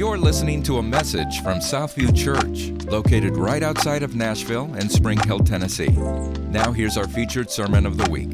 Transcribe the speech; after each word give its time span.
You're 0.00 0.16
listening 0.16 0.62
to 0.62 0.78
a 0.78 0.82
message 0.82 1.42
from 1.42 1.58
Southview 1.58 2.16
Church, 2.16 2.70
located 2.90 3.36
right 3.36 3.62
outside 3.62 4.02
of 4.02 4.16
Nashville 4.16 4.72
and 4.72 4.90
Spring 4.90 5.18
Hill, 5.26 5.40
Tennessee. 5.40 5.90
Now, 6.48 6.72
here's 6.72 6.96
our 6.96 7.06
featured 7.06 7.50
sermon 7.50 7.84
of 7.84 7.98
the 7.98 8.10
week. 8.10 8.30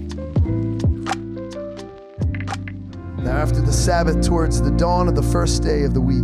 Now, 3.19 3.37
after 3.37 3.61
the 3.61 3.73
Sabbath, 3.73 4.25
towards 4.25 4.63
the 4.63 4.71
dawn 4.71 5.09
of 5.09 5.17
the 5.17 5.25
first 5.25 5.65
day 5.65 5.83
of 5.83 5.93
the 5.93 6.01
week, 6.01 6.23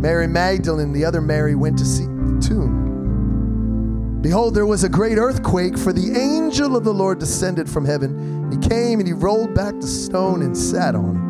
Mary 0.00 0.26
Magdalene 0.26 0.94
the 0.94 1.04
other 1.04 1.20
Mary 1.20 1.54
went 1.54 1.76
to 1.76 1.84
see 1.84 2.06
the 2.06 2.42
tomb. 2.48 4.20
Behold, 4.22 4.54
there 4.54 4.64
was 4.64 4.84
a 4.84 4.88
great 4.88 5.18
earthquake, 5.18 5.76
for 5.76 5.92
the 5.92 6.18
angel 6.18 6.78
of 6.78 6.84
the 6.84 6.94
Lord 6.94 7.18
descended 7.18 7.68
from 7.68 7.84
heaven. 7.84 8.50
He 8.50 8.56
came 8.70 9.00
and 9.00 9.06
he 9.06 9.12
rolled 9.12 9.54
back 9.54 9.78
the 9.80 9.86
stone 9.86 10.40
and 10.40 10.56
sat 10.56 10.94
on 10.94 11.18
it. 11.18 11.23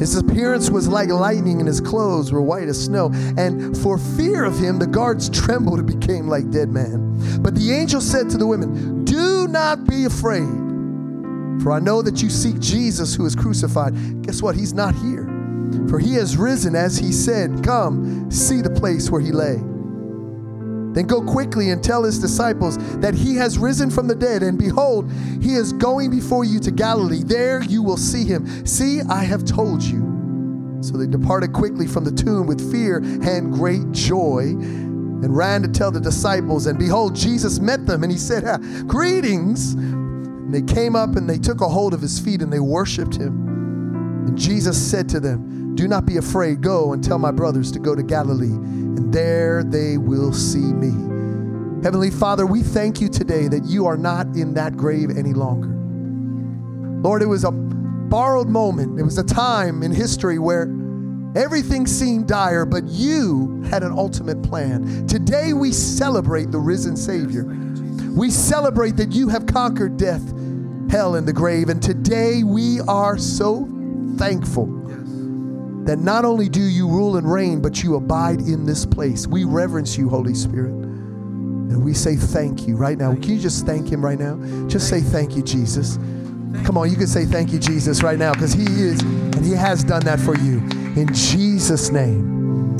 His 0.00 0.16
appearance 0.16 0.70
was 0.70 0.88
like 0.88 1.10
lightning, 1.10 1.58
and 1.58 1.68
his 1.68 1.78
clothes 1.78 2.32
were 2.32 2.40
white 2.40 2.68
as 2.68 2.86
snow. 2.86 3.10
And 3.36 3.76
for 3.76 3.98
fear 3.98 4.44
of 4.44 4.58
him, 4.58 4.78
the 4.78 4.86
guards 4.86 5.28
trembled 5.28 5.78
and 5.78 5.86
became 5.86 6.26
like 6.26 6.50
dead 6.50 6.70
men. 6.70 7.42
But 7.42 7.54
the 7.54 7.70
angel 7.70 8.00
said 8.00 8.30
to 8.30 8.38
the 8.38 8.46
women, 8.46 9.04
Do 9.04 9.46
not 9.46 9.86
be 9.86 10.06
afraid, 10.06 10.48
for 11.62 11.72
I 11.72 11.80
know 11.80 12.00
that 12.00 12.22
you 12.22 12.30
seek 12.30 12.58
Jesus 12.58 13.14
who 13.14 13.26
is 13.26 13.36
crucified. 13.36 14.22
Guess 14.22 14.40
what? 14.40 14.56
He's 14.56 14.72
not 14.72 14.94
here, 14.94 15.26
for 15.90 15.98
he 15.98 16.14
has 16.14 16.38
risen 16.38 16.74
as 16.74 16.96
he 16.96 17.12
said. 17.12 17.62
Come, 17.62 18.30
see 18.30 18.62
the 18.62 18.70
place 18.70 19.10
where 19.10 19.20
he 19.20 19.32
lay. 19.32 19.60
Then 20.92 21.06
go 21.06 21.22
quickly 21.22 21.70
and 21.70 21.82
tell 21.82 22.02
his 22.02 22.18
disciples 22.18 22.76
that 22.98 23.14
he 23.14 23.36
has 23.36 23.58
risen 23.58 23.90
from 23.90 24.08
the 24.08 24.14
dead, 24.14 24.42
and 24.42 24.58
behold, 24.58 25.10
he 25.40 25.54
is 25.54 25.72
going 25.72 26.10
before 26.10 26.44
you 26.44 26.58
to 26.60 26.70
Galilee. 26.70 27.22
There 27.24 27.62
you 27.62 27.82
will 27.82 27.96
see 27.96 28.24
him. 28.24 28.66
See, 28.66 29.00
I 29.02 29.24
have 29.24 29.44
told 29.44 29.82
you. 29.82 30.78
So 30.82 30.96
they 30.96 31.06
departed 31.06 31.52
quickly 31.52 31.86
from 31.86 32.04
the 32.04 32.12
tomb 32.12 32.46
with 32.46 32.72
fear 32.72 32.98
and 32.98 33.52
great 33.52 33.92
joy 33.92 34.54
and 35.22 35.36
ran 35.36 35.62
to 35.62 35.68
tell 35.68 35.90
the 35.90 36.00
disciples. 36.00 36.66
And 36.66 36.78
behold, 36.78 37.14
Jesus 37.14 37.60
met 37.60 37.86
them, 37.86 38.02
and 38.02 38.10
he 38.10 38.18
said, 38.18 38.44
Greetings. 38.88 39.74
And 39.74 40.54
they 40.54 40.62
came 40.62 40.96
up 40.96 41.14
and 41.14 41.30
they 41.30 41.38
took 41.38 41.60
a 41.60 41.68
hold 41.68 41.94
of 41.94 42.00
his 42.00 42.18
feet 42.18 42.42
and 42.42 42.52
they 42.52 42.58
worshiped 42.58 43.14
him. 43.14 43.46
And 44.26 44.36
Jesus 44.36 44.76
said 44.76 45.08
to 45.10 45.20
them, 45.20 45.76
Do 45.76 45.86
not 45.86 46.06
be 46.06 46.16
afraid. 46.16 46.60
Go 46.60 46.92
and 46.92 47.04
tell 47.04 47.18
my 47.18 47.30
brothers 47.30 47.70
to 47.72 47.78
go 47.78 47.94
to 47.94 48.02
Galilee 48.02 48.56
and 48.96 49.12
there 49.12 49.62
they 49.62 49.98
will 49.98 50.32
see 50.32 50.58
me. 50.58 50.90
Heavenly 51.82 52.10
Father, 52.10 52.44
we 52.44 52.62
thank 52.62 53.00
you 53.00 53.08
today 53.08 53.48
that 53.48 53.64
you 53.64 53.86
are 53.86 53.96
not 53.96 54.26
in 54.36 54.54
that 54.54 54.76
grave 54.76 55.10
any 55.16 55.32
longer. 55.32 55.68
Lord, 57.02 57.22
it 57.22 57.26
was 57.26 57.44
a 57.44 57.50
borrowed 57.50 58.48
moment, 58.48 58.98
it 59.00 59.02
was 59.02 59.16
a 59.18 59.24
time 59.24 59.82
in 59.82 59.92
history 59.92 60.38
where 60.38 60.64
everything 61.36 61.86
seemed 61.86 62.28
dire, 62.28 62.66
but 62.66 62.84
you 62.84 63.62
had 63.70 63.82
an 63.82 63.92
ultimate 63.92 64.42
plan. 64.42 65.06
Today 65.06 65.52
we 65.52 65.72
celebrate 65.72 66.50
the 66.50 66.58
risen 66.58 66.96
Savior. 66.96 67.44
We 68.14 68.30
celebrate 68.30 68.96
that 68.96 69.12
you 69.12 69.28
have 69.28 69.46
conquered 69.46 69.96
death, 69.96 70.26
hell, 70.90 71.14
and 71.14 71.26
the 71.26 71.32
grave. 71.32 71.68
And 71.68 71.82
today 71.82 72.42
we 72.42 72.80
are 72.80 73.16
so 73.16 73.68
thankful 74.18 74.79
that 75.90 75.98
not 75.98 76.24
only 76.24 76.48
do 76.48 76.62
you 76.62 76.86
rule 76.86 77.16
and 77.16 77.28
reign, 77.28 77.60
but 77.60 77.82
you 77.82 77.96
abide 77.96 78.38
in 78.42 78.64
this 78.64 78.86
place. 78.86 79.26
We 79.26 79.42
reverence 79.42 79.98
you, 79.98 80.08
Holy 80.08 80.34
Spirit. 80.34 80.70
And 80.70 81.84
we 81.84 81.94
say 81.94 82.14
thank 82.14 82.68
you 82.68 82.76
right 82.76 82.96
now. 82.96 83.12
Can 83.14 83.30
you 83.30 83.40
just 83.40 83.66
thank 83.66 83.88
him 83.90 84.04
right 84.04 84.16
now? 84.16 84.36
Just 84.68 84.88
say 84.88 85.00
thank 85.00 85.34
you, 85.34 85.42
Jesus. 85.42 85.96
Come 86.64 86.78
on, 86.78 86.88
you 86.88 86.96
can 86.96 87.08
say 87.08 87.24
thank 87.24 87.52
you, 87.52 87.58
Jesus, 87.58 88.04
right 88.04 88.20
now, 88.20 88.32
because 88.32 88.52
he 88.52 88.62
is, 88.62 89.00
and 89.00 89.44
he 89.44 89.50
has 89.50 89.82
done 89.82 90.04
that 90.04 90.20
for 90.20 90.36
you. 90.36 90.58
In 90.94 91.12
Jesus' 91.12 91.90
name. 91.90 92.76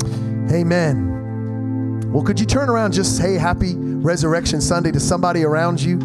Amen. 0.49 2.09
Well, 2.13 2.23
could 2.23 2.39
you 2.39 2.45
turn 2.45 2.69
around 2.69 2.93
just 2.93 3.17
say 3.17 3.33
happy 3.33 3.75
Resurrection 3.75 4.61
Sunday 4.61 4.93
to 4.93 5.01
somebody 5.01 5.43
around 5.43 5.81
you? 5.81 5.99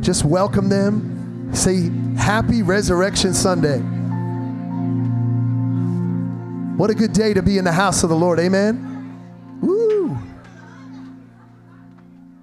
Just 0.00 0.24
welcome 0.24 0.68
them. 0.68 1.52
Say 1.52 1.90
happy 2.16 2.62
Resurrection 2.62 3.34
Sunday. 3.34 3.82
What 6.76 6.90
a 6.90 6.94
good 6.94 7.12
day 7.12 7.32
to 7.34 7.40
be 7.40 7.56
in 7.56 7.64
the 7.64 7.70
house 7.70 8.02
of 8.02 8.08
the 8.08 8.16
Lord. 8.16 8.40
Amen. 8.40 9.60
Woo. 9.60 10.18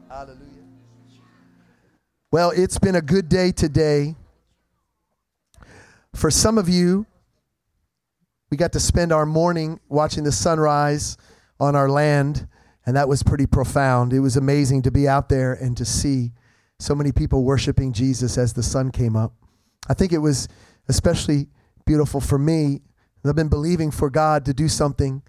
Hallelujah. 0.07 0.63
Well, 2.31 2.53
it's 2.55 2.79
been 2.79 2.95
a 2.95 3.01
good 3.01 3.27
day 3.27 3.51
today. 3.51 4.15
For 6.15 6.31
some 6.31 6.57
of 6.57 6.69
you, 6.69 7.05
we 8.49 8.55
got 8.55 8.71
to 8.71 8.79
spend 8.79 9.11
our 9.11 9.25
morning 9.25 9.81
watching 9.89 10.23
the 10.23 10.31
sunrise 10.31 11.17
on 11.59 11.75
our 11.75 11.89
land, 11.89 12.47
and 12.85 12.95
that 12.95 13.09
was 13.09 13.23
pretty 13.23 13.47
profound. 13.47 14.13
It 14.13 14.21
was 14.21 14.37
amazing 14.37 14.83
to 14.83 14.91
be 14.91 15.09
out 15.09 15.27
there 15.27 15.51
and 15.51 15.75
to 15.75 15.83
see 15.83 16.31
so 16.79 16.95
many 16.95 17.11
people 17.11 17.43
worshiping 17.43 17.91
Jesus 17.91 18.37
as 18.37 18.53
the 18.53 18.63
sun 18.63 18.91
came 18.91 19.17
up. 19.17 19.33
I 19.89 19.93
think 19.93 20.13
it 20.13 20.19
was 20.19 20.47
especially 20.87 21.49
beautiful 21.85 22.21
for 22.21 22.39
me 22.39 22.79
I've 23.29 23.35
been 23.35 23.49
believing 23.49 23.91
for 23.91 24.09
God 24.09 24.45
to 24.45 24.53
do 24.53 24.67
something 24.67 25.21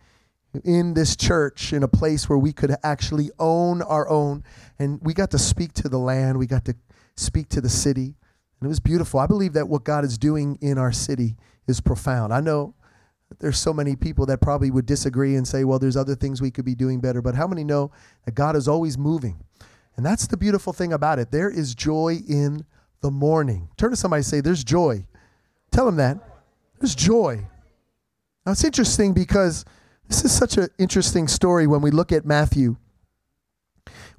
in 0.64 0.94
this 0.94 1.16
church 1.16 1.72
in 1.72 1.82
a 1.82 1.88
place 1.88 2.28
where 2.28 2.38
we 2.38 2.52
could 2.52 2.74
actually 2.82 3.30
own 3.38 3.82
our 3.82 4.08
own. 4.08 4.44
And 4.78 5.00
we 5.02 5.14
got 5.14 5.30
to 5.32 5.38
speak 5.38 5.72
to 5.74 5.88
the 5.88 5.98
land, 5.98 6.38
we 6.38 6.46
got 6.46 6.64
to 6.66 6.74
speak 7.16 7.48
to 7.50 7.60
the 7.60 7.68
city. 7.68 8.14
And 8.60 8.66
it 8.66 8.68
was 8.68 8.80
beautiful. 8.80 9.20
I 9.20 9.26
believe 9.26 9.54
that 9.54 9.68
what 9.68 9.84
God 9.84 10.04
is 10.04 10.18
doing 10.18 10.58
in 10.60 10.78
our 10.78 10.92
city 10.92 11.36
is 11.66 11.80
profound. 11.80 12.32
I 12.32 12.40
know 12.40 12.74
there's 13.38 13.58
so 13.58 13.72
many 13.72 13.96
people 13.96 14.26
that 14.26 14.40
probably 14.40 14.70
would 14.70 14.86
disagree 14.86 15.36
and 15.36 15.46
say, 15.46 15.64
well, 15.64 15.78
there's 15.78 15.96
other 15.96 16.14
things 16.14 16.40
we 16.40 16.50
could 16.50 16.64
be 16.64 16.74
doing 16.74 17.00
better. 17.00 17.22
But 17.22 17.34
how 17.34 17.46
many 17.46 17.64
know 17.64 17.90
that 18.24 18.34
God 18.34 18.56
is 18.56 18.68
always 18.68 18.98
moving? 18.98 19.42
And 19.96 20.04
that's 20.04 20.26
the 20.26 20.36
beautiful 20.36 20.72
thing 20.72 20.92
about 20.92 21.18
it. 21.18 21.30
There 21.30 21.50
is 21.50 21.74
joy 21.74 22.18
in 22.28 22.64
the 23.00 23.10
morning. 23.10 23.68
Turn 23.76 23.90
to 23.90 23.96
somebody 23.96 24.20
and 24.20 24.26
say, 24.26 24.40
There's 24.40 24.64
joy. 24.64 25.06
Tell 25.70 25.84
them 25.84 25.96
that. 25.96 26.18
There's 26.78 26.94
joy. 26.94 27.46
Now 28.44 28.52
it's 28.52 28.64
interesting 28.64 29.12
because 29.12 29.64
this 30.08 30.24
is 30.24 30.32
such 30.32 30.56
an 30.56 30.68
interesting 30.78 31.28
story 31.28 31.66
when 31.66 31.80
we 31.80 31.90
look 31.90 32.12
at 32.12 32.26
Matthew. 32.26 32.76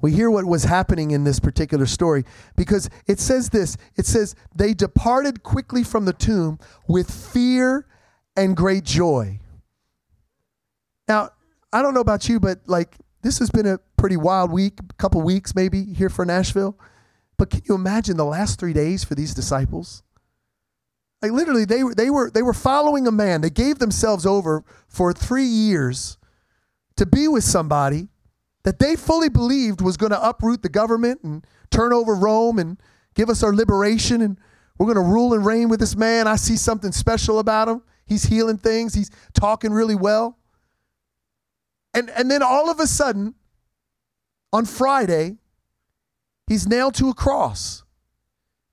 We 0.01 0.11
hear 0.11 0.29
what 0.29 0.45
was 0.45 0.65
happening 0.65 1.11
in 1.11 1.23
this 1.23 1.39
particular 1.39 1.85
story 1.85 2.25
because 2.55 2.89
it 3.07 3.19
says 3.19 3.49
this 3.49 3.77
it 3.95 4.05
says, 4.05 4.35
they 4.55 4.73
departed 4.73 5.43
quickly 5.43 5.83
from 5.83 6.05
the 6.05 6.13
tomb 6.13 6.59
with 6.87 7.09
fear 7.09 7.85
and 8.35 8.57
great 8.57 8.83
joy. 8.83 9.39
Now, 11.07 11.29
I 11.71 11.81
don't 11.81 11.93
know 11.93 12.01
about 12.01 12.27
you, 12.27 12.39
but 12.39 12.59
like 12.65 12.97
this 13.21 13.39
has 13.39 13.49
been 13.49 13.65
a 13.65 13.79
pretty 13.97 14.17
wild 14.17 14.51
week, 14.51 14.79
couple 14.97 15.21
weeks 15.21 15.55
maybe 15.55 15.85
here 15.93 16.09
for 16.09 16.25
Nashville. 16.25 16.77
But 17.37 17.49
can 17.49 17.61
you 17.67 17.75
imagine 17.75 18.17
the 18.17 18.25
last 18.25 18.59
three 18.59 18.73
days 18.73 19.03
for 19.03 19.15
these 19.15 19.33
disciples? 19.33 20.03
Like 21.23 21.31
literally, 21.31 21.63
they 21.63 21.85
were 21.85 21.95
they 21.95 22.09
were 22.09 22.29
they 22.29 22.41
were 22.41 22.53
following 22.53 23.07
a 23.07 23.11
man. 23.11 23.39
They 23.39 23.49
gave 23.49 23.79
themselves 23.79 24.25
over 24.25 24.65
for 24.89 25.13
three 25.13 25.45
years 25.45 26.17
to 26.97 27.05
be 27.05 27.29
with 27.29 27.45
somebody 27.45 28.09
that 28.63 28.79
they 28.79 28.97
fully 28.97 29.29
believed 29.29 29.79
was 29.79 29.95
going 29.95 30.11
to 30.11 30.21
uproot 30.21 30.61
the 30.61 30.69
government 30.69 31.21
and 31.23 31.47
turn 31.71 31.93
over 31.93 32.13
Rome 32.13 32.59
and 32.59 32.77
give 33.15 33.29
us 33.29 33.41
our 33.41 33.53
liberation 33.53 34.21
and 34.21 34.37
we're 34.77 34.85
going 34.85 34.95
to 34.95 35.11
rule 35.11 35.33
and 35.33 35.45
reign 35.45 35.69
with 35.69 35.79
this 35.79 35.95
man. 35.95 36.27
I 36.27 36.35
see 36.35 36.57
something 36.57 36.91
special 36.91 37.39
about 37.39 37.69
him. 37.69 37.83
He's 38.05 38.23
healing 38.23 38.57
things. 38.57 38.93
He's 38.93 39.09
talking 39.33 39.71
really 39.71 39.95
well. 39.95 40.37
And 41.93 42.09
and 42.09 42.29
then 42.29 42.43
all 42.43 42.69
of 42.69 42.81
a 42.81 42.87
sudden 42.87 43.35
on 44.51 44.65
Friday 44.65 45.37
he's 46.47 46.67
nailed 46.67 46.95
to 46.95 47.07
a 47.07 47.13
cross. 47.13 47.82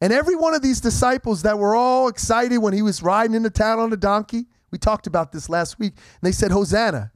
And 0.00 0.12
every 0.12 0.36
one 0.36 0.54
of 0.54 0.62
these 0.62 0.80
disciples 0.80 1.42
that 1.42 1.58
were 1.58 1.74
all 1.74 2.08
excited 2.08 2.58
when 2.58 2.72
he 2.72 2.82
was 2.82 3.02
riding 3.02 3.34
into 3.34 3.50
town 3.50 3.78
on 3.78 3.92
a 3.92 3.96
donkey, 3.96 4.46
we 4.70 4.78
talked 4.78 5.06
about 5.06 5.32
this 5.32 5.48
last 5.48 5.78
week, 5.78 5.92
and 5.94 6.22
they 6.22 6.32
said, 6.32 6.50
Hosanna, 6.50 7.12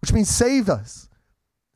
which 0.00 0.12
means 0.12 0.28
save 0.28 0.68
us. 0.68 1.08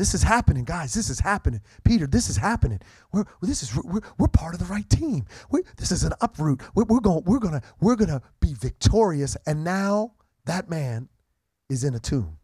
This 0.00 0.14
is 0.14 0.22
happening, 0.22 0.64
guys. 0.64 0.94
This 0.94 1.10
is 1.10 1.20
happening. 1.20 1.60
Peter, 1.84 2.06
this 2.06 2.30
is 2.30 2.38
happening. 2.38 2.80
We're, 3.12 3.24
this 3.42 3.62
is, 3.62 3.76
we're, 3.76 4.00
we're 4.16 4.28
part 4.28 4.54
of 4.54 4.60
the 4.60 4.66
right 4.66 4.88
team. 4.88 5.26
We're, 5.50 5.62
this 5.76 5.92
is 5.92 6.04
an 6.04 6.14
uproot. 6.22 6.62
We're, 6.74 6.84
we're, 6.84 7.00
going, 7.00 7.22
we're, 7.26 7.38
gonna, 7.38 7.60
we're 7.82 7.96
gonna 7.96 8.22
be 8.40 8.54
victorious. 8.54 9.36
And 9.46 9.62
now 9.62 10.14
that 10.46 10.70
man 10.70 11.10
is 11.68 11.84
in 11.84 11.94
a 11.94 11.98
tomb. 11.98 12.38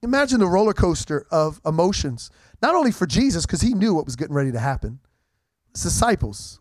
Imagine 0.00 0.38
the 0.38 0.46
roller 0.46 0.72
coaster 0.72 1.26
of 1.32 1.60
emotions, 1.66 2.30
not 2.62 2.76
only 2.76 2.92
for 2.92 3.06
Jesus, 3.06 3.44
because 3.44 3.62
he 3.62 3.74
knew 3.74 3.92
what 3.92 4.04
was 4.04 4.14
getting 4.14 4.34
ready 4.34 4.52
to 4.52 4.60
happen, 4.60 5.00
his 5.74 5.82
disciples. 5.82 6.60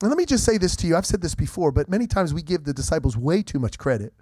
And 0.00 0.10
let 0.10 0.16
me 0.16 0.26
just 0.26 0.44
say 0.44 0.58
this 0.58 0.76
to 0.76 0.86
you. 0.86 0.96
I've 0.96 1.06
said 1.06 1.20
this 1.20 1.34
before, 1.34 1.72
but 1.72 1.88
many 1.88 2.06
times 2.06 2.32
we 2.32 2.42
give 2.42 2.64
the 2.64 2.72
disciples 2.72 3.16
way 3.16 3.42
too 3.42 3.58
much 3.58 3.78
credit. 3.78 4.12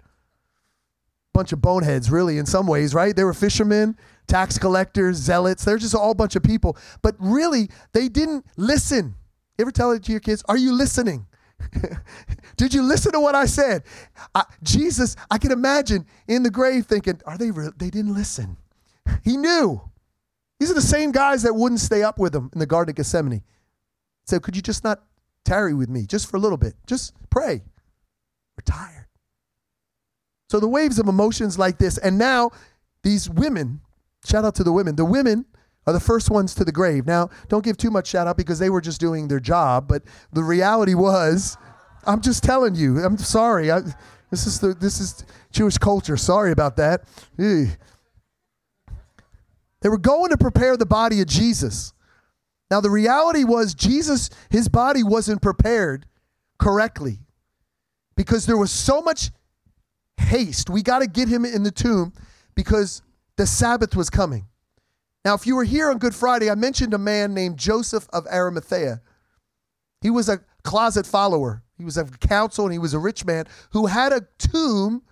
Bunch 1.33 1.51
of 1.51 1.61
boneheads, 1.61 2.09
really, 2.09 2.39
in 2.39 2.47
some 2.47 2.65
ways, 2.65 2.95
right? 2.95 3.15
They 3.15 3.23
were 3.23 3.33
fishermen, 3.33 3.95
tax 4.27 4.57
collectors, 4.57 5.17
zealots. 5.17 5.63
They're 5.63 5.77
just 5.77 5.93
all 5.93 6.15
bunch 6.15 6.35
of 6.35 6.41
people. 6.41 6.77
But 7.03 7.15
really, 7.19 7.69
they 7.93 8.09
didn't 8.09 8.45
listen. 8.57 9.15
You 9.57 9.63
ever 9.63 9.71
tell 9.71 9.91
it 9.91 10.03
to 10.05 10.11
your 10.11 10.19
kids? 10.19 10.43
Are 10.49 10.57
you 10.57 10.73
listening? 10.73 11.27
Did 12.57 12.73
you 12.73 12.81
listen 12.81 13.11
to 13.11 13.19
what 13.19 13.35
I 13.35 13.45
said? 13.45 13.83
I, 14.33 14.45
Jesus, 14.63 15.15
I 15.29 15.37
can 15.37 15.51
imagine 15.51 16.05
in 16.27 16.43
the 16.43 16.49
grave 16.49 16.87
thinking, 16.87 17.21
are 17.25 17.37
they 17.37 17.51
re- 17.51 17.69
they 17.77 17.89
didn't 17.89 18.13
listen. 18.13 18.57
He 19.23 19.37
knew. 19.37 19.81
These 20.59 20.71
are 20.71 20.75
the 20.75 20.81
same 20.81 21.11
guys 21.11 21.43
that 21.43 21.53
wouldn't 21.53 21.81
stay 21.81 22.03
up 22.03 22.17
with 22.17 22.35
him 22.35 22.49
in 22.53 22.59
the 22.59 22.65
Garden 22.65 22.91
of 22.91 22.95
Gethsemane. 22.95 23.43
So 24.25 24.39
could 24.39 24.55
you 24.55 24.61
just 24.61 24.83
not 24.83 25.03
tarry 25.47 25.73
with 25.73 25.89
me 25.89 26.05
just 26.05 26.29
for 26.29 26.37
a 26.37 26.39
little 26.39 26.57
bit? 26.57 26.75
Just 26.85 27.13
pray. 27.29 27.63
We're 28.55 28.63
tired. 28.65 29.07
So 30.49 30.59
the 30.59 30.67
waves 30.67 30.99
of 30.99 31.07
emotions 31.07 31.57
like 31.57 31.77
this, 31.79 31.97
and 31.97 32.17
now 32.17 32.51
these 33.03 33.29
women, 33.29 33.81
shout 34.25 34.45
out 34.45 34.55
to 34.55 34.63
the 34.63 34.71
women, 34.71 34.95
the 34.95 35.05
women 35.05 35.45
are 35.85 35.93
the 35.93 35.99
first 35.99 36.29
ones 36.29 36.53
to 36.55 36.65
the 36.65 36.71
grave. 36.71 37.05
Now, 37.05 37.29
don't 37.47 37.63
give 37.63 37.77
too 37.77 37.89
much 37.89 38.07
shout 38.07 38.27
out 38.27 38.37
because 38.37 38.59
they 38.59 38.69
were 38.69 38.81
just 38.81 38.99
doing 38.99 39.27
their 39.27 39.39
job, 39.39 39.87
but 39.87 40.03
the 40.33 40.43
reality 40.43 40.93
was, 40.93 41.57
I'm 42.05 42.21
just 42.21 42.43
telling 42.43 42.75
you, 42.75 42.99
I'm 43.03 43.17
sorry. 43.17 43.71
I, 43.71 43.81
this 44.29 44.45
is 44.45 44.59
the 44.59 44.73
this 44.73 44.99
is 44.99 45.23
Jewish 45.51 45.77
culture. 45.77 46.17
Sorry 46.17 46.51
about 46.51 46.75
that. 46.77 47.03
They 47.37 47.67
were 49.83 49.97
going 49.97 50.31
to 50.31 50.37
prepare 50.37 50.75
the 50.75 50.85
body 50.85 51.21
of 51.21 51.27
Jesus. 51.27 51.93
Now 52.69 52.81
the 52.81 52.89
reality 52.89 53.43
was 53.43 53.73
Jesus 53.73 54.29
his 54.49 54.67
body 54.67 55.03
wasn't 55.03 55.41
prepared 55.41 56.05
correctly 56.59 57.19
because 58.15 58.45
there 58.45 58.57
was 58.57 58.71
so 58.71 59.01
much 59.01 59.31
haste. 60.17 60.69
We 60.69 60.81
got 60.81 60.99
to 60.99 61.07
get 61.07 61.29
him 61.29 61.45
in 61.45 61.63
the 61.63 61.71
tomb 61.71 62.13
because 62.55 63.01
the 63.37 63.45
Sabbath 63.45 63.95
was 63.95 64.09
coming. 64.09 64.47
Now, 65.23 65.35
if 65.35 65.45
you 65.45 65.55
were 65.55 65.63
here 65.63 65.89
on 65.89 65.97
Good 65.97 66.15
Friday, 66.15 66.49
I 66.49 66.55
mentioned 66.55 66.93
a 66.93 66.97
man 66.97 67.33
named 67.33 67.57
Joseph 67.57 68.07
of 68.11 68.25
Arimathea. 68.27 69.01
He 70.01 70.09
was 70.09 70.29
a 70.29 70.39
closet 70.63 71.05
follower, 71.05 71.63
he 71.77 71.83
was 71.83 71.97
a 71.97 72.05
council, 72.05 72.65
and 72.65 72.73
he 72.73 72.79
was 72.79 72.93
a 72.93 72.99
rich 72.99 73.25
man 73.25 73.45
who 73.71 73.87
had 73.87 74.11
a 74.13 74.27
tomb 74.37 75.03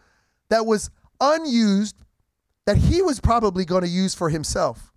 that 0.49 0.65
was 0.65 0.89
unused 1.19 1.95
that 2.65 2.77
he 2.77 3.01
was 3.01 3.19
probably 3.19 3.65
going 3.65 3.83
to 3.83 3.89
use 3.89 4.15
for 4.15 4.29
himself. 4.29 4.91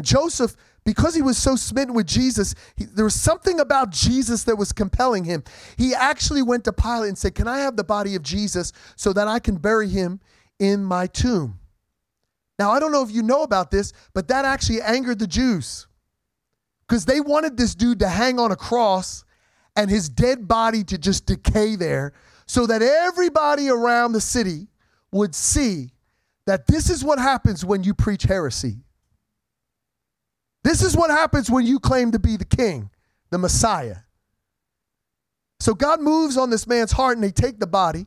And 0.00 0.06
Joseph, 0.06 0.56
because 0.86 1.14
he 1.14 1.20
was 1.20 1.36
so 1.36 1.56
smitten 1.56 1.94
with 1.94 2.06
Jesus, 2.06 2.54
he, 2.74 2.86
there 2.86 3.04
was 3.04 3.14
something 3.14 3.60
about 3.60 3.90
Jesus 3.90 4.44
that 4.44 4.56
was 4.56 4.72
compelling 4.72 5.24
him. 5.24 5.44
He 5.76 5.94
actually 5.94 6.40
went 6.40 6.64
to 6.64 6.72
Pilate 6.72 7.08
and 7.08 7.18
said, 7.18 7.34
Can 7.34 7.46
I 7.46 7.58
have 7.58 7.76
the 7.76 7.84
body 7.84 8.14
of 8.14 8.22
Jesus 8.22 8.72
so 8.96 9.12
that 9.12 9.28
I 9.28 9.40
can 9.40 9.56
bury 9.56 9.90
him 9.90 10.18
in 10.58 10.82
my 10.82 11.06
tomb? 11.06 11.58
Now, 12.58 12.70
I 12.70 12.80
don't 12.80 12.92
know 12.92 13.02
if 13.02 13.10
you 13.10 13.22
know 13.22 13.42
about 13.42 13.70
this, 13.70 13.92
but 14.14 14.28
that 14.28 14.46
actually 14.46 14.80
angered 14.80 15.18
the 15.18 15.26
Jews 15.26 15.86
because 16.88 17.04
they 17.04 17.20
wanted 17.20 17.58
this 17.58 17.74
dude 17.74 17.98
to 17.98 18.08
hang 18.08 18.40
on 18.40 18.52
a 18.52 18.56
cross 18.56 19.26
and 19.76 19.90
his 19.90 20.08
dead 20.08 20.48
body 20.48 20.82
to 20.84 20.96
just 20.96 21.26
decay 21.26 21.76
there 21.76 22.14
so 22.46 22.66
that 22.66 22.80
everybody 22.80 23.68
around 23.68 24.12
the 24.12 24.20
city 24.22 24.68
would 25.12 25.34
see 25.34 25.90
that 26.46 26.66
this 26.68 26.88
is 26.88 27.04
what 27.04 27.18
happens 27.18 27.66
when 27.66 27.82
you 27.84 27.92
preach 27.92 28.22
heresy. 28.22 28.78
This 30.62 30.82
is 30.82 30.96
what 30.96 31.10
happens 31.10 31.50
when 31.50 31.66
you 31.66 31.78
claim 31.78 32.12
to 32.12 32.18
be 32.18 32.36
the 32.36 32.44
king, 32.44 32.90
the 33.30 33.38
Messiah. 33.38 33.96
So 35.58 35.74
God 35.74 36.00
moves 36.00 36.36
on 36.36 36.50
this 36.50 36.66
man's 36.66 36.92
heart 36.92 37.16
and 37.16 37.24
they 37.24 37.30
take 37.30 37.60
the 37.60 37.66
body, 37.66 38.06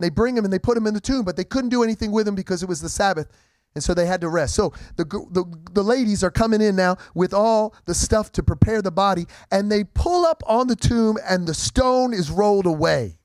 they 0.00 0.10
bring 0.10 0.36
him 0.36 0.44
and 0.44 0.52
they 0.52 0.58
put 0.58 0.76
him 0.76 0.86
in 0.86 0.94
the 0.94 1.00
tomb, 1.00 1.24
but 1.24 1.36
they 1.36 1.44
couldn't 1.44 1.70
do 1.70 1.82
anything 1.82 2.10
with 2.12 2.26
him 2.26 2.34
because 2.34 2.62
it 2.62 2.68
was 2.68 2.80
the 2.80 2.88
Sabbath. 2.88 3.28
And 3.74 3.82
so 3.82 3.92
they 3.92 4.06
had 4.06 4.20
to 4.20 4.28
rest. 4.28 4.54
So 4.54 4.72
the, 4.96 5.04
the, 5.04 5.44
the 5.72 5.82
ladies 5.82 6.22
are 6.22 6.30
coming 6.30 6.60
in 6.60 6.76
now 6.76 6.96
with 7.14 7.34
all 7.34 7.74
the 7.86 7.94
stuff 7.94 8.30
to 8.32 8.42
prepare 8.42 8.80
the 8.80 8.92
body, 8.92 9.26
and 9.50 9.70
they 9.70 9.82
pull 9.82 10.24
up 10.24 10.44
on 10.46 10.68
the 10.68 10.76
tomb, 10.76 11.18
and 11.28 11.44
the 11.46 11.54
stone 11.54 12.14
is 12.14 12.30
rolled 12.30 12.66
away. 12.66 13.18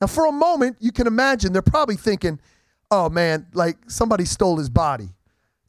Now, 0.00 0.06
for 0.06 0.26
a 0.26 0.32
moment, 0.32 0.76
you 0.78 0.92
can 0.92 1.08
imagine 1.08 1.52
they're 1.52 1.62
probably 1.62 1.96
thinking, 1.96 2.38
oh 2.90 3.08
man, 3.08 3.46
like 3.52 3.78
somebody 3.88 4.24
stole 4.24 4.58
his 4.58 4.70
body. 4.70 5.08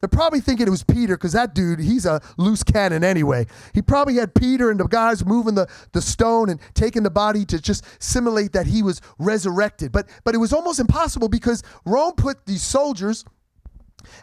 They're 0.00 0.08
probably 0.08 0.40
thinking 0.40 0.66
it 0.66 0.70
was 0.70 0.84
Peter 0.84 1.16
because 1.16 1.32
that 1.32 1.54
dude, 1.54 1.78
he's 1.78 2.04
a 2.04 2.20
loose 2.36 2.62
cannon 2.62 3.02
anyway. 3.02 3.46
He 3.72 3.80
probably 3.80 4.16
had 4.16 4.34
Peter 4.34 4.70
and 4.70 4.78
the 4.78 4.86
guys 4.86 5.24
moving 5.24 5.54
the, 5.54 5.66
the 5.92 6.02
stone 6.02 6.50
and 6.50 6.60
taking 6.74 7.02
the 7.02 7.10
body 7.10 7.46
to 7.46 7.58
just 7.58 7.84
simulate 8.02 8.52
that 8.52 8.66
he 8.66 8.82
was 8.82 9.00
resurrected. 9.18 9.92
But, 9.92 10.08
but 10.22 10.34
it 10.34 10.38
was 10.38 10.52
almost 10.52 10.78
impossible 10.78 11.28
because 11.28 11.62
Rome 11.86 12.12
put 12.16 12.44
these 12.44 12.62
soldiers 12.62 13.24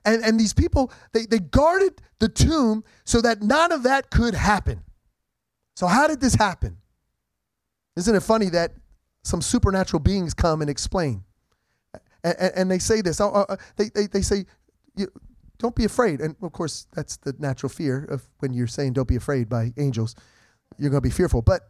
and, 0.05 0.23
and 0.23 0.39
these 0.39 0.53
people, 0.53 0.91
they, 1.13 1.25
they 1.25 1.39
guarded 1.39 2.01
the 2.19 2.29
tomb 2.29 2.83
so 3.03 3.21
that 3.21 3.41
none 3.41 3.71
of 3.71 3.83
that 3.83 4.11
could 4.11 4.33
happen. 4.35 4.83
So, 5.75 5.87
how 5.87 6.07
did 6.07 6.21
this 6.21 6.35
happen? 6.35 6.77
Isn't 7.95 8.15
it 8.15 8.23
funny 8.23 8.49
that 8.49 8.73
some 9.23 9.41
supernatural 9.41 9.99
beings 9.99 10.33
come 10.33 10.61
and 10.61 10.69
explain? 10.69 11.23
And, 12.23 12.35
and, 12.39 12.53
and 12.55 12.71
they 12.71 12.79
say 12.79 13.01
this. 13.01 13.19
Oh, 13.19 13.31
uh, 13.31 13.55
they, 13.77 13.89
they, 13.89 14.07
they 14.07 14.21
say, 14.21 14.45
don't 15.61 15.75
be 15.75 15.85
afraid. 15.85 16.21
And 16.21 16.35
of 16.41 16.51
course, 16.51 16.87
that's 16.93 17.17
the 17.17 17.35
natural 17.37 17.69
fear 17.69 18.05
of 18.05 18.27
when 18.39 18.51
you're 18.51 18.67
saying 18.67 18.93
don't 18.93 19.07
be 19.07 19.15
afraid 19.15 19.47
by 19.47 19.73
angels. 19.77 20.15
You're 20.79 20.89
going 20.89 21.03
to 21.03 21.07
be 21.07 21.13
fearful. 21.13 21.43
But 21.43 21.61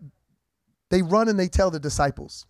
they 0.89 1.01
run 1.01 1.27
and 1.27 1.37
they 1.37 1.49
tell 1.49 1.69
the 1.69 1.79
disciples. 1.79 2.45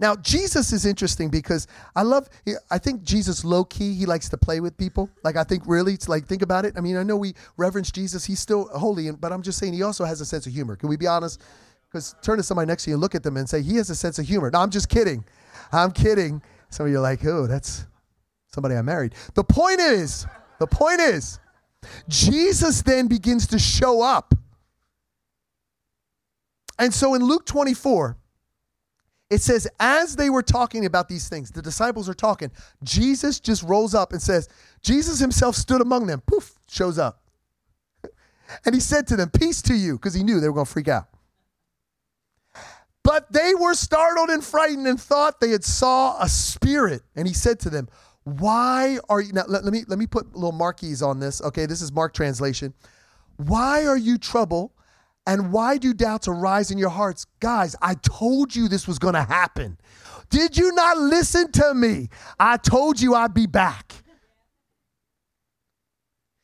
Now, 0.00 0.14
Jesus 0.14 0.72
is 0.72 0.86
interesting 0.86 1.28
because 1.28 1.66
I 1.96 2.02
love, 2.02 2.28
I 2.70 2.78
think 2.78 3.02
Jesus 3.02 3.44
low 3.44 3.64
key, 3.64 3.94
he 3.94 4.06
likes 4.06 4.28
to 4.28 4.38
play 4.38 4.60
with 4.60 4.76
people. 4.76 5.10
Like, 5.24 5.34
I 5.34 5.42
think 5.42 5.64
really, 5.66 5.94
it's 5.94 6.08
like, 6.08 6.26
think 6.26 6.42
about 6.42 6.64
it. 6.64 6.74
I 6.76 6.80
mean, 6.80 6.96
I 6.96 7.02
know 7.02 7.16
we 7.16 7.34
reverence 7.56 7.90
Jesus, 7.90 8.24
he's 8.24 8.38
still 8.38 8.68
holy, 8.68 9.10
but 9.10 9.32
I'm 9.32 9.42
just 9.42 9.58
saying 9.58 9.72
he 9.72 9.82
also 9.82 10.04
has 10.04 10.20
a 10.20 10.24
sense 10.24 10.46
of 10.46 10.52
humor. 10.52 10.76
Can 10.76 10.88
we 10.88 10.96
be 10.96 11.08
honest? 11.08 11.42
Because 11.90 12.14
turn 12.22 12.36
to 12.36 12.44
somebody 12.44 12.68
next 12.68 12.84
to 12.84 12.90
you 12.90 12.94
and 12.94 13.00
look 13.00 13.16
at 13.16 13.24
them 13.24 13.36
and 13.36 13.48
say, 13.48 13.60
he 13.60 13.74
has 13.76 13.90
a 13.90 13.96
sense 13.96 14.20
of 14.20 14.26
humor. 14.26 14.48
No, 14.52 14.60
I'm 14.60 14.70
just 14.70 14.88
kidding. 14.88 15.24
I'm 15.72 15.90
kidding. 15.90 16.42
Some 16.70 16.86
of 16.86 16.92
you 16.92 16.98
are 16.98 17.02
like, 17.02 17.24
oh, 17.24 17.48
that's 17.48 17.86
somebody 18.48 18.74
I 18.74 18.82
married. 18.82 19.14
The 19.34 19.44
point 19.44 19.80
is, 19.80 20.26
the 20.58 20.66
point 20.66 21.00
is, 21.00 21.38
Jesus 22.08 22.82
then 22.82 23.06
begins 23.06 23.46
to 23.48 23.58
show 23.58 24.02
up. 24.02 24.34
And 26.78 26.92
so 26.94 27.14
in 27.14 27.22
Luke 27.22 27.44
24, 27.46 28.16
it 29.30 29.42
says, 29.42 29.68
as 29.78 30.16
they 30.16 30.30
were 30.30 30.42
talking 30.42 30.86
about 30.86 31.08
these 31.08 31.28
things, 31.28 31.50
the 31.50 31.60
disciples 31.60 32.08
are 32.08 32.14
talking, 32.14 32.50
Jesus 32.82 33.40
just 33.40 33.62
rolls 33.62 33.94
up 33.94 34.12
and 34.12 34.22
says, 34.22 34.48
Jesus 34.82 35.18
himself 35.18 35.54
stood 35.54 35.80
among 35.80 36.06
them. 36.06 36.22
Poof, 36.26 36.54
shows 36.68 36.98
up. 36.98 37.22
And 38.64 38.74
he 38.74 38.80
said 38.80 39.06
to 39.08 39.16
them, 39.16 39.28
Peace 39.28 39.60
to 39.60 39.74
you, 39.74 39.96
because 39.96 40.14
he 40.14 40.22
knew 40.22 40.40
they 40.40 40.48
were 40.48 40.54
going 40.54 40.64
to 40.64 40.72
freak 40.72 40.88
out. 40.88 41.08
But 43.02 43.30
they 43.30 43.54
were 43.54 43.74
startled 43.74 44.30
and 44.30 44.42
frightened 44.42 44.86
and 44.86 44.98
thought 44.98 45.38
they 45.38 45.50
had 45.50 45.64
saw 45.64 46.18
a 46.18 46.30
spirit. 46.30 47.02
And 47.14 47.28
he 47.28 47.34
said 47.34 47.60
to 47.60 47.70
them, 47.70 47.90
Why 48.36 48.98
are 49.08 49.20
you 49.20 49.32
now 49.32 49.44
let, 49.48 49.64
let 49.64 49.72
me 49.72 49.84
let 49.88 49.98
me 49.98 50.06
put 50.06 50.34
little 50.34 50.52
marquees 50.52 51.02
on 51.02 51.20
this. 51.20 51.40
Okay, 51.42 51.66
this 51.66 51.80
is 51.80 51.92
Mark 51.92 52.12
translation. 52.12 52.74
Why 53.36 53.86
are 53.86 53.96
you 53.96 54.18
troubled? 54.18 54.72
And 55.26 55.52
why 55.52 55.76
do 55.76 55.92
doubts 55.92 56.26
arise 56.26 56.70
in 56.70 56.78
your 56.78 56.88
hearts? 56.88 57.26
Guys, 57.40 57.76
I 57.82 57.94
told 57.94 58.56
you 58.56 58.66
this 58.66 58.88
was 58.88 58.98
going 58.98 59.12
to 59.12 59.22
happen. 59.22 59.78
Did 60.30 60.56
you 60.56 60.72
not 60.72 60.96
listen 60.96 61.52
to 61.52 61.74
me? 61.74 62.08
I 62.40 62.56
told 62.56 63.00
you 63.00 63.14
I'd 63.14 63.34
be 63.34 63.46
back. 63.46 63.92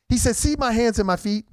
He 0.07 0.17
said, 0.17 0.35
See 0.35 0.55
my 0.55 0.71
hands 0.71 0.99
and 0.99 1.07
my 1.07 1.15
feet, 1.15 1.45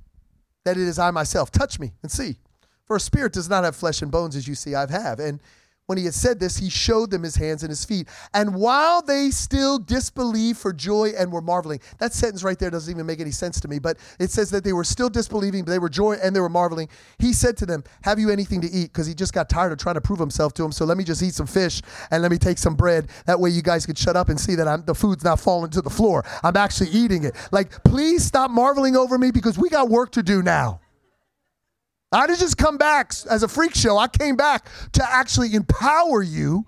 that 0.64 0.76
it 0.76 0.86
is 0.86 0.98
I 0.98 1.10
myself. 1.10 1.50
Touch 1.50 1.78
me 1.78 1.92
and 2.02 2.12
see. 2.12 2.36
For 2.84 2.96
a 2.96 3.00
spirit 3.00 3.32
does 3.32 3.48
not 3.48 3.64
have 3.64 3.76
flesh 3.76 4.02
and 4.02 4.10
bones 4.10 4.36
as 4.36 4.46
you 4.46 4.54
see 4.54 4.74
I 4.74 4.90
have. 4.90 5.18
And 5.18 5.40
when 5.86 5.98
he 5.98 6.04
had 6.04 6.14
said 6.14 6.38
this, 6.38 6.56
he 6.56 6.70
showed 6.70 7.10
them 7.10 7.22
his 7.22 7.34
hands 7.34 7.62
and 7.64 7.70
his 7.70 7.84
feet. 7.84 8.08
And 8.34 8.54
while 8.54 9.02
they 9.02 9.30
still 9.30 9.78
disbelieved 9.78 10.58
for 10.58 10.72
joy 10.72 11.12
and 11.18 11.32
were 11.32 11.42
marveling, 11.42 11.80
that 11.98 12.12
sentence 12.12 12.44
right 12.44 12.58
there 12.58 12.70
doesn't 12.70 12.90
even 12.90 13.04
make 13.04 13.20
any 13.20 13.32
sense 13.32 13.60
to 13.60 13.68
me, 13.68 13.80
but 13.80 13.98
it 14.20 14.30
says 14.30 14.48
that 14.50 14.62
they 14.62 14.72
were 14.72 14.84
still 14.84 15.10
disbelieving, 15.10 15.64
but 15.64 15.72
they 15.72 15.80
were 15.80 15.88
joy 15.88 16.12
and 16.22 16.36
they 16.36 16.40
were 16.40 16.48
marveling. 16.48 16.88
He 17.18 17.32
said 17.32 17.56
to 17.58 17.66
them, 17.66 17.82
Have 18.04 18.20
you 18.20 18.30
anything 18.30 18.60
to 18.60 18.70
eat? 18.70 18.92
Because 18.92 19.06
he 19.06 19.14
just 19.14 19.34
got 19.34 19.48
tired 19.48 19.72
of 19.72 19.78
trying 19.78 19.96
to 19.96 20.00
prove 20.00 20.20
himself 20.20 20.54
to 20.54 20.62
them. 20.62 20.70
So 20.70 20.84
let 20.84 20.96
me 20.96 21.04
just 21.04 21.22
eat 21.22 21.34
some 21.34 21.48
fish 21.48 21.82
and 22.12 22.22
let 22.22 22.30
me 22.30 22.38
take 22.38 22.58
some 22.58 22.76
bread. 22.76 23.10
That 23.26 23.40
way 23.40 23.50
you 23.50 23.60
guys 23.60 23.84
can 23.84 23.96
shut 23.96 24.16
up 24.16 24.28
and 24.28 24.38
see 24.38 24.54
that 24.54 24.68
I'm, 24.68 24.84
the 24.84 24.94
food's 24.94 25.24
not 25.24 25.40
falling 25.40 25.70
to 25.72 25.82
the 25.82 25.90
floor. 25.90 26.24
I'm 26.44 26.56
actually 26.56 26.90
eating 26.90 27.24
it. 27.24 27.34
Like, 27.50 27.82
please 27.82 28.24
stop 28.24 28.52
marveling 28.52 28.96
over 28.96 29.18
me 29.18 29.32
because 29.32 29.58
we 29.58 29.68
got 29.68 29.88
work 29.88 30.12
to 30.12 30.22
do 30.22 30.42
now. 30.42 30.80
I 32.12 32.26
didn't 32.26 32.40
just 32.40 32.58
come 32.58 32.76
back 32.76 33.12
as 33.28 33.42
a 33.42 33.48
freak 33.48 33.74
show. 33.74 33.96
I 33.96 34.08
came 34.08 34.36
back 34.36 34.68
to 34.92 35.04
actually 35.04 35.54
empower 35.54 36.22
you 36.22 36.66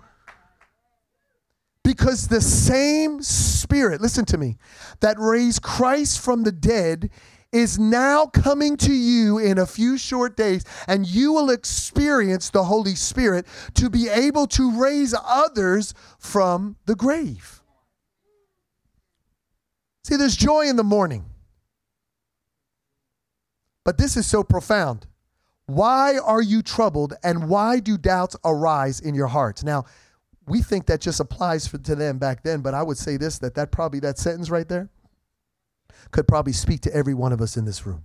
because 1.82 2.28
the 2.28 2.40
same 2.40 3.22
spirit, 3.22 4.00
listen 4.00 4.24
to 4.26 4.38
me, 4.38 4.56
that 5.00 5.18
raised 5.18 5.62
Christ 5.62 6.20
from 6.20 6.44
the 6.44 6.52
dead 6.52 7.10
is 7.52 7.78
now 7.78 8.26
coming 8.26 8.76
to 8.78 8.92
you 8.92 9.38
in 9.38 9.58
a 9.58 9.66
few 9.66 9.96
short 9.96 10.36
days, 10.36 10.64
and 10.88 11.06
you 11.06 11.32
will 11.32 11.50
experience 11.50 12.50
the 12.50 12.64
Holy 12.64 12.96
Spirit 12.96 13.46
to 13.74 13.88
be 13.88 14.08
able 14.08 14.46
to 14.48 14.72
raise 14.80 15.14
others 15.24 15.94
from 16.18 16.76
the 16.86 16.96
grave. 16.96 17.62
See, 20.04 20.16
there's 20.16 20.36
joy 20.36 20.66
in 20.66 20.76
the 20.76 20.82
morning. 20.84 21.26
But 23.84 23.98
this 23.98 24.16
is 24.16 24.26
so 24.26 24.42
profound. 24.42 25.06
Why 25.66 26.18
are 26.18 26.42
you 26.42 26.62
troubled 26.62 27.14
and 27.22 27.48
why 27.48 27.80
do 27.80 27.96
doubts 27.96 28.36
arise 28.44 29.00
in 29.00 29.14
your 29.14 29.28
hearts? 29.28 29.64
Now, 29.64 29.84
we 30.46 30.60
think 30.60 30.86
that 30.86 31.00
just 31.00 31.20
applies 31.20 31.66
for, 31.66 31.78
to 31.78 31.94
them 31.94 32.18
back 32.18 32.42
then, 32.42 32.60
but 32.60 32.74
I 32.74 32.82
would 32.82 32.98
say 32.98 33.16
this 33.16 33.38
that 33.38 33.54
that 33.54 33.72
probably 33.72 34.00
that 34.00 34.18
sentence 34.18 34.50
right 34.50 34.68
there 34.68 34.90
could 36.10 36.28
probably 36.28 36.52
speak 36.52 36.80
to 36.82 36.94
every 36.94 37.14
one 37.14 37.32
of 37.32 37.40
us 37.40 37.56
in 37.56 37.64
this 37.64 37.86
room. 37.86 38.04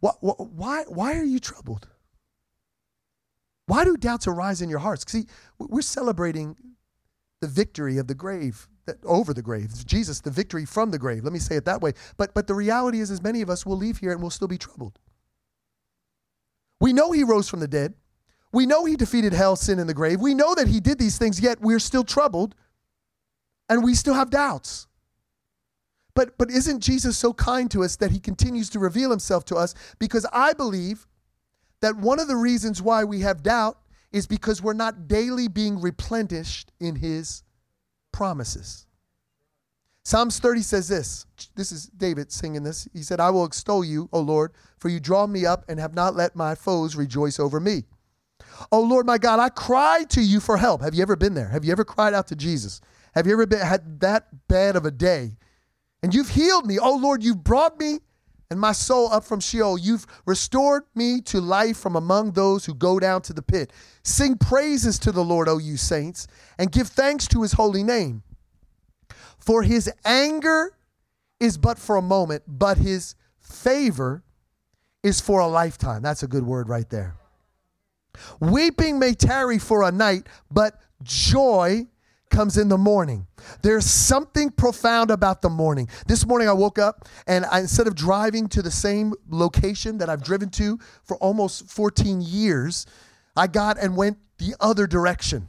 Why, 0.00 0.12
why, 0.20 0.84
why 0.88 1.16
are 1.18 1.24
you 1.24 1.38
troubled? 1.38 1.88
Why 3.66 3.84
do 3.84 3.96
doubts 3.96 4.26
arise 4.26 4.60
in 4.60 4.68
your 4.68 4.80
hearts? 4.80 5.10
See, 5.10 5.26
we're 5.58 5.80
celebrating 5.80 6.56
the 7.40 7.48
victory 7.48 7.96
of 7.96 8.06
the 8.06 8.14
grave 8.14 8.68
over 9.04 9.32
the 9.32 9.42
grave. 9.42 9.86
Jesus, 9.86 10.20
the 10.20 10.30
victory 10.30 10.66
from 10.66 10.90
the 10.90 10.98
grave. 10.98 11.24
Let 11.24 11.32
me 11.32 11.38
say 11.38 11.56
it 11.56 11.64
that 11.64 11.80
way. 11.80 11.92
But 12.16 12.34
but 12.34 12.46
the 12.46 12.54
reality 12.54 13.00
is, 13.00 13.10
as 13.10 13.22
many 13.22 13.40
of 13.40 13.48
us 13.48 13.64
will 13.64 13.76
leave 13.76 13.98
here 13.98 14.12
and 14.12 14.20
we'll 14.20 14.30
still 14.30 14.48
be 14.48 14.58
troubled. 14.58 14.98
We 16.80 16.92
know 16.92 17.12
he 17.12 17.24
rose 17.24 17.48
from 17.48 17.60
the 17.60 17.68
dead. 17.68 17.94
We 18.52 18.66
know 18.66 18.84
he 18.84 18.96
defeated 18.96 19.32
hell, 19.32 19.54
sin, 19.54 19.78
and 19.78 19.88
the 19.88 19.94
grave. 19.94 20.20
We 20.20 20.34
know 20.34 20.54
that 20.54 20.68
he 20.68 20.80
did 20.80 20.98
these 20.98 21.18
things, 21.18 21.40
yet 21.40 21.60
we're 21.60 21.78
still 21.78 22.04
troubled 22.04 22.54
and 23.68 23.84
we 23.84 23.94
still 23.94 24.14
have 24.14 24.30
doubts. 24.30 24.88
But, 26.14 26.36
but 26.36 26.50
isn't 26.50 26.80
Jesus 26.80 27.16
so 27.16 27.32
kind 27.32 27.70
to 27.70 27.84
us 27.84 27.96
that 27.96 28.10
he 28.10 28.18
continues 28.18 28.68
to 28.70 28.80
reveal 28.80 29.10
himself 29.10 29.44
to 29.46 29.56
us? 29.56 29.74
Because 29.98 30.26
I 30.32 30.52
believe 30.52 31.06
that 31.80 31.96
one 31.96 32.18
of 32.18 32.28
the 32.28 32.36
reasons 32.36 32.82
why 32.82 33.04
we 33.04 33.20
have 33.20 33.42
doubt 33.42 33.78
is 34.12 34.26
because 34.26 34.60
we're 34.60 34.72
not 34.72 35.06
daily 35.06 35.46
being 35.46 35.80
replenished 35.80 36.72
in 36.80 36.96
his 36.96 37.44
promises. 38.12 38.86
Psalms 40.04 40.38
30 40.38 40.62
says 40.62 40.88
this. 40.88 41.26
This 41.54 41.72
is 41.72 41.86
David 41.86 42.32
singing 42.32 42.62
this. 42.62 42.88
He 42.92 43.02
said, 43.02 43.20
I 43.20 43.30
will 43.30 43.44
extol 43.44 43.84
you, 43.84 44.08
O 44.12 44.20
Lord, 44.20 44.52
for 44.78 44.88
you 44.88 44.98
draw 44.98 45.26
me 45.26 45.44
up 45.44 45.64
and 45.68 45.78
have 45.78 45.94
not 45.94 46.16
let 46.16 46.34
my 46.34 46.54
foes 46.54 46.96
rejoice 46.96 47.38
over 47.38 47.60
me. 47.60 47.84
Oh 48.72 48.80
Lord, 48.80 49.06
my 49.06 49.18
God, 49.18 49.38
I 49.38 49.48
cry 49.48 50.04
to 50.10 50.20
you 50.20 50.40
for 50.40 50.56
help. 50.56 50.82
Have 50.82 50.94
you 50.94 51.02
ever 51.02 51.16
been 51.16 51.34
there? 51.34 51.48
Have 51.48 51.64
you 51.64 51.72
ever 51.72 51.84
cried 51.84 52.14
out 52.14 52.26
to 52.28 52.36
Jesus? 52.36 52.80
Have 53.14 53.26
you 53.26 53.32
ever 53.32 53.46
been, 53.46 53.60
had 53.60 54.00
that 54.00 54.48
bad 54.48 54.76
of 54.76 54.84
a 54.84 54.90
day? 54.90 55.36
And 56.02 56.14
you've 56.14 56.30
healed 56.30 56.66
me. 56.66 56.78
Oh 56.78 56.96
Lord, 56.96 57.22
you've 57.22 57.44
brought 57.44 57.78
me 57.78 58.00
and 58.50 58.58
my 58.58 58.72
soul 58.72 59.12
up 59.12 59.24
from 59.24 59.40
Sheol. 59.40 59.78
You've 59.78 60.06
restored 60.26 60.84
me 60.94 61.20
to 61.22 61.40
life 61.40 61.76
from 61.76 61.96
among 61.96 62.32
those 62.32 62.64
who 62.64 62.74
go 62.74 62.98
down 62.98 63.22
to 63.22 63.32
the 63.32 63.42
pit. 63.42 63.72
Sing 64.02 64.36
praises 64.36 64.98
to 65.00 65.12
the 65.12 65.24
Lord, 65.24 65.48
O 65.48 65.58
you 65.58 65.76
saints, 65.76 66.26
and 66.58 66.72
give 66.72 66.88
thanks 66.88 67.28
to 67.28 67.42
his 67.42 67.52
holy 67.52 67.82
name. 67.82 68.22
For 69.40 69.62
his 69.62 69.90
anger 70.04 70.76
is 71.38 71.56
but 71.58 71.78
for 71.78 71.96
a 71.96 72.02
moment, 72.02 72.42
but 72.46 72.78
his 72.78 73.14
favor 73.40 74.22
is 75.02 75.20
for 75.20 75.40
a 75.40 75.46
lifetime. 75.46 76.02
That's 76.02 76.22
a 76.22 76.28
good 76.28 76.44
word 76.44 76.68
right 76.68 76.88
there. 76.90 77.16
Weeping 78.38 78.98
may 78.98 79.14
tarry 79.14 79.58
for 79.58 79.82
a 79.82 79.90
night, 79.90 80.26
but 80.50 80.78
joy 81.02 81.86
comes 82.30 82.56
in 82.56 82.68
the 82.68 82.78
morning. 82.78 83.26
There's 83.62 83.86
something 83.86 84.50
profound 84.50 85.10
about 85.10 85.42
the 85.42 85.50
morning. 85.50 85.88
This 86.06 86.26
morning 86.26 86.48
I 86.48 86.52
woke 86.52 86.78
up 86.78 87.08
and 87.26 87.44
I, 87.46 87.60
instead 87.60 87.86
of 87.86 87.94
driving 87.94 88.48
to 88.48 88.62
the 88.62 88.70
same 88.70 89.14
location 89.28 89.98
that 89.98 90.08
I've 90.08 90.22
driven 90.22 90.48
to 90.50 90.78
for 91.02 91.16
almost 91.16 91.68
14 91.68 92.20
years, 92.20 92.86
I 93.36 93.46
got 93.46 93.78
and 93.78 93.96
went 93.96 94.18
the 94.38 94.54
other 94.60 94.86
direction. 94.86 95.48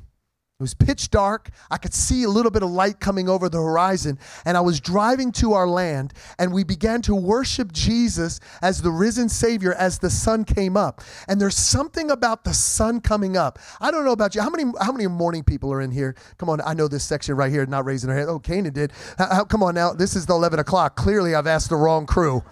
It 0.62 0.70
was 0.70 0.76
pitch 0.76 1.10
dark. 1.10 1.50
I 1.72 1.78
could 1.78 1.92
see 1.92 2.22
a 2.22 2.30
little 2.30 2.52
bit 2.52 2.62
of 2.62 2.70
light 2.70 3.00
coming 3.00 3.28
over 3.28 3.50
the 3.50 3.58
horizon. 3.58 4.20
And 4.46 4.56
I 4.56 4.62
was 4.62 4.80
driving 4.80 5.32
to 5.34 5.54
our 5.54 5.68
land, 5.68 6.14
and 6.38 6.54
we 6.54 6.64
began 6.64 7.02
to 7.02 7.16
worship 7.16 7.72
Jesus 7.72 8.40
as 8.62 8.84
the 8.84 8.92
risen 8.92 9.28
Savior 9.28 9.74
as 9.74 9.98
the 9.98 10.12
sun 10.12 10.46
came 10.46 10.78
up. 10.78 11.02
And 11.28 11.42
there's 11.42 11.58
something 11.58 12.12
about 12.12 12.44
the 12.44 12.54
sun 12.54 13.02
coming 13.02 13.36
up. 13.36 13.58
I 13.80 13.90
don't 13.90 14.06
know 14.06 14.12
about 14.12 14.36
you. 14.36 14.42
How 14.44 14.52
many 14.52 14.72
how 14.80 14.92
many 14.92 15.08
morning 15.08 15.44
people 15.44 15.74
are 15.74 15.82
in 15.82 15.90
here? 15.90 16.16
Come 16.38 16.48
on, 16.48 16.62
I 16.62 16.76
know 16.76 16.88
this 16.88 17.04
section 17.04 17.36
right 17.36 17.52
here, 17.52 17.66
not 17.66 17.84
raising 17.84 18.10
their 18.10 18.18
hand. 18.18 18.30
Oh, 18.30 18.38
Canaan 18.38 18.74
did. 18.74 18.92
How, 19.18 19.44
come 19.44 19.64
on 19.64 19.74
now. 19.74 19.94
This 19.94 20.16
is 20.16 20.28
the 20.28 20.34
11 20.34 20.60
o'clock. 20.60 20.96
Clearly, 20.96 21.34
I've 21.34 21.48
asked 21.48 21.70
the 21.70 21.76
wrong 21.76 22.06
crew. 22.06 22.44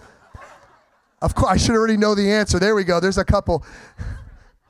Of 1.22 1.36
course, 1.36 1.52
I 1.52 1.56
should 1.58 1.76
already 1.76 1.96
know 1.96 2.16
the 2.16 2.28
answer. 2.32 2.58
There 2.58 2.74
we 2.74 2.82
go. 2.82 2.98
There's 2.98 3.18
a 3.18 3.24
couple. 3.24 3.64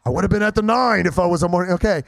I 0.05 0.11
would 0.11 0.25
have 0.25 0.31
been 0.31 0.43
at 0.43 0.55
the 0.55 0.63
nine 0.63 1.07
if 1.07 1.19
I 1.19 1.25
was 1.25 1.43
a 1.43 1.49
morning. 1.49 1.73
Okay. 1.73 2.03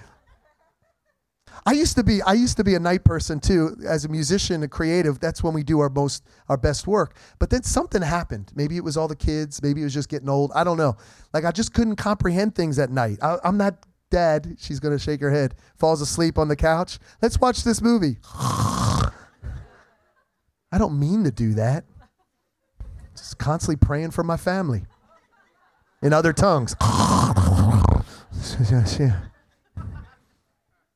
I 1.64 1.72
used 1.72 1.96
to 1.96 2.02
be 2.02 2.20
I 2.22 2.32
used 2.32 2.56
to 2.56 2.64
be 2.64 2.74
a 2.74 2.80
night 2.80 3.04
person 3.04 3.38
too 3.38 3.76
as 3.86 4.04
a 4.04 4.08
musician 4.08 4.62
a 4.62 4.68
creative 4.68 5.20
that's 5.20 5.42
when 5.42 5.54
we 5.54 5.62
do 5.62 5.80
our 5.80 5.88
most 5.88 6.24
our 6.48 6.56
best 6.56 6.86
work. 6.86 7.16
But 7.38 7.50
then 7.50 7.62
something 7.62 8.02
happened. 8.02 8.52
Maybe 8.54 8.76
it 8.76 8.84
was 8.84 8.96
all 8.96 9.08
the 9.08 9.16
kids 9.16 9.62
maybe 9.62 9.80
it 9.80 9.84
was 9.84 9.94
just 9.94 10.08
getting 10.08 10.28
old 10.28 10.50
I 10.54 10.64
don't 10.64 10.76
know. 10.76 10.96
Like 11.32 11.44
I 11.44 11.52
just 11.52 11.72
couldn't 11.72 11.96
comprehend 11.96 12.54
things 12.54 12.78
at 12.78 12.90
night. 12.90 13.18
I, 13.22 13.38
I'm 13.44 13.56
not 13.56 13.86
dead. 14.10 14.56
she's 14.58 14.80
gonna 14.80 14.98
shake 14.98 15.20
her 15.20 15.30
head 15.30 15.54
falls 15.78 16.00
asleep 16.00 16.36
on 16.36 16.48
the 16.48 16.56
couch. 16.56 16.98
Let's 17.20 17.40
watch 17.40 17.62
this 17.62 17.80
movie. 17.80 18.18
I 18.34 19.10
don't 20.78 20.98
mean 20.98 21.22
to 21.24 21.30
do 21.30 21.54
that. 21.54 21.84
Just 23.16 23.38
constantly 23.38 23.76
praying 23.76 24.10
for 24.10 24.24
my 24.24 24.36
family. 24.36 24.84
In 26.02 26.12
other 26.12 26.32
tongues 26.32 26.74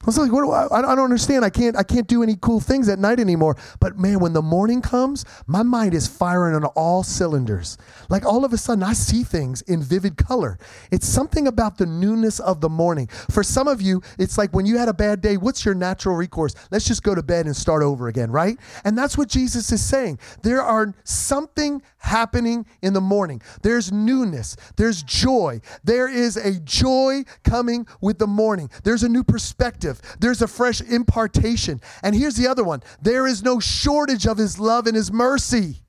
was 0.06 0.18
like, 0.18 0.32
what 0.32 0.42
do 0.42 0.50
I, 0.52 0.78
I 0.78 0.94
don't 0.94 1.04
understand. 1.04 1.44
I 1.44 1.50
can't, 1.50 1.76
I 1.76 1.82
can't 1.82 2.06
do 2.06 2.22
any 2.22 2.36
cool 2.40 2.60
things 2.60 2.88
at 2.88 2.98
night 2.98 3.18
anymore. 3.18 3.56
But 3.80 3.98
man, 3.98 4.20
when 4.20 4.32
the 4.32 4.42
morning 4.42 4.80
comes, 4.80 5.24
my 5.46 5.62
mind 5.62 5.94
is 5.94 6.06
firing 6.06 6.54
on 6.54 6.64
all 6.64 7.02
cylinders. 7.02 7.76
Like 8.08 8.24
all 8.24 8.44
of 8.44 8.52
a 8.52 8.56
sudden, 8.56 8.84
I 8.84 8.92
see 8.92 9.24
things 9.24 9.62
in 9.62 9.82
vivid 9.82 10.16
color. 10.16 10.58
It's 10.90 11.06
something 11.06 11.48
about 11.48 11.78
the 11.78 11.86
newness 11.86 12.38
of 12.38 12.60
the 12.60 12.68
morning. 12.68 13.08
For 13.30 13.42
some 13.42 13.66
of 13.66 13.82
you, 13.82 14.02
it's 14.18 14.38
like 14.38 14.54
when 14.54 14.64
you 14.64 14.78
had 14.78 14.88
a 14.88 14.94
bad 14.94 15.20
day, 15.20 15.36
what's 15.36 15.64
your 15.64 15.74
natural 15.74 16.14
recourse? 16.14 16.54
Let's 16.70 16.86
just 16.86 17.02
go 17.02 17.14
to 17.14 17.22
bed 17.22 17.46
and 17.46 17.56
start 17.56 17.82
over 17.82 18.08
again, 18.08 18.30
right? 18.30 18.58
And 18.84 18.96
that's 18.96 19.18
what 19.18 19.28
Jesus 19.28 19.72
is 19.72 19.84
saying. 19.84 20.18
There 20.42 20.62
are 20.62 20.94
something 21.04 21.82
happening 21.98 22.66
in 22.82 22.92
the 22.92 23.00
morning. 23.00 23.42
There's 23.62 23.90
newness. 23.90 24.56
There's 24.76 25.02
joy. 25.02 25.60
There 25.82 26.08
is 26.08 26.36
a 26.36 26.60
joy 26.60 27.24
coming 27.42 27.86
with 28.00 28.18
the 28.18 28.28
morning. 28.28 28.70
There's 28.84 29.02
a 29.02 29.08
new 29.08 29.24
perspective 29.24 29.95
there's 30.18 30.42
a 30.42 30.48
fresh 30.48 30.80
impartation. 30.80 31.80
And 32.02 32.14
here's 32.14 32.36
the 32.36 32.48
other 32.48 32.64
one 32.64 32.82
there 33.02 33.26
is 33.26 33.42
no 33.42 33.60
shortage 33.60 34.26
of 34.26 34.38
his 34.38 34.58
love 34.58 34.86
and 34.86 34.96
his 34.96 35.12
mercy. 35.12 35.82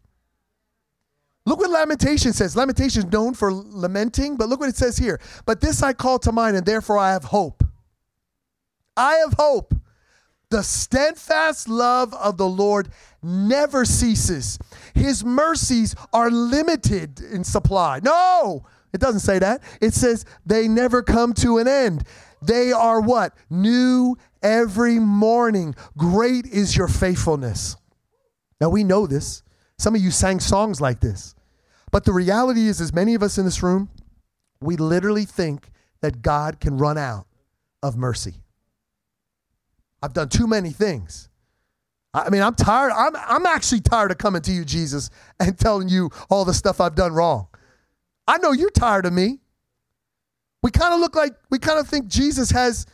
Look 1.46 1.60
what 1.60 1.70
Lamentation 1.70 2.34
says. 2.34 2.58
Lamentation 2.58 3.06
is 3.06 3.12
known 3.12 3.34
for 3.34 3.54
lamenting, 3.54 4.36
but 4.36 4.50
look 4.50 4.60
what 4.60 4.68
it 4.68 4.76
says 4.76 4.98
here. 4.98 5.22
But 5.46 5.62
this 5.62 5.82
I 5.82 5.94
call 5.94 6.20
to 6.20 6.34
mind, 6.34 6.58
and 6.58 6.66
therefore 6.66 6.98
I 6.98 7.12
have 7.14 7.24
hope. 7.24 7.64
I 8.98 9.14
have 9.26 9.34
hope. 9.34 9.74
The 10.50 10.62
steadfast 10.62 11.70
love 11.70 12.14
of 12.14 12.38
the 12.38 12.48
Lord 12.48 12.90
never 13.24 13.86
ceases. 13.86 14.60
His 14.94 15.24
mercies 15.24 15.96
are 16.12 16.30
limited 16.30 17.22
in 17.22 17.44
supply. 17.44 18.02
No, 18.04 18.66
it 18.94 19.02
doesn't 19.02 19.22
say 19.22 19.40
that. 19.40 19.62
It 19.82 19.94
says 19.94 20.26
they 20.46 20.68
never 20.68 21.04
come 21.04 21.34
to 21.36 21.58
an 21.58 21.68
end. 21.68 22.04
They 22.42 22.72
are 22.72 23.02
what? 23.02 23.36
New 23.50 24.18
every 24.42 25.00
morning. 25.00 25.76
Great 25.98 26.46
is 26.46 26.76
your 26.76 26.88
faithfulness. 26.88 27.76
Now 28.62 28.70
we 28.70 28.84
know 28.84 29.08
this. 29.08 29.44
Some 29.78 29.96
of 29.96 30.02
you 30.02 30.12
sang 30.12 30.40
songs 30.40 30.82
like 30.82 31.00
this. 31.00 31.36
But 31.92 32.04
the 32.04 32.14
reality 32.14 32.68
is, 32.68 32.82
as 32.82 32.94
many 32.94 33.16
of 33.16 33.24
us 33.24 33.38
in 33.38 33.46
this 33.46 33.64
room, 33.64 33.90
we 34.60 34.76
literally 34.76 35.26
think 35.26 35.70
that 36.02 36.22
God 36.22 36.60
can 36.60 36.78
run 36.78 36.98
out 36.98 37.28
of 37.82 37.96
mercy. 37.96 38.36
I've 40.02 40.14
done 40.14 40.30
too 40.30 40.48
many 40.48 40.72
things. 40.72 41.30
I 42.14 42.30
mean, 42.30 42.42
I'm 42.42 42.56
tired. 42.56 42.92
I'm, 42.92 43.16
I'm 43.16 43.46
actually 43.46 43.82
tired 43.82 44.12
of 44.12 44.18
coming 44.18 44.42
to 44.44 44.52
you, 44.52 44.66
Jesus, 44.66 45.10
and 45.40 45.58
telling 45.58 45.90
you 45.90 46.10
all 46.30 46.46
the 46.46 46.54
stuff 46.54 46.82
I've 46.82 46.96
done 46.96 47.14
wrong. 47.14 47.48
I 48.28 48.38
know 48.40 48.52
you're 48.52 48.70
tired 48.70 49.06
of 49.06 49.14
me. 49.14 49.40
We 50.64 50.72
kind 50.72 50.94
of 50.94 51.00
look 51.00 51.16
like, 51.16 51.34
we 51.50 51.60
kind 51.60 51.80
of 51.80 51.88
think 51.88 52.08
Jesus 52.08 52.52
has 52.52 52.86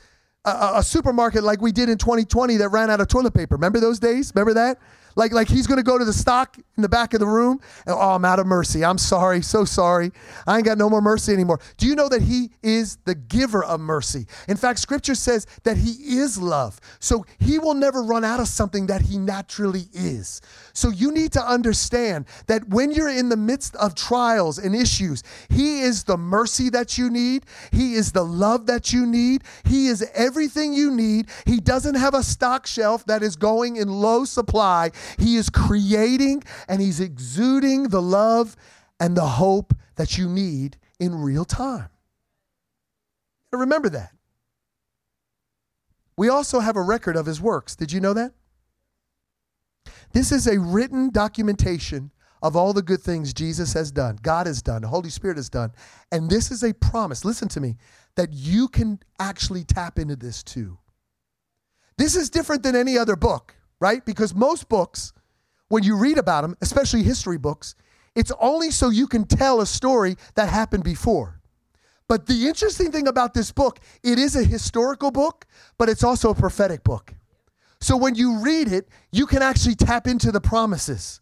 a, 0.46 0.74
a, 0.75 0.84
supermarket 0.84 1.43
like 1.43 1.62
we 1.62 1.72
did 1.72 1.89
in 1.89 1.98
2020 1.98 2.58
that 2.58 2.70
ran 2.70 2.89
out 2.89 3.00
of 3.00 3.08
toilet 3.08 3.34
paper. 3.34 3.55
Remember 3.55 3.79
those 3.79 4.00
days? 4.00 4.32
Remember 4.36 4.53
that? 4.53 4.79
Like, 5.15 5.32
like 5.32 5.48
he's 5.48 5.67
going 5.67 5.77
to 5.77 5.84
go 5.84 5.98
to 5.98 6.05
the 6.05 6.13
stock 6.13 6.58
in 6.75 6.82
the 6.82 6.89
back 6.89 7.13
of 7.13 7.20
the 7.20 7.27
room 7.27 7.60
and, 7.86 7.96
oh, 7.96 8.15
I'm 8.15 8.25
out 8.25 8.39
of 8.39 8.48
mercy. 8.48 8.84
I'm 8.84 8.98
sorry. 8.98 9.41
So 9.41 9.65
sorry. 9.65 10.12
I 10.48 10.58
ain't 10.58 10.65
got 10.65 10.77
no 10.77 10.89
more 10.89 11.01
mercy 11.01 11.34
anymore. 11.34 11.60
Do 11.77 11.88
you 11.88 11.96
know 11.96 12.10
that 12.10 12.22
he 12.22 12.51
is 12.62 12.98
the 13.05 13.15
giver 13.15 13.63
of 13.63 13.79
mercy? 13.79 14.25
In 14.48 14.58
fact, 14.58 14.79
scripture 14.79 15.15
says 15.15 15.46
that 15.63 15.77
he 15.77 16.17
is 16.17 16.41
love. 16.41 16.79
So 17.00 17.25
he 17.39 17.60
will 17.60 17.74
never 17.74 18.01
run 18.03 18.24
out 18.24 18.39
of 18.39 18.48
something 18.48 18.88
that 18.88 19.01
he 19.01 19.17
naturally 19.17 19.88
is. 19.93 20.41
So 20.74 20.89
you 20.89 21.12
need 21.12 21.32
to 21.34 21.41
understand 21.41 22.25
that 22.48 22.67
when 22.70 22.91
you're 22.91 23.10
in 23.10 23.29
the 23.29 23.38
midst 23.38 23.75
of 23.75 23.96
trials 23.96 24.58
and 24.58 24.75
issues, 24.75 25.24
he 25.50 25.82
is 25.82 26.03
the 26.03 26.17
mercy 26.17 26.70
that 26.70 26.98
you 26.98 27.10
need. 27.10 27.46
He 27.72 27.93
is 27.93 28.12
the 28.12 28.24
love 28.24 28.65
that 28.67 28.91
you 28.91 29.05
need. 29.05 29.43
He 29.65 29.88
is 29.88 30.10
everything 30.13 30.74
you 30.74 30.91
need. 30.91 31.27
He 31.46 31.60
doesn't 31.60 31.96
have 31.96 32.13
a 32.13 32.24
stock 32.24 32.65
shelf 32.65 33.05
that 33.05 33.22
is 33.24 33.36
going 33.36 33.75
in 33.75 33.88
low 33.88 34.25
supply. 34.25 34.91
He 35.17 35.36
is 35.36 35.50
creating 35.50 36.43
and 36.67 36.81
He's 36.81 37.00
exuding 37.00 37.89
the 37.89 38.01
love 38.01 38.55
and 39.00 39.15
the 39.17 39.25
hope 39.25 39.74
that 39.95 40.17
you 40.17 40.27
need 40.29 40.77
in 41.00 41.15
real 41.15 41.45
time. 41.45 41.89
Remember 43.51 43.89
that. 43.89 44.12
We 46.17 46.29
also 46.29 46.60
have 46.60 46.75
a 46.75 46.81
record 46.81 47.15
of 47.15 47.25
his 47.25 47.41
works. 47.41 47.75
Did 47.75 47.91
you 47.91 48.00
know 48.00 48.13
that? 48.13 48.33
This 50.13 50.31
is 50.31 50.48
a 50.48 50.60
written 50.60 51.10
documentation 51.10 52.12
of 52.41 52.55
all 52.55 52.74
the 52.74 52.81
good 52.81 53.01
things 53.01 53.33
Jesus 53.33 53.74
has 53.74 53.89
done, 53.91 54.19
God 54.22 54.48
has 54.48 54.62
done, 54.62 54.81
the 54.81 54.89
Holy 54.89 55.10
Spirit 55.10 55.38
has 55.38 55.50
done. 55.50 55.72
And 56.12 56.29
this 56.29 56.51
is 56.51 56.62
a 56.62 56.74
promise, 56.74 57.24
listen 57.24 57.48
to 57.50 57.62
me, 57.62 57.77
that 58.15 58.33
you 58.33 58.67
can 58.67 59.00
actually 59.17 59.63
tap 59.63 59.98
into 59.98 60.17
this 60.17 60.43
too. 60.43 60.77
This 61.98 62.15
is 62.15 62.29
different 62.29 62.63
than 62.63 62.75
any 62.75 62.98
other 62.98 63.15
book, 63.15 63.55
right? 63.80 64.06
Because 64.06 64.34
most 64.34 64.70
books, 64.70 65.13
when 65.68 65.84
you 65.84 65.98
read 65.98 66.18
about 66.18 66.42
them, 66.42 66.56
especially 66.62 67.03
history 67.03 67.38
books, 67.38 67.75
it's 68.15 68.32
only 68.39 68.72
so 68.72 68.89
you 68.89 69.08
can 69.08 69.25
tell 69.25 69.62
a 69.62 69.65
story 69.65 70.15
that 70.36 70.50
happened 70.50 70.84
before. 70.84 71.39
But 72.08 72.27
the 72.27 72.48
interesting 72.48 72.92
thing 72.92 73.08
about 73.08 73.34
this 73.34 73.51
book, 73.51 73.80
it 74.03 74.20
is 74.20 74.36
a 74.36 74.44
historical 74.44 75.10
book, 75.10 75.46
but 75.77 75.89
it's 75.89 76.03
also 76.03 76.30
a 76.30 76.36
prophetic 76.36 76.84
book. 76.84 77.13
So 77.80 77.98
when 77.98 78.15
you 78.15 78.39
read 78.39 78.72
it, 78.72 78.88
you 79.12 79.25
can 79.25 79.42
actually 79.42 79.75
tap 79.75 80.08
into 80.08 80.32
the 80.32 80.42
promises. 80.42 81.22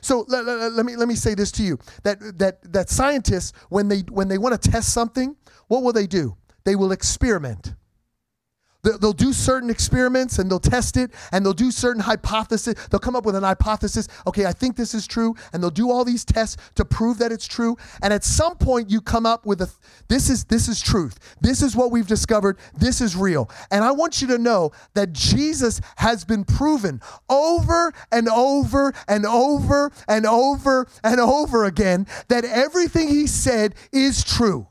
So 0.00 0.24
let, 0.28 0.44
let, 0.44 0.72
let, 0.72 0.84
me 0.84 0.96
let 0.96 1.08
me 1.08 1.14
say 1.14 1.34
this 1.34 1.52
to 1.52 1.62
you 1.62 1.78
that 2.02 2.38
that 2.38 2.72
that 2.72 2.90
scientists 2.90 3.52
when 3.68 3.88
they 3.88 4.00
when 4.00 4.28
they 4.28 4.38
want 4.38 4.60
to 4.60 4.70
test 4.70 4.92
something, 4.92 5.36
what 5.68 5.82
will 5.82 5.92
they 5.92 6.06
do? 6.06 6.36
They 6.64 6.76
will 6.76 6.92
experiment. 6.92 7.74
They'll 8.84 9.12
do 9.12 9.32
certain 9.32 9.70
experiments 9.70 10.38
and 10.38 10.50
they'll 10.50 10.60
test 10.60 10.96
it 10.96 11.10
and 11.32 11.44
they'll 11.44 11.52
do 11.52 11.70
certain 11.70 12.02
hypotheses. 12.02 12.74
They'll 12.90 13.00
come 13.00 13.16
up 13.16 13.24
with 13.24 13.34
an 13.34 13.42
hypothesis. 13.42 14.08
Okay, 14.26 14.46
I 14.46 14.52
think 14.52 14.76
this 14.76 14.94
is 14.94 15.06
true. 15.06 15.34
And 15.52 15.62
they'll 15.62 15.70
do 15.70 15.90
all 15.90 16.04
these 16.04 16.24
tests 16.24 16.56
to 16.74 16.84
prove 16.84 17.18
that 17.18 17.32
it's 17.32 17.46
true. 17.46 17.76
And 18.02 18.12
at 18.12 18.24
some 18.24 18.56
point 18.56 18.90
you 18.90 19.00
come 19.00 19.26
up 19.26 19.46
with 19.46 19.62
a 19.62 19.70
this 20.08 20.28
is 20.28 20.44
this 20.44 20.68
is 20.68 20.80
truth. 20.80 21.18
This 21.40 21.62
is 21.62 21.74
what 21.74 21.90
we've 21.90 22.06
discovered. 22.06 22.58
This 22.76 23.00
is 23.00 23.16
real. 23.16 23.50
And 23.70 23.84
I 23.84 23.92
want 23.92 24.20
you 24.20 24.28
to 24.28 24.38
know 24.38 24.72
that 24.94 25.12
Jesus 25.12 25.80
has 25.96 26.24
been 26.24 26.44
proven 26.44 27.00
over 27.28 27.92
and 28.12 28.28
over 28.28 28.92
and 29.08 29.24
over 29.26 29.92
and 30.08 30.26
over 30.26 30.86
and 31.02 31.20
over 31.20 31.64
again 31.64 32.06
that 32.28 32.44
everything 32.44 33.08
he 33.08 33.26
said 33.26 33.74
is 33.92 34.22
true. 34.22 34.66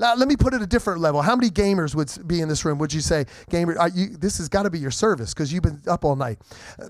Now, 0.00 0.14
let 0.14 0.28
me 0.28 0.36
put 0.36 0.54
it 0.54 0.62
a 0.62 0.66
different 0.66 1.00
level. 1.00 1.20
How 1.20 1.36
many 1.36 1.50
gamers 1.50 1.94
would 1.94 2.26
be 2.26 2.40
in 2.40 2.48
this 2.48 2.64
room? 2.64 2.78
Would 2.78 2.92
you 2.92 3.02
say, 3.02 3.26
gamer, 3.50 3.76
you, 3.94 4.16
this 4.16 4.38
has 4.38 4.48
got 4.48 4.62
to 4.62 4.70
be 4.70 4.78
your 4.78 4.90
service 4.90 5.34
because 5.34 5.52
you've 5.52 5.62
been 5.62 5.82
up 5.86 6.06
all 6.06 6.16
night? 6.16 6.38
Uh, 6.80 6.88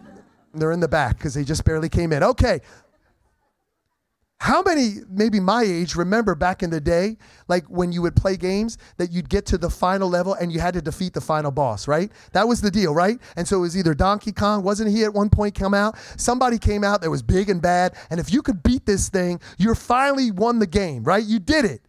they're 0.54 0.70
in 0.70 0.78
the 0.78 0.88
back 0.88 1.18
because 1.18 1.34
they 1.34 1.42
just 1.42 1.64
barely 1.64 1.88
came 1.88 2.12
in. 2.12 2.22
Okay. 2.22 2.60
How 4.38 4.62
many, 4.62 4.94
maybe 5.10 5.38
my 5.38 5.64
age, 5.64 5.96
remember 5.96 6.34
back 6.34 6.62
in 6.62 6.70
the 6.70 6.80
day, 6.80 7.18
like 7.48 7.66
when 7.66 7.92
you 7.92 8.00
would 8.00 8.16
play 8.16 8.36
games, 8.36 8.78
that 8.96 9.10
you'd 9.10 9.28
get 9.28 9.44
to 9.46 9.58
the 9.58 9.68
final 9.68 10.08
level 10.08 10.34
and 10.34 10.50
you 10.52 10.60
had 10.60 10.72
to 10.74 10.80
defeat 10.80 11.12
the 11.12 11.20
final 11.20 11.50
boss, 11.50 11.88
right? 11.88 12.10
That 12.32 12.48
was 12.48 12.60
the 12.60 12.70
deal, 12.70 12.94
right? 12.94 13.18
And 13.36 13.46
so 13.46 13.58
it 13.58 13.60
was 13.60 13.76
either 13.76 13.92
Donkey 13.92 14.32
Kong, 14.32 14.62
wasn't 14.62 14.92
he 14.92 15.04
at 15.04 15.12
one 15.12 15.28
point 15.28 15.56
come 15.56 15.74
out? 15.74 15.96
Somebody 16.16 16.58
came 16.58 16.84
out 16.84 17.02
that 17.02 17.10
was 17.10 17.22
big 17.22 17.50
and 17.50 17.60
bad, 17.60 17.94
and 18.08 18.18
if 18.18 18.32
you 18.32 18.40
could 18.40 18.62
beat 18.62 18.86
this 18.86 19.10
thing, 19.10 19.40
you 19.58 19.74
finally 19.74 20.30
won 20.30 20.58
the 20.58 20.66
game, 20.66 21.04
right? 21.04 21.24
You 21.24 21.38
did 21.38 21.66
it. 21.66 21.82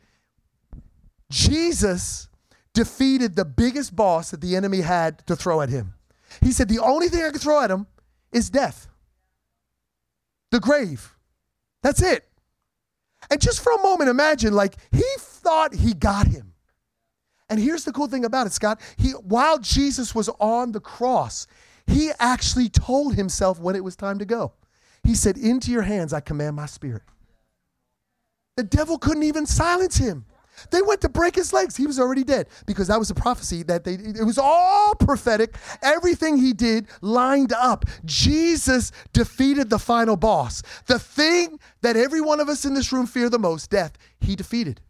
Jesus 1.32 2.30
defeated 2.74 3.36
the 3.36 3.46
biggest 3.46 3.96
boss 3.96 4.32
that 4.32 4.42
the 4.42 4.56
enemy 4.56 4.82
had 4.82 5.26
to 5.28 5.36
throw 5.36 5.62
at 5.62 5.70
him. 5.70 5.94
He 6.42 6.52
said, 6.52 6.70
The 6.70 6.80
only 6.80 7.10
thing 7.10 7.24
I 7.24 7.32
can 7.32 7.40
throw 7.40 7.62
at 7.62 7.72
him 7.72 7.88
is 8.32 8.50
death, 8.50 8.88
the 10.52 10.60
grave. 10.60 11.16
That's 11.82 12.02
it. 12.02 12.28
And 13.30 13.42
just 13.42 13.62
for 13.62 13.72
a 13.72 13.82
moment, 13.82 14.10
imagine 14.10 14.54
like 14.54 14.76
he 14.92 15.04
thought 15.18 15.74
he 15.74 15.94
got 15.94 16.28
him. 16.28 16.54
And 17.50 17.60
here's 17.60 17.84
the 17.84 17.92
cool 17.92 18.08
thing 18.08 18.24
about 18.24 18.48
it, 18.48 18.54
Scott. 18.54 18.80
He, 18.98 19.12
while 19.12 19.58
Jesus 19.60 20.16
was 20.16 20.30
on 20.40 20.72
the 20.72 20.80
cross, 20.80 21.48
he 21.86 22.12
actually 22.20 22.70
told 22.70 23.16
himself 23.16 23.60
when 23.60 23.76
it 23.76 23.84
was 23.84 23.96
time 23.96 24.20
to 24.20 24.26
go. 24.26 24.54
He 25.04 25.16
said, 25.16 25.38
Into 25.38 25.72
your 25.72 25.82
hands 25.82 26.14
I 26.14 26.22
command 26.22 26.56
my 26.56 26.66
spirit. 26.66 27.04
The 28.56 28.64
devil 28.64 28.98
couldn't 28.98 29.24
even 29.24 29.46
silence 29.46 29.98
him. 29.98 30.26
They 30.70 30.82
went 30.82 31.02
to 31.02 31.10
break 31.10 31.36
his 31.36 31.54
legs. 31.54 31.76
He 31.76 31.88
was 31.88 32.00
already 32.00 32.24
dead 32.24 32.48
because 32.66 32.88
that 32.88 33.00
was 33.00 33.10
a 33.10 33.16
prophecy 33.16 33.64
that 33.64 33.84
they, 33.84 33.94
it 33.94 34.26
was 34.26 34.38
all 34.38 34.94
prophetic. 34.96 35.56
Everything 35.82 36.38
he 36.38 36.54
did 36.54 36.88
lined 37.02 37.54
up. 37.54 37.86
Jesus 38.06 38.92
defeated 39.14 39.70
the 39.70 39.80
final 39.80 40.16
boss. 40.16 40.62
The 40.88 41.00
thing 41.00 41.60
that 41.82 41.96
every 41.96 42.22
one 42.22 42.40
of 42.40 42.50
us 42.50 42.66
in 42.66 42.74
this 42.74 42.92
room 42.92 43.08
fear 43.08 43.30
the 43.30 43.40
most, 43.40 43.70
death, 43.70 43.94
he 44.20 44.36
defeated. 44.36 44.82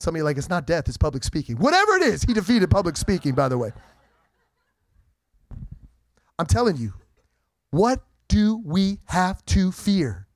Some 0.00 0.16
of 0.16 0.18
you 0.18 0.24
like, 0.24 0.36
it's 0.36 0.48
not 0.48 0.66
death, 0.66 0.88
it's 0.88 0.96
public 0.96 1.22
speaking. 1.22 1.56
Whatever 1.56 1.94
it 1.94 2.02
is, 2.02 2.22
he 2.22 2.34
defeated 2.34 2.68
public 2.70 2.96
speaking, 2.96 3.34
by 3.34 3.48
the 3.48 3.56
way. 3.56 3.70
I'm 6.38 6.46
telling 6.46 6.76
you, 6.76 6.94
what 7.70 8.02
do 8.26 8.60
we 8.64 8.98
have 9.04 9.44
to 9.46 9.70
fear? 9.70 10.26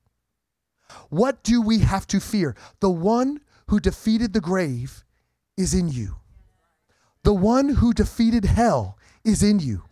What 1.09 1.43
do 1.43 1.61
we 1.61 1.79
have 1.79 2.07
to 2.07 2.19
fear? 2.19 2.55
The 2.79 2.89
one 2.89 3.41
who 3.67 3.79
defeated 3.79 4.33
the 4.33 4.41
grave 4.41 5.03
is 5.57 5.73
in 5.73 5.89
you. 5.89 6.17
The 7.23 7.33
one 7.33 7.69
who 7.69 7.93
defeated 7.93 8.45
hell 8.45 8.97
is 9.23 9.43
in 9.43 9.59
you. 9.59 9.83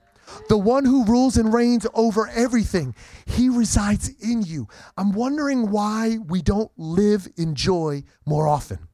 The 0.49 0.57
one 0.57 0.85
who 0.85 1.05
rules 1.05 1.37
and 1.37 1.53
reigns 1.53 1.85
over 1.93 2.27
everything, 2.27 2.95
he 3.25 3.49
resides 3.49 4.09
in 4.21 4.41
you. 4.41 4.67
I'm 4.97 5.11
wondering 5.11 5.69
why 5.69 6.17
we 6.17 6.41
don't 6.41 6.71
live 6.77 7.27
in 7.37 7.55
joy 7.55 8.03
more 8.25 8.47
often. 8.47 8.87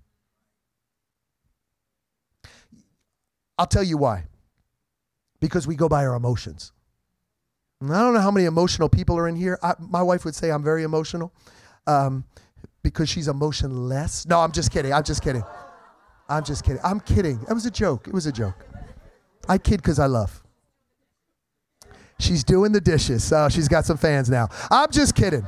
I'll 3.57 3.67
tell 3.67 3.83
you 3.83 3.97
why. 3.97 4.25
Because 5.39 5.67
we 5.67 5.75
go 5.75 5.87
by 5.87 6.05
our 6.05 6.15
emotions. 6.15 6.71
And 7.79 7.93
I 7.93 7.99
don't 7.99 8.13
know 8.13 8.21
how 8.21 8.31
many 8.31 8.45
emotional 8.45 8.89
people 8.89 9.17
are 9.17 9.27
in 9.27 9.35
here. 9.35 9.57
I, 9.63 9.75
my 9.79 10.03
wife 10.03 10.25
would 10.25 10.35
say 10.35 10.51
I'm 10.51 10.63
very 10.63 10.83
emotional 10.83 11.33
um, 11.87 12.23
because 12.83 13.09
she's 13.09 13.27
emotionless. 13.27 14.25
No, 14.27 14.39
I'm 14.39 14.51
just 14.51 14.71
kidding. 14.71 14.93
I'm 14.93 15.03
just 15.03 15.21
kidding. 15.21 15.43
I'm 16.29 16.43
just 16.43 16.63
kidding. 16.63 16.81
I'm 16.83 16.99
kidding. 16.99 17.39
It 17.49 17.53
was 17.53 17.65
a 17.65 17.71
joke. 17.71 18.07
It 18.07 18.13
was 18.13 18.25
a 18.25 18.31
joke. 18.31 18.65
I 19.49 19.57
kid 19.57 19.77
because 19.77 19.99
I 19.99 20.05
love. 20.05 20.41
She's 22.19 22.43
doing 22.43 22.71
the 22.71 22.81
dishes. 22.81 23.31
Uh, 23.33 23.49
she's 23.49 23.67
got 23.67 23.85
some 23.85 23.97
fans 23.97 24.29
now. 24.29 24.47
I'm 24.69 24.91
just 24.91 25.15
kidding. 25.15 25.45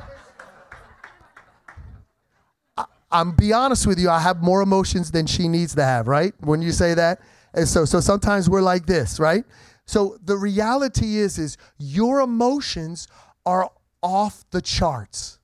I, 2.76 2.84
I'm 3.12 3.32
be 3.32 3.52
honest 3.52 3.86
with 3.86 3.98
you. 3.98 4.10
I 4.10 4.18
have 4.18 4.42
more 4.42 4.60
emotions 4.60 5.10
than 5.10 5.26
she 5.26 5.48
needs 5.48 5.74
to 5.76 5.84
have. 5.84 6.08
Right? 6.08 6.34
When 6.40 6.60
you 6.60 6.72
say 6.72 6.94
that, 6.94 7.20
and 7.54 7.66
so 7.66 7.84
so 7.84 8.00
sometimes 8.00 8.50
we're 8.50 8.60
like 8.60 8.86
this. 8.86 9.20
Right? 9.20 9.44
So 9.86 10.18
the 10.24 10.36
reality 10.36 11.18
is 11.18 11.38
is 11.38 11.56
your 11.78 12.20
emotions 12.20 13.06
are 13.46 13.70
off 14.02 14.44
the 14.50 14.60
charts. 14.60 15.38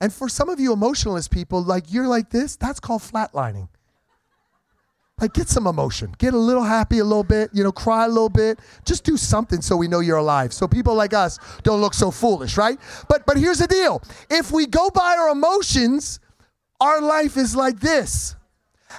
And 0.00 0.12
for 0.12 0.28
some 0.28 0.48
of 0.48 0.60
you 0.60 0.72
emotionalist 0.72 1.30
people, 1.30 1.62
like 1.62 1.92
you're 1.92 2.08
like 2.08 2.30
this, 2.30 2.56
that's 2.56 2.80
called 2.80 3.02
flatlining. 3.02 3.68
Like 5.20 5.32
get 5.32 5.48
some 5.48 5.68
emotion, 5.68 6.12
get 6.18 6.34
a 6.34 6.38
little 6.38 6.64
happy 6.64 6.98
a 6.98 7.04
little 7.04 7.22
bit, 7.22 7.50
you 7.52 7.62
know, 7.62 7.70
cry 7.70 8.04
a 8.04 8.08
little 8.08 8.28
bit. 8.28 8.58
Just 8.84 9.04
do 9.04 9.16
something 9.16 9.62
so 9.62 9.76
we 9.76 9.86
know 9.86 10.00
you're 10.00 10.16
alive. 10.16 10.52
So 10.52 10.66
people 10.66 10.94
like 10.96 11.14
us 11.14 11.38
don't 11.62 11.80
look 11.80 11.94
so 11.94 12.10
foolish, 12.10 12.56
right? 12.56 12.78
But 13.08 13.24
but 13.24 13.36
here's 13.36 13.58
the 13.58 13.68
deal. 13.68 14.02
If 14.28 14.50
we 14.50 14.66
go 14.66 14.90
by 14.90 15.16
our 15.16 15.28
emotions, 15.28 16.18
our 16.80 17.00
life 17.00 17.36
is 17.36 17.54
like 17.54 17.78
this. 17.78 18.34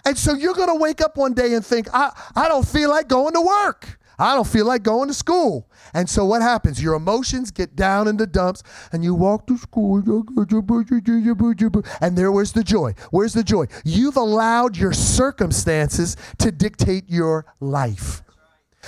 And 0.05 0.17
so 0.17 0.33
you're 0.33 0.53
going 0.53 0.69
to 0.69 0.75
wake 0.75 1.01
up 1.01 1.17
one 1.17 1.33
day 1.33 1.53
and 1.53 1.65
think, 1.65 1.87
I, 1.93 2.11
I 2.35 2.47
don't 2.47 2.67
feel 2.67 2.89
like 2.89 3.07
going 3.07 3.33
to 3.33 3.41
work. 3.41 3.99
I 4.17 4.35
don't 4.35 4.47
feel 4.47 4.65
like 4.65 4.83
going 4.83 5.07
to 5.07 5.13
school. 5.13 5.69
And 5.93 6.09
so 6.09 6.25
what 6.25 6.41
happens? 6.41 6.81
Your 6.81 6.95
emotions 6.95 7.51
get 7.51 7.75
down 7.75 8.07
in 8.07 8.17
the 8.17 8.27
dumps 8.27 8.63
and 8.91 9.03
you 9.03 9.13
walk 9.13 9.47
to 9.47 9.57
school 9.57 9.97
and 12.01 12.17
there 12.17 12.31
was 12.31 12.53
the 12.53 12.63
joy? 12.63 12.93
Where's 13.11 13.33
the 13.33 13.43
joy? 13.43 13.65
You've 13.83 14.17
allowed 14.17 14.77
your 14.77 14.93
circumstances 14.93 16.17
to 16.39 16.51
dictate 16.51 17.09
your 17.09 17.45
life. 17.59 18.21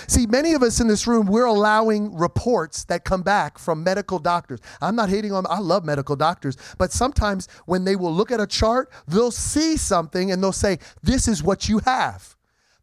See, 0.05 0.27
many 0.27 0.53
of 0.53 0.61
us 0.61 0.79
in 0.79 0.87
this 0.87 1.07
room, 1.07 1.25
we're 1.25 1.45
allowing 1.45 2.15
reports 2.15 2.83
that 2.85 3.03
come 3.03 3.23
back 3.23 3.57
from 3.57 3.83
medical 3.83 4.19
doctors. 4.19 4.59
I'm 4.81 4.95
not 4.95 5.09
hating 5.09 5.31
on, 5.33 5.45
I 5.49 5.59
love 5.59 5.85
medical 5.85 6.15
doctors, 6.15 6.55
but 6.77 6.91
sometimes 6.91 7.47
when 7.65 7.83
they 7.83 7.95
will 7.95 8.13
look 8.13 8.31
at 8.31 8.39
a 8.39 8.45
chart, 8.45 8.91
they'll 9.07 9.31
see 9.31 9.75
something 9.77 10.31
and 10.31 10.43
they'll 10.43 10.51
say, 10.51 10.77
This 11.01 11.27
is 11.27 11.41
what 11.41 11.67
you 11.67 11.79
have. 11.79 12.36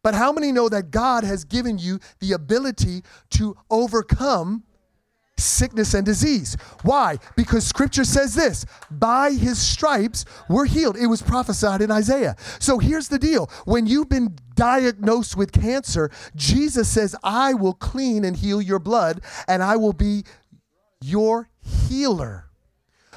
But 0.05 0.13
how 0.13 0.31
many 0.31 0.51
know 0.51 0.69
that 0.69 0.91
God 0.91 1.23
has 1.23 1.43
given 1.43 1.79
you 1.79 1.99
the 2.19 2.33
ability 2.33 3.01
to 3.31 3.57
overcome 3.71 4.63
sickness 5.35 5.95
and 5.95 6.05
disease? 6.05 6.55
Why? 6.83 7.17
Because 7.35 7.65
scripture 7.65 8.03
says 8.03 8.35
this 8.35 8.67
by 8.91 9.31
his 9.31 9.57
stripes 9.57 10.23
we're 10.47 10.67
healed. 10.67 10.95
It 10.95 11.07
was 11.07 11.23
prophesied 11.23 11.81
in 11.81 11.89
Isaiah. 11.89 12.35
So 12.59 12.77
here's 12.77 13.07
the 13.07 13.17
deal 13.17 13.49
when 13.65 13.87
you've 13.87 14.07
been 14.07 14.37
diagnosed 14.53 15.35
with 15.35 15.51
cancer, 15.51 16.11
Jesus 16.35 16.87
says, 16.87 17.15
I 17.23 17.55
will 17.55 17.73
clean 17.73 18.25
and 18.25 18.37
heal 18.37 18.61
your 18.61 18.77
blood, 18.77 19.21
and 19.47 19.63
I 19.63 19.75
will 19.75 19.93
be 19.93 20.23
your 21.01 21.49
healer. 21.87 22.45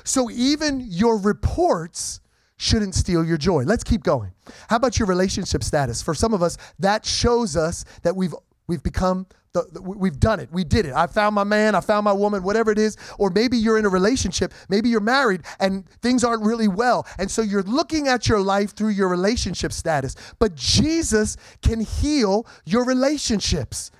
So 0.04 0.30
even 0.30 0.80
your 0.88 1.18
reports 1.18 2.20
shouldn't 2.58 2.94
steal 2.94 3.24
your 3.24 3.38
joy. 3.38 3.62
Let's 3.62 3.84
keep 3.84 4.02
going. 4.02 4.32
How 4.68 4.76
about 4.76 4.98
your 4.98 5.08
relationship 5.08 5.64
status? 5.64 6.02
For 6.02 6.14
some 6.14 6.34
of 6.34 6.42
us, 6.42 6.58
that 6.78 7.06
shows 7.06 7.56
us 7.56 7.84
that 8.02 8.14
we've 8.14 8.34
we've 8.66 8.82
become 8.82 9.26
the, 9.52 9.80
we've 9.80 10.20
done 10.20 10.40
it. 10.40 10.50
We 10.52 10.64
did 10.64 10.86
it. 10.86 10.92
I 10.92 11.06
found 11.06 11.34
my 11.34 11.44
man, 11.44 11.74
I 11.74 11.80
found 11.80 12.04
my 12.04 12.12
woman, 12.12 12.42
whatever 12.42 12.70
it 12.70 12.78
is. 12.78 12.96
Or 13.18 13.30
maybe 13.30 13.56
you're 13.56 13.78
in 13.78 13.86
a 13.86 13.88
relationship, 13.88 14.52
maybe 14.68 14.88
you're 14.88 15.00
married 15.00 15.42
and 15.58 15.88
things 16.00 16.22
aren't 16.24 16.44
really 16.44 16.68
well. 16.68 17.06
And 17.18 17.30
so 17.30 17.42
you're 17.42 17.62
looking 17.62 18.08
at 18.08 18.28
your 18.28 18.40
life 18.40 18.74
through 18.74 18.90
your 18.90 19.08
relationship 19.08 19.72
status. 19.72 20.14
But 20.38 20.54
Jesus 20.54 21.36
can 21.62 21.80
heal 21.80 22.46
your 22.66 22.84
relationships. 22.84 23.90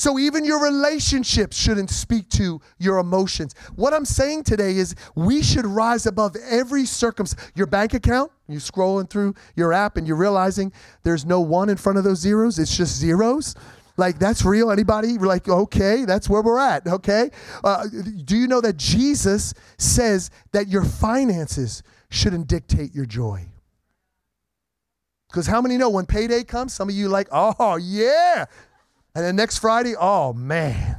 So 0.00 0.18
even 0.18 0.46
your 0.46 0.62
relationships 0.64 1.58
shouldn't 1.58 1.90
speak 1.90 2.30
to 2.30 2.58
your 2.78 2.96
emotions. 2.96 3.54
What 3.76 3.92
I'm 3.92 4.06
saying 4.06 4.44
today 4.44 4.78
is 4.78 4.94
we 5.14 5.42
should 5.42 5.66
rise 5.66 6.06
above 6.06 6.34
every 6.48 6.86
circumstance. 6.86 7.52
Your 7.54 7.66
bank 7.66 7.92
account, 7.92 8.32
you're 8.48 8.62
scrolling 8.62 9.10
through 9.10 9.34
your 9.56 9.74
app 9.74 9.98
and 9.98 10.08
you're 10.08 10.16
realizing 10.16 10.72
there's 11.02 11.26
no 11.26 11.42
one 11.42 11.68
in 11.68 11.76
front 11.76 11.98
of 11.98 12.04
those 12.04 12.18
zeros, 12.18 12.58
it's 12.58 12.74
just 12.74 12.96
zeros. 12.96 13.54
Like 13.98 14.18
that's 14.18 14.42
real. 14.42 14.70
Anybody? 14.70 15.18
We're 15.18 15.26
Like 15.26 15.46
okay, 15.46 16.06
that's 16.06 16.30
where 16.30 16.40
we're 16.40 16.58
at. 16.58 16.86
Okay. 16.86 17.28
Uh, 17.62 17.84
do 18.24 18.38
you 18.38 18.48
know 18.48 18.62
that 18.62 18.78
Jesus 18.78 19.52
says 19.76 20.30
that 20.52 20.68
your 20.68 20.82
finances 20.82 21.82
shouldn't 22.08 22.46
dictate 22.46 22.94
your 22.94 23.04
joy? 23.04 23.44
Because 25.30 25.46
how 25.46 25.60
many 25.60 25.76
know 25.76 25.90
when 25.90 26.06
payday 26.06 26.42
comes, 26.42 26.72
some 26.72 26.88
of 26.88 26.94
you 26.94 27.08
like, 27.08 27.28
oh 27.30 27.76
yeah, 27.76 28.46
and 29.14 29.24
then 29.24 29.36
next 29.36 29.58
Friday, 29.58 29.94
oh 29.98 30.32
man. 30.32 30.96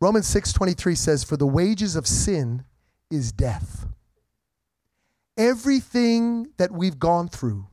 Romans 0.00 0.26
6:23 0.26 0.96
says 0.96 1.24
for 1.24 1.36
the 1.36 1.46
wages 1.46 1.94
of 1.96 2.06
sin 2.06 2.64
is 3.10 3.32
death. 3.32 3.86
Everything 5.36 6.52
that 6.56 6.70
we've 6.70 6.98
gone 6.98 7.28
through, 7.28 7.66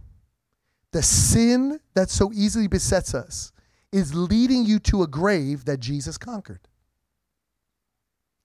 the 0.91 1.01
sin 1.01 1.79
that 1.93 2.09
so 2.09 2.31
easily 2.33 2.67
besets 2.67 3.13
us 3.13 3.51
is 3.91 4.13
leading 4.13 4.65
you 4.65 4.79
to 4.79 5.03
a 5.03 5.07
grave 5.07 5.65
that 5.65 5.79
Jesus 5.79 6.17
conquered. 6.17 6.67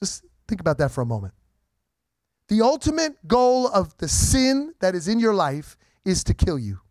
Just 0.01 0.25
think 0.47 0.61
about 0.61 0.79
that 0.79 0.91
for 0.91 1.01
a 1.01 1.07
moment. 1.07 1.35
The 2.49 2.61
ultimate 2.61 3.27
goal 3.27 3.69
of 3.69 3.97
the 3.99 4.09
sin 4.09 4.75
that 4.81 4.95
is 4.95 5.09
in 5.09 5.19
your 5.19 5.35
life 5.35 5.77
is 6.05 6.23
to 6.25 6.35
kill 6.35 6.59
you. 6.59 6.82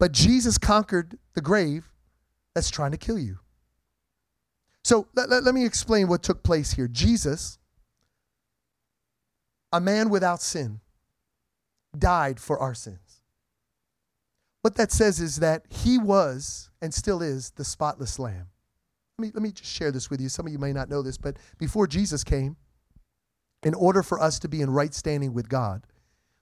But 0.00 0.12
Jesus 0.12 0.56
conquered 0.56 1.18
the 1.34 1.42
grave 1.42 1.92
that's 2.54 2.70
trying 2.70 2.90
to 2.92 2.96
kill 2.96 3.18
you. 3.18 3.38
So 4.82 5.06
let, 5.14 5.28
let, 5.28 5.44
let, 5.44 5.54
me 5.54 5.66
explain 5.66 6.08
what 6.08 6.22
took 6.22 6.42
place 6.42 6.72
here. 6.72 6.88
Jesus, 6.88 7.58
a 9.72 9.80
man 9.80 10.08
without 10.08 10.40
sin, 10.40 10.80
died 11.96 12.40
for 12.40 12.58
our 12.58 12.72
sins. 12.72 13.22
What 14.62 14.76
that 14.76 14.90
says 14.90 15.20
is 15.20 15.36
that 15.36 15.66
he 15.68 15.98
was 15.98 16.70
and 16.80 16.94
still 16.94 17.20
is 17.20 17.50
the 17.50 17.64
spotless 17.64 18.18
lamb. 18.18 18.46
Let 19.18 19.26
me, 19.26 19.32
let 19.34 19.42
me 19.42 19.52
just 19.52 19.70
share 19.70 19.92
this 19.92 20.08
with 20.08 20.20
you. 20.20 20.30
Some 20.30 20.46
of 20.46 20.52
you 20.52 20.58
may 20.58 20.72
not 20.72 20.88
know 20.88 21.02
this, 21.02 21.18
but 21.18 21.36
before 21.58 21.86
Jesus 21.86 22.24
came, 22.24 22.56
in 23.62 23.74
order 23.74 24.02
for 24.02 24.18
us 24.18 24.38
to 24.38 24.48
be 24.48 24.62
in 24.62 24.70
right 24.70 24.94
standing 24.94 25.34
with 25.34 25.50
God, 25.50 25.86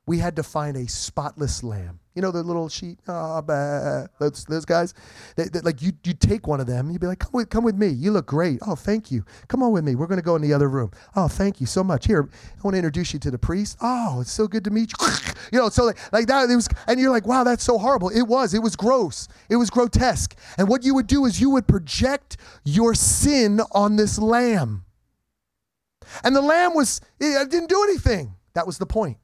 we 0.07 0.19
had 0.19 0.37
to 0.37 0.45
find 0.45 0.77
a 0.77 0.87
spotless 0.87 1.65
lamb. 1.65 1.99
You 2.19 2.23
know 2.23 2.33
the 2.33 2.43
little 2.43 2.69
sheep, 2.69 2.99
oh, 3.07 3.41
bah, 3.43 4.09
those, 4.19 4.45
those 4.47 4.65
guys. 4.65 4.93
They, 5.37 5.45
they, 5.45 5.61
like 5.61 5.81
you, 5.81 5.93
you 6.03 6.15
take 6.15 6.49
one 6.49 6.59
of 6.59 6.67
them. 6.67 6.91
You'd 6.91 7.01
be 7.01 7.07
like, 7.07 7.21
come 7.21 7.31
with, 7.33 7.49
come 7.49 7.63
with 7.63 7.77
me. 7.77 7.87
You 7.87 8.11
look 8.11 8.27
great. 8.27 8.59
Oh, 8.67 8.75
thank 8.75 9.13
you. 9.13 9.25
Come 9.47 9.63
on 9.63 9.71
with 9.71 9.85
me. 9.85 9.95
We're 9.95 10.09
going 10.09 10.19
to 10.19 10.25
go 10.25 10.35
in 10.35 10.43
the 10.43 10.53
other 10.53 10.69
room. 10.69 10.91
Oh, 11.15 11.29
thank 11.29 11.61
you 11.61 11.67
so 11.69 11.85
much. 11.85 12.09
Here, 12.09 12.29
I 12.29 12.61
want 12.65 12.75
to 12.75 12.79
introduce 12.79 13.13
you 13.13 13.21
to 13.21 13.31
the 13.31 13.39
priest. 13.39 13.79
Oh, 13.81 14.19
it's 14.21 14.33
so 14.33 14.49
good 14.49 14.65
to 14.65 14.71
meet 14.71 14.91
you. 15.01 15.09
you 15.53 15.61
know, 15.61 15.69
so 15.69 15.85
like, 15.85 16.13
like 16.13 16.27
that. 16.27 16.51
It 16.51 16.57
was, 16.57 16.69
and 16.89 16.99
you're 16.99 17.13
like, 17.13 17.25
wow, 17.25 17.45
that's 17.45 17.63
so 17.63 17.79
horrible. 17.79 18.09
It 18.09 18.23
was. 18.23 18.53
It 18.53 18.65
was 18.65 18.75
gross. 18.75 19.29
It 19.49 19.55
was 19.55 19.71
grotesque. 19.71 20.37
And 20.59 20.67
what 20.69 20.83
you 20.83 20.97
would 20.97 21.07
do 21.07 21.25
is 21.25 21.41
you 21.41 21.51
would 21.51 21.69
project 21.69 22.37
your 22.65 22.95
sin 22.95 23.61
on 23.71 23.95
this 23.95 24.19
lamb. 24.19 24.85
And 26.25 26.35
the 26.35 26.43
lamb 26.43 26.75
was, 26.75 27.01
it 27.21 27.49
didn't 27.49 27.69
do 27.69 27.85
anything. 27.85 28.35
That 28.55 28.67
was 28.67 28.79
the 28.79 28.87
point. 28.87 29.19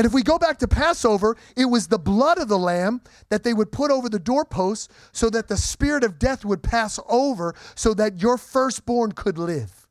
And 0.00 0.06
if 0.06 0.14
we 0.14 0.22
go 0.22 0.38
back 0.38 0.56
to 0.60 0.66
Passover, 0.66 1.36
it 1.58 1.66
was 1.66 1.88
the 1.88 1.98
blood 1.98 2.38
of 2.38 2.48
the 2.48 2.58
lamb 2.58 3.02
that 3.28 3.42
they 3.42 3.52
would 3.52 3.70
put 3.70 3.90
over 3.90 4.08
the 4.08 4.18
doorposts 4.18 4.88
so 5.12 5.28
that 5.28 5.48
the 5.48 5.58
spirit 5.58 6.04
of 6.04 6.18
death 6.18 6.42
would 6.42 6.62
pass 6.62 6.98
over 7.06 7.54
so 7.74 7.92
that 7.92 8.22
your 8.22 8.38
firstborn 8.38 9.12
could 9.12 9.36
live. 9.36 9.86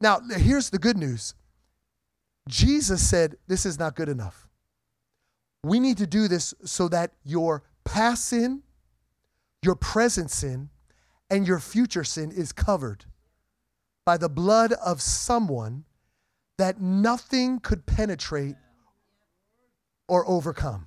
Now, 0.00 0.20
here's 0.36 0.70
the 0.70 0.78
good 0.78 0.96
news 0.96 1.34
Jesus 2.48 3.04
said, 3.04 3.34
This 3.48 3.66
is 3.66 3.76
not 3.76 3.96
good 3.96 4.08
enough. 4.08 4.46
We 5.64 5.80
need 5.80 5.98
to 5.98 6.06
do 6.06 6.28
this 6.28 6.54
so 6.64 6.86
that 6.86 7.10
your 7.24 7.64
past 7.82 8.26
sin, 8.26 8.62
your 9.64 9.74
present 9.74 10.30
sin, 10.30 10.70
and 11.28 11.44
your 11.44 11.58
future 11.58 12.04
sin 12.04 12.30
is 12.30 12.52
covered 12.52 13.06
by 14.06 14.16
the 14.16 14.28
blood 14.28 14.72
of 14.74 15.02
someone 15.02 15.86
that 16.56 16.80
nothing 16.80 17.58
could 17.58 17.84
penetrate 17.84 18.54
or 20.12 20.28
overcome. 20.28 20.86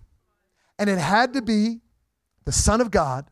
And 0.78 0.88
it 0.88 1.00
had 1.00 1.34
to 1.34 1.42
be 1.42 1.82
the 2.44 2.52
Son 2.52 2.80
of 2.80 2.92
God, 2.92 3.26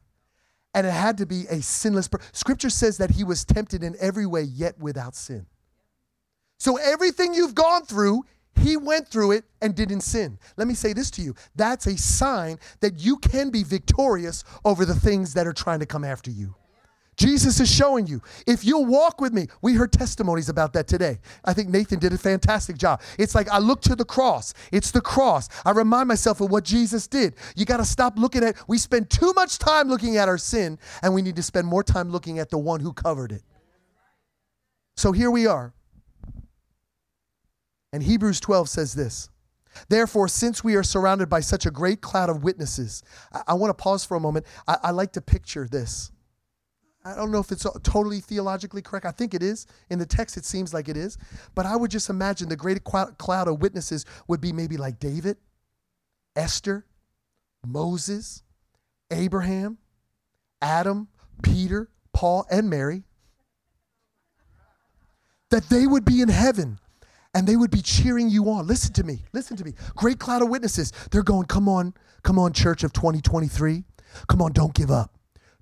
and 0.73 0.87
it 0.87 0.91
had 0.91 1.19
to 1.19 1.27
be 1.27 1.45
a 1.51 1.61
sinless 1.61 2.07
person. 2.07 2.27
Scripture 2.33 2.71
says 2.71 2.97
that 2.97 3.11
he 3.11 3.23
was 3.23 3.45
tempted 3.45 3.83
in 3.83 3.95
every 3.99 4.25
way, 4.25 4.41
yet 4.41 4.79
without 4.79 5.13
sin. 5.13 5.45
So 6.57 6.77
everything 6.77 7.35
you've 7.35 7.53
gone 7.53 7.85
through, 7.85 8.23
he 8.59 8.75
went 8.75 9.07
through 9.07 9.33
it 9.33 9.45
and 9.61 9.75
didn't 9.75 10.01
sin. 10.01 10.39
Let 10.57 10.67
me 10.67 10.73
say 10.73 10.93
this 10.93 11.11
to 11.11 11.21
you 11.21 11.35
that's 11.55 11.85
a 11.85 11.95
sign 11.95 12.57
that 12.79 12.99
you 12.99 13.17
can 13.17 13.51
be 13.51 13.61
victorious 13.61 14.43
over 14.65 14.85
the 14.85 14.95
things 14.95 15.35
that 15.35 15.45
are 15.45 15.53
trying 15.53 15.79
to 15.81 15.85
come 15.85 16.03
after 16.03 16.31
you. 16.31 16.55
Jesus 17.15 17.59
is 17.59 17.71
showing 17.71 18.07
you. 18.07 18.21
If 18.47 18.65
you'll 18.65 18.85
walk 18.85 19.21
with 19.21 19.33
me, 19.33 19.47
we 19.61 19.73
heard 19.73 19.91
testimonies 19.91 20.49
about 20.49 20.73
that 20.73 20.87
today. 20.87 21.19
I 21.45 21.53
think 21.53 21.69
Nathan 21.69 21.99
did 21.99 22.13
a 22.13 22.17
fantastic 22.17 22.77
job. 22.77 23.01
It's 23.19 23.35
like 23.35 23.49
I 23.49 23.59
look 23.59 23.81
to 23.81 23.95
the 23.95 24.05
cross. 24.05 24.53
It's 24.71 24.91
the 24.91 25.01
cross. 25.01 25.49
I 25.65 25.71
remind 25.71 26.07
myself 26.07 26.41
of 26.41 26.49
what 26.49 26.63
Jesus 26.63 27.07
did. 27.07 27.35
You 27.55 27.65
got 27.65 27.77
to 27.77 27.85
stop 27.85 28.17
looking 28.17 28.43
at 28.43 28.57
we 28.67 28.77
spend 28.77 29.09
too 29.09 29.33
much 29.33 29.59
time 29.59 29.87
looking 29.87 30.17
at 30.17 30.27
our 30.27 30.37
sin 30.37 30.79
and 31.01 31.13
we 31.13 31.21
need 31.21 31.35
to 31.35 31.43
spend 31.43 31.67
more 31.67 31.83
time 31.83 32.09
looking 32.09 32.39
at 32.39 32.49
the 32.49 32.57
one 32.57 32.79
who 32.79 32.93
covered 32.93 33.31
it. 33.31 33.43
So 34.95 35.11
here 35.11 35.31
we 35.31 35.47
are. 35.47 35.73
And 37.91 38.01
Hebrews 38.01 38.39
12 38.39 38.69
says 38.69 38.93
this. 38.93 39.29
Therefore, 39.89 40.27
since 40.27 40.63
we 40.63 40.75
are 40.75 40.83
surrounded 40.83 41.29
by 41.29 41.39
such 41.39 41.65
a 41.65 41.71
great 41.71 42.01
cloud 42.01 42.29
of 42.29 42.43
witnesses, 42.43 43.03
I, 43.31 43.41
I 43.49 43.53
want 43.53 43.75
to 43.75 43.81
pause 43.81 44.05
for 44.05 44.15
a 44.15 44.19
moment. 44.19 44.45
I, 44.67 44.77
I 44.83 44.91
like 44.91 45.13
to 45.13 45.21
picture 45.21 45.67
this. 45.67 46.11
I 47.05 47.15
don't 47.15 47.31
know 47.31 47.39
if 47.39 47.51
it's 47.51 47.65
totally 47.83 48.21
theologically 48.21 48.81
correct. 48.81 49.05
I 49.05 49.11
think 49.11 49.33
it 49.33 49.43
is. 49.43 49.67
In 49.89 49.99
the 49.99 50.05
text, 50.05 50.37
it 50.37 50.45
seems 50.45 50.73
like 50.73 50.87
it 50.87 50.95
is. 50.95 51.17
But 51.53 51.65
I 51.65 51.75
would 51.75 51.91
just 51.91 52.09
imagine 52.09 52.47
the 52.47 52.55
great 52.55 52.83
cloud 52.83 53.47
of 53.47 53.61
witnesses 53.61 54.05
would 54.27 54.39
be 54.39 54.53
maybe 54.53 54.77
like 54.77 54.99
David, 54.99 55.37
Esther, 56.35 56.85
Moses, 57.65 58.43
Abraham, 59.11 59.77
Adam, 60.61 61.09
Peter, 61.41 61.89
Paul, 62.13 62.45
and 62.49 62.69
Mary. 62.69 63.03
That 65.49 65.69
they 65.69 65.85
would 65.85 66.05
be 66.05 66.21
in 66.21 66.29
heaven 66.29 66.79
and 67.35 67.47
they 67.47 67.55
would 67.55 67.71
be 67.71 67.81
cheering 67.81 68.29
you 68.29 68.49
on. 68.49 68.65
Listen 68.65 68.93
to 68.93 69.03
me. 69.03 69.19
Listen 69.33 69.57
to 69.57 69.65
me. 69.65 69.73
Great 69.95 70.19
cloud 70.19 70.41
of 70.41 70.49
witnesses. 70.49 70.91
They're 71.11 71.23
going, 71.23 71.45
come 71.45 71.67
on, 71.67 71.93
come 72.23 72.39
on, 72.39 72.53
church 72.53 72.83
of 72.83 72.93
2023. 72.93 73.83
Come 74.27 74.41
on, 74.41 74.51
don't 74.51 74.73
give 74.73 74.89
up. 74.89 75.12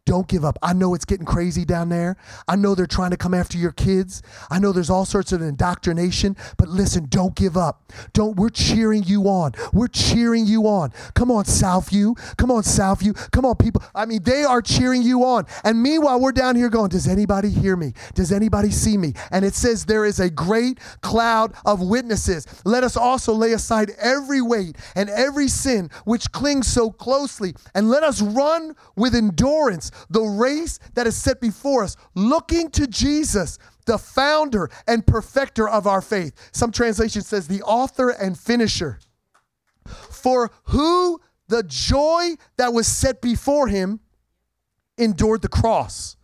Don't 0.08 0.28
give 0.28 0.44
up. 0.44 0.58
I 0.64 0.74
know 0.74 0.96
it's 0.96 1.06
getting 1.06 1.28
crazy 1.28 1.64
down 1.64 1.90
there. 1.90 2.18
I 2.48 2.56
know 2.56 2.74
they're 2.74 2.88
trying 2.88 3.12
to 3.12 3.18
come 3.18 3.36
after 3.36 3.56
your 3.56 3.72
kids. 3.72 4.24
I 4.50 4.58
know 4.58 4.72
there's 4.72 4.90
all 4.90 5.06
sorts 5.06 5.32
of 5.32 5.44
indoctrination, 5.44 6.36
but 6.58 6.68
listen, 6.70 7.06
don't 7.08 7.36
give 7.36 7.56
up. 7.56 7.94
Don't 8.12 8.36
we're 8.36 8.50
cheering 8.50 9.04
you 9.04 9.26
on. 9.26 9.52
We're 9.72 9.88
cheering 9.88 10.48
you 10.48 10.64
on. 10.64 10.92
Come 11.14 11.30
on, 11.30 11.44
Southview. 11.44 12.18
Come 12.38 12.50
on, 12.50 12.64
Southview. 12.64 13.30
Come 13.30 13.46
on, 13.46 13.56
people. 13.58 13.84
I 13.94 14.08
mean, 14.08 14.24
they 14.24 14.44
are 14.44 14.62
cheering 14.62 15.04
you 15.04 15.24
on. 15.24 15.46
And 15.64 15.84
meanwhile, 15.84 16.20
we're 16.20 16.32
down 16.32 16.56
here 16.56 16.70
going, 16.70 16.90
Does 16.90 17.08
anybody 17.08 17.52
hear 17.52 17.76
me? 17.76 17.94
Does 18.16 18.32
anybody 18.32 18.72
see 18.72 18.98
me? 18.98 19.14
And 19.30 19.46
it 19.46 19.54
says 19.54 19.86
there 19.86 20.06
is 20.06 20.20
a 20.20 20.32
great 20.32 20.80
cloud 21.02 21.54
of 21.64 21.80
witnesses. 21.80 22.48
Let 22.66 22.84
us 22.84 22.98
also 22.98 23.34
lay 23.34 23.54
aside 23.54 23.92
every 24.00 24.42
weight 24.42 24.78
and 24.96 25.12
every 25.12 25.48
sin 25.48 25.92
which 26.06 26.32
clings 26.32 26.66
so 26.66 26.90
closely, 26.90 27.54
and 27.76 27.88
let 27.88 28.04
us 28.04 28.20
run 28.20 28.76
with 28.96 29.14
endurance 29.14 29.91
the 30.10 30.22
race 30.22 30.80
that 30.94 31.08
is 31.08 31.16
set 31.16 31.42
before 31.42 31.84
us, 31.84 31.96
looking 32.16 32.70
to 32.72 32.88
Jesus, 32.88 33.58
the 33.86 33.98
founder 33.98 34.70
and 34.88 35.06
perfecter 35.06 35.68
of 35.68 35.88
our 35.88 36.02
faith. 36.02 36.34
Some 36.52 36.72
translation 36.72 37.22
says 37.22 37.48
the 37.48 37.62
author 37.64 38.10
and 38.10 38.38
finisher. 38.38 39.00
For 39.86 40.52
who 40.66 41.20
the 41.48 41.64
joy 41.64 42.36
that 42.58 42.74
was 42.74 42.88
set 42.88 43.22
before 43.22 43.68
him 43.68 44.00
endured 44.98 45.42
the 45.42 45.50
cross, 45.50 46.16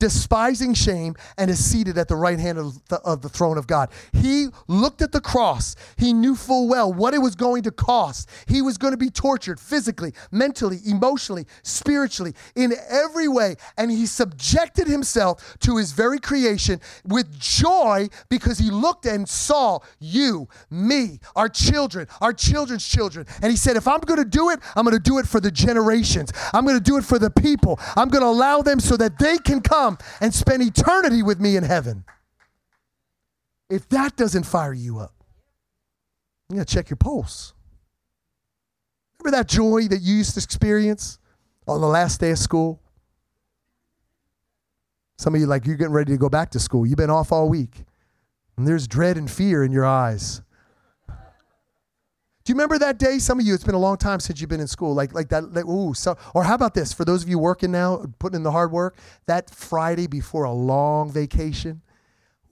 despising 0.00 0.74
shame, 0.74 1.14
and 1.38 1.48
is 1.50 1.64
seated 1.64 1.96
at 1.96 2.08
the 2.08 2.16
right 2.16 2.40
hand 2.40 2.58
of 2.58 2.84
the, 2.88 2.96
of 3.02 3.22
the 3.22 3.28
throne 3.28 3.56
of 3.56 3.68
God. 3.68 3.90
He 4.12 4.48
looked 4.66 5.02
at 5.02 5.12
the 5.12 5.20
cross. 5.20 5.76
He 5.96 6.12
knew 6.12 6.34
full 6.34 6.66
well 6.68 6.92
what 6.92 7.14
it 7.14 7.18
was 7.18 7.36
going 7.36 7.62
to 7.62 7.70
cost. 7.70 8.28
He 8.48 8.62
was 8.62 8.76
going 8.78 8.92
to 8.92 8.96
be 8.96 9.10
tortured 9.10 9.60
physically, 9.60 10.12
mentally, 10.32 10.78
emotionally, 10.84 11.46
spiritually, 11.62 12.34
in 12.56 12.72
every 12.88 13.28
way. 13.28 13.56
And 13.76 13.90
he 13.90 14.06
subjected 14.06 14.88
himself 14.88 15.56
to 15.60 15.76
his 15.76 15.92
very 15.92 16.18
creation 16.18 16.80
with 17.04 17.38
joy 17.38 18.08
because 18.28 18.58
he 18.58 18.70
looked 18.70 19.06
and 19.06 19.28
saw 19.28 19.78
you, 19.98 20.48
me, 20.70 21.20
our 21.36 21.48
children, 21.48 22.08
our 22.20 22.32
children's 22.32 22.88
children. 22.88 23.26
And 23.42 23.50
he 23.50 23.56
said, 23.56 23.76
If 23.76 23.86
I'm 23.86 24.00
going 24.00 24.18
to 24.18 24.28
do 24.28 24.50
it, 24.50 24.60
I'm 24.74 24.84
going 24.84 24.96
to 24.96 25.02
do 25.02 25.18
it 25.18 25.26
for 25.26 25.40
the 25.40 25.50
generations. 25.50 26.32
I'm 26.54 26.64
going 26.64 26.78
to 26.78 26.82
do 26.82 26.96
it 26.96 27.04
for 27.04 27.18
the 27.18 27.30
people. 27.30 27.78
I'm 27.96 28.08
going 28.08 28.22
to 28.22 28.28
allow 28.28 28.62
them 28.62 28.80
so 28.80 28.96
that 28.96 29.18
they 29.18 29.36
can 29.38 29.60
come 29.60 29.89
and 30.20 30.34
spend 30.34 30.62
eternity 30.62 31.22
with 31.22 31.40
me 31.40 31.56
in 31.56 31.64
heaven. 31.64 32.04
If 33.68 33.88
that 33.90 34.16
doesn't 34.16 34.44
fire 34.44 34.72
you 34.72 34.98
up, 34.98 35.14
you 36.48 36.56
got 36.56 36.66
to 36.66 36.74
check 36.74 36.90
your 36.90 36.96
pulse. 36.96 37.54
Remember 39.18 39.36
that 39.36 39.48
joy 39.48 39.86
that 39.88 40.00
you 40.00 40.16
used 40.16 40.34
to 40.34 40.40
experience 40.42 41.18
on 41.68 41.80
the 41.80 41.86
last 41.86 42.20
day 42.20 42.30
of 42.32 42.38
school? 42.38 42.80
Some 45.18 45.34
of 45.34 45.40
you, 45.40 45.46
like, 45.46 45.66
you're 45.66 45.76
getting 45.76 45.92
ready 45.92 46.12
to 46.12 46.18
go 46.18 46.28
back 46.30 46.50
to 46.52 46.58
school. 46.58 46.86
You've 46.86 46.96
been 46.96 47.10
off 47.10 47.30
all 47.30 47.48
week, 47.48 47.84
and 48.56 48.66
there's 48.66 48.88
dread 48.88 49.18
and 49.18 49.30
fear 49.30 49.62
in 49.62 49.70
your 49.70 49.84
eyes. 49.84 50.40
Do 52.50 52.52
you 52.52 52.56
remember 52.56 52.80
that 52.80 52.98
day? 52.98 53.20
Some 53.20 53.38
of 53.38 53.46
you, 53.46 53.54
it's 53.54 53.62
been 53.62 53.76
a 53.76 53.78
long 53.78 53.96
time 53.96 54.18
since 54.18 54.40
you've 54.40 54.50
been 54.50 54.58
in 54.58 54.66
school. 54.66 54.92
Like, 54.92 55.14
like 55.14 55.28
that, 55.28 55.54
like, 55.54 55.66
ooh, 55.66 55.94
so, 55.94 56.18
or 56.34 56.42
how 56.42 56.56
about 56.56 56.74
this? 56.74 56.92
For 56.92 57.04
those 57.04 57.22
of 57.22 57.28
you 57.28 57.38
working 57.38 57.70
now, 57.70 58.04
putting 58.18 58.38
in 58.38 58.42
the 58.42 58.50
hard 58.50 58.72
work, 58.72 58.98
that 59.26 59.48
Friday 59.50 60.08
before 60.08 60.42
a 60.42 60.50
long 60.50 61.12
vacation, 61.12 61.80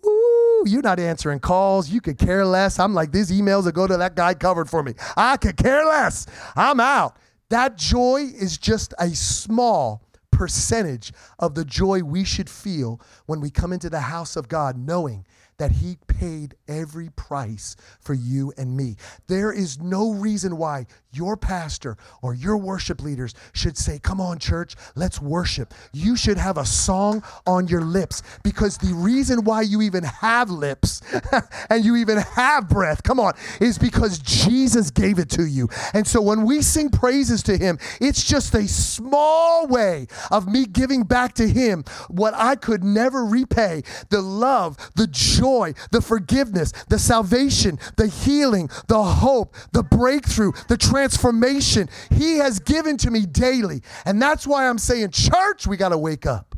Ooh, 0.06 0.64
you're 0.68 0.82
not 0.82 1.00
answering 1.00 1.40
calls. 1.40 1.90
You 1.90 2.00
could 2.00 2.16
care 2.16 2.46
less. 2.46 2.78
I'm 2.78 2.94
like, 2.94 3.11
these 3.11 3.32
emails 3.32 3.64
that 3.64 3.72
go 3.72 3.88
to 3.88 3.96
that 3.96 4.14
guy 4.14 4.34
covered 4.34 4.70
for 4.70 4.84
me. 4.84 4.94
I 5.16 5.37
could 5.37 5.56
care 5.56 5.84
less. 5.84 6.28
I'm 6.54 6.78
out. 6.78 7.16
That 7.48 7.76
joy 7.76 8.28
is 8.32 8.56
just 8.56 8.94
a 9.00 9.08
small 9.08 10.04
percentage 10.30 11.12
of 11.40 11.56
the 11.56 11.64
joy 11.64 12.02
we 12.02 12.22
should 12.22 12.48
feel 12.48 13.00
when 13.26 13.40
we 13.40 13.50
come 13.50 13.72
into 13.72 13.90
the 13.90 14.02
house 14.02 14.37
of 14.37 14.46
God, 14.46 14.78
knowing 14.78 15.26
that 15.59 15.73
He 15.73 15.99
paid 16.07 16.55
every 16.66 17.11
price 17.11 17.77
for 18.01 18.14
you 18.14 18.53
and 18.57 18.77
me. 18.77 18.97
There 19.27 19.53
is 19.53 19.81
no 19.81 20.12
reason 20.12 20.57
why 20.57 20.87
your 21.12 21.37
pastor 21.37 21.97
or 22.23 22.35
your 22.35 22.57
worship 22.57 23.03
leaders 23.03 23.35
should 23.53 23.77
say, 23.77 23.99
Come 23.99 24.21
on, 24.21 24.38
church, 24.38 24.75
let's 24.94 25.21
worship. 25.21 25.75
You 25.92 26.16
should 26.16 26.38
have 26.38 26.59
a 26.59 26.64
song 26.64 27.23
on 27.47 27.68
your 27.68 27.81
lips 27.83 28.23
because 28.42 28.79
the 28.79 28.94
reason 28.94 29.44
why 29.44 29.62
you 29.62 29.83
even 29.83 30.05
have 30.05 30.51
lips 30.51 31.03
and 31.71 31.85
you 31.85 31.97
even 31.97 32.18
have 32.18 32.68
breath, 32.68 33.03
come 33.03 33.18
on, 33.21 33.35
is 33.61 33.79
because 33.79 34.18
Jesus 34.18 34.90
gave 34.90 35.18
it 35.18 35.31
to 35.31 35.44
you. 35.47 35.68
And 35.94 36.07
so 36.07 36.21
when 36.21 36.44
we 36.44 36.62
sing 36.62 36.90
praises 36.90 37.42
to 37.44 37.57
Him, 37.57 37.79
it's 38.01 38.25
just 38.25 38.55
a 38.55 38.68
small 38.68 39.66
way 39.66 40.07
of 40.31 40.47
me 40.47 40.66
giving 40.66 41.03
back 41.03 41.35
to 41.35 41.49
Him 41.49 41.85
what 42.09 42.35
I 42.35 42.57
could 42.57 42.85
never 42.85 43.25
repay 43.25 43.83
the 44.11 44.21
love, 44.21 44.77
the 44.94 45.07
joy, 45.07 45.47
the 45.90 46.00
forgiveness, 46.00 46.72
the 46.88 46.98
salvation, 46.98 47.78
the 47.96 48.06
healing, 48.06 48.68
the 48.87 49.02
hope, 49.02 49.54
the 49.72 49.82
breakthrough, 49.82 50.52
the 50.68 50.76
transformation 50.76 51.88
He 52.11 52.37
has 52.38 52.58
given 52.58 52.96
to 52.98 53.11
me 53.11 53.26
daily. 53.26 53.82
And 54.04 54.20
that's 54.20 54.46
why 54.46 54.68
I'm 54.68 54.78
saying, 54.78 55.11
church, 55.11 55.66
we 55.66 55.76
got 55.76 55.90
to 55.90 55.98
wake 55.98 56.26
up. 56.26 56.54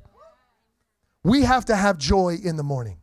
We 1.23 1.43
have 1.43 1.67
to 1.67 1.77
have 1.77 1.99
joy 1.99 2.39
in 2.43 2.57
the 2.57 2.63
morning. 2.63 2.99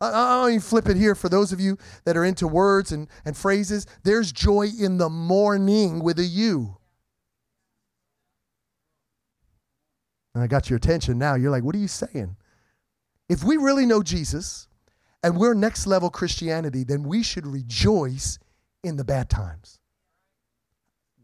I'll 0.00 0.48
even 0.48 0.60
flip 0.60 0.88
it 0.88 0.96
here 0.96 1.14
for 1.14 1.30
those 1.30 1.52
of 1.52 1.60
you 1.60 1.78
that 2.04 2.16
are 2.16 2.24
into 2.24 2.46
words 2.46 2.92
and, 2.92 3.08
and 3.24 3.34
phrases. 3.34 3.86
There's 4.02 4.30
joy 4.30 4.68
in 4.78 4.98
the 4.98 5.08
morning 5.08 6.02
with 6.02 6.18
a 6.18 6.24
U. 6.24 6.76
And 10.34 10.44
I 10.44 10.46
got 10.46 10.68
your 10.68 10.76
attention 10.76 11.16
now. 11.16 11.34
You're 11.34 11.50
like, 11.50 11.64
what 11.64 11.74
are 11.74 11.78
you 11.78 11.88
saying? 11.88 12.36
If 13.28 13.42
we 13.42 13.56
really 13.56 13.86
know 13.86 14.02
Jesus 14.02 14.68
and 15.26 15.36
we're 15.36 15.54
next 15.54 15.88
level 15.88 16.08
Christianity, 16.08 16.84
then 16.84 17.02
we 17.02 17.20
should 17.20 17.48
rejoice 17.48 18.38
in 18.84 18.94
the 18.94 19.02
bad 19.02 19.28
times. 19.28 19.80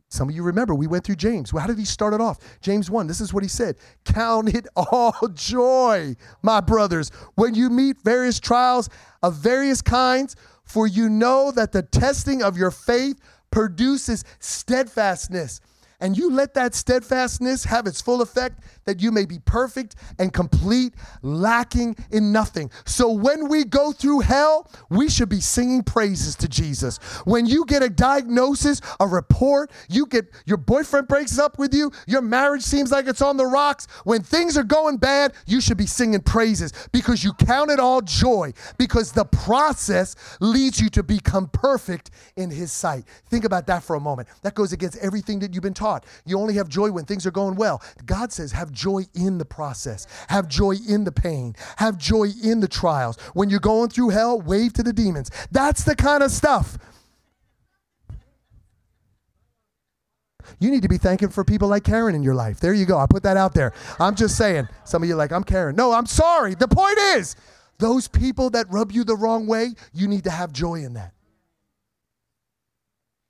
Some 0.09 0.29
of 0.29 0.35
you 0.35 0.43
remember 0.43 0.75
we 0.75 0.89
went 0.89 1.05
through 1.05 1.15
James. 1.15 1.53
Well, 1.53 1.61
how 1.61 1.69
did 1.69 1.79
he 1.79 1.85
start 1.85 2.13
it 2.13 2.21
off? 2.21 2.41
James 2.61 2.91
1, 2.91 3.07
this 3.07 3.21
is 3.21 3.33
what 3.33 3.45
he 3.45 3.49
said 3.49 3.77
Count 4.05 4.53
it 4.53 4.67
all 4.77 5.15
joy, 5.33 6.17
my 6.43 6.61
brothers, 6.61 7.11
when 7.37 7.55
you 7.55 7.71
meet 7.71 7.97
various 8.03 8.41
trials 8.41 8.89
of 9.23 9.37
various 9.37 9.81
kinds, 9.81 10.35
for 10.65 10.89
you 10.89 11.09
know 11.09 11.53
that 11.53 11.71
the 11.71 11.83
testing 11.83 12.43
of 12.43 12.57
your 12.57 12.73
faith 12.73 13.21
produces 13.53 14.25
steadfastness. 14.41 15.61
And 16.03 16.19
you 16.19 16.33
let 16.33 16.55
that 16.55 16.75
steadfastness 16.75 17.65
have 17.65 17.87
its 17.87 18.01
full 18.01 18.23
effect, 18.23 18.59
that 18.87 19.01
you 19.01 19.13
may 19.13 19.25
be 19.25 19.39
perfect 19.39 19.95
and 20.19 20.33
complete, 20.33 20.95
lacking 21.23 21.95
in 22.11 22.33
nothing. 22.33 22.73
So 22.85 23.13
when 23.13 23.49
we 23.49 23.63
go 23.65 23.93
through 23.93 24.21
hell, 24.21 24.69
we 24.91 25.09
should 25.09 25.29
be 25.29 25.41
singing 25.41 25.85
praises 25.85 26.35
to 26.37 26.49
Jesus. 26.49 26.99
When 27.25 27.47
you 27.47 27.65
get 27.67 27.85
a 27.85 27.89
diagnosis, 27.89 28.81
a 28.99 29.07
report, 29.07 29.71
you 29.89 30.07
get 30.07 30.27
your 30.45 30.57
boyfriend 30.57 31.07
breaks 31.07 31.39
up 31.39 31.57
with 31.57 31.73
you, 31.73 31.93
your 32.09 32.21
marriage 32.21 32.63
seems 32.63 32.91
like 32.91 33.07
it's 33.07 33.23
on 33.23 33.37
the 33.37 33.47
rocks. 33.47 33.87
When 34.03 34.23
things 34.23 34.57
are 34.59 34.65
going 34.65 34.97
bad, 34.97 35.35
you 35.47 35.61
should 35.61 35.77
be 35.77 35.87
singing 35.87 36.21
praises 36.21 36.73
because 36.91 37.23
you 37.23 37.33
count 37.35 37.71
it 37.71 37.79
all 37.79 38.01
joy 38.01 38.55
because 38.77 39.13
the 39.13 39.27
process 39.27 40.17
leads 40.41 40.81
you 40.81 40.91
to 40.91 41.05
become 41.05 41.49
perfect 41.49 42.11
in 42.37 42.51
his 42.51 42.73
sight. 42.73 43.05
Think 43.31 43.45
about 43.45 43.69
that 43.69 43.85
for 43.85 43.95
a 43.95 44.01
moment. 44.01 44.29
That 44.43 44.57
goes 44.57 44.73
against 44.73 44.99
everything 44.99 45.39
that 45.39 45.55
you've 45.55 45.63
been 45.63 45.75
taught. 45.75 45.92
You 46.25 46.39
only 46.39 46.55
have 46.55 46.69
joy 46.69 46.91
when 46.91 47.05
things 47.05 47.27
are 47.27 47.31
going 47.31 47.57
well. 47.57 47.83
God 48.05 48.33
says 48.33 48.53
have 48.53 48.73
joy 48.73 49.05
in 49.15 49.39
the 49.39 49.45
process. 49.45 50.07
Have 50.29 50.49
joy 50.49 50.77
in 50.89 51.05
the 51.05 51.13
pain. 51.13 51.55
Have 51.77 51.99
joy 51.99 52.29
in 52.43 52.61
the 52.61 52.69
trials. 52.69 53.17
When 53.35 53.51
you're 53.51 53.61
going 53.61 53.91
through 53.91 54.11
hell, 54.11 54.41
wave 54.41 54.73
to 54.75 54.83
the 54.83 54.93
demons. 54.93 55.31
That's 55.51 55.85
the 55.85 55.97
kind 55.97 56.23
of 56.23 56.31
stuff. 56.31 56.79
You 60.59 60.71
need 60.71 60.83
to 60.83 60.89
be 60.89 60.99
thanking 60.99 61.29
for 61.29 61.45
people 61.45 61.69
like 61.69 61.85
Karen 61.85 62.15
in 62.15 62.23
your 62.23 62.35
life. 62.35 62.61
There 62.61 62.75
you 62.75 62.87
go. 62.87 62.99
I 62.99 63.07
put 63.07 63.23
that 63.25 63.37
out 63.37 63.55
there. 63.55 63.73
I'm 63.99 64.15
just 64.15 64.37
saying. 64.37 64.69
Some 64.85 65.03
of 65.03 65.09
you 65.09 65.17
like, 65.17 65.33
I'm 65.33 65.45
Karen. 65.45 65.75
No, 65.77 65.93
I'm 65.93 66.07
sorry. 66.07 66.55
The 66.55 66.69
point 66.69 66.99
is, 67.17 67.37
those 67.79 68.07
people 68.07 68.51
that 68.51 68.67
rub 68.71 68.93
you 68.93 69.03
the 69.03 69.17
wrong 69.17 69.47
way, 69.47 69.75
you 69.93 70.07
need 70.07 70.25
to 70.25 70.31
have 70.31 70.53
joy 70.53 70.77
in 70.77 70.95
that. 70.95 71.13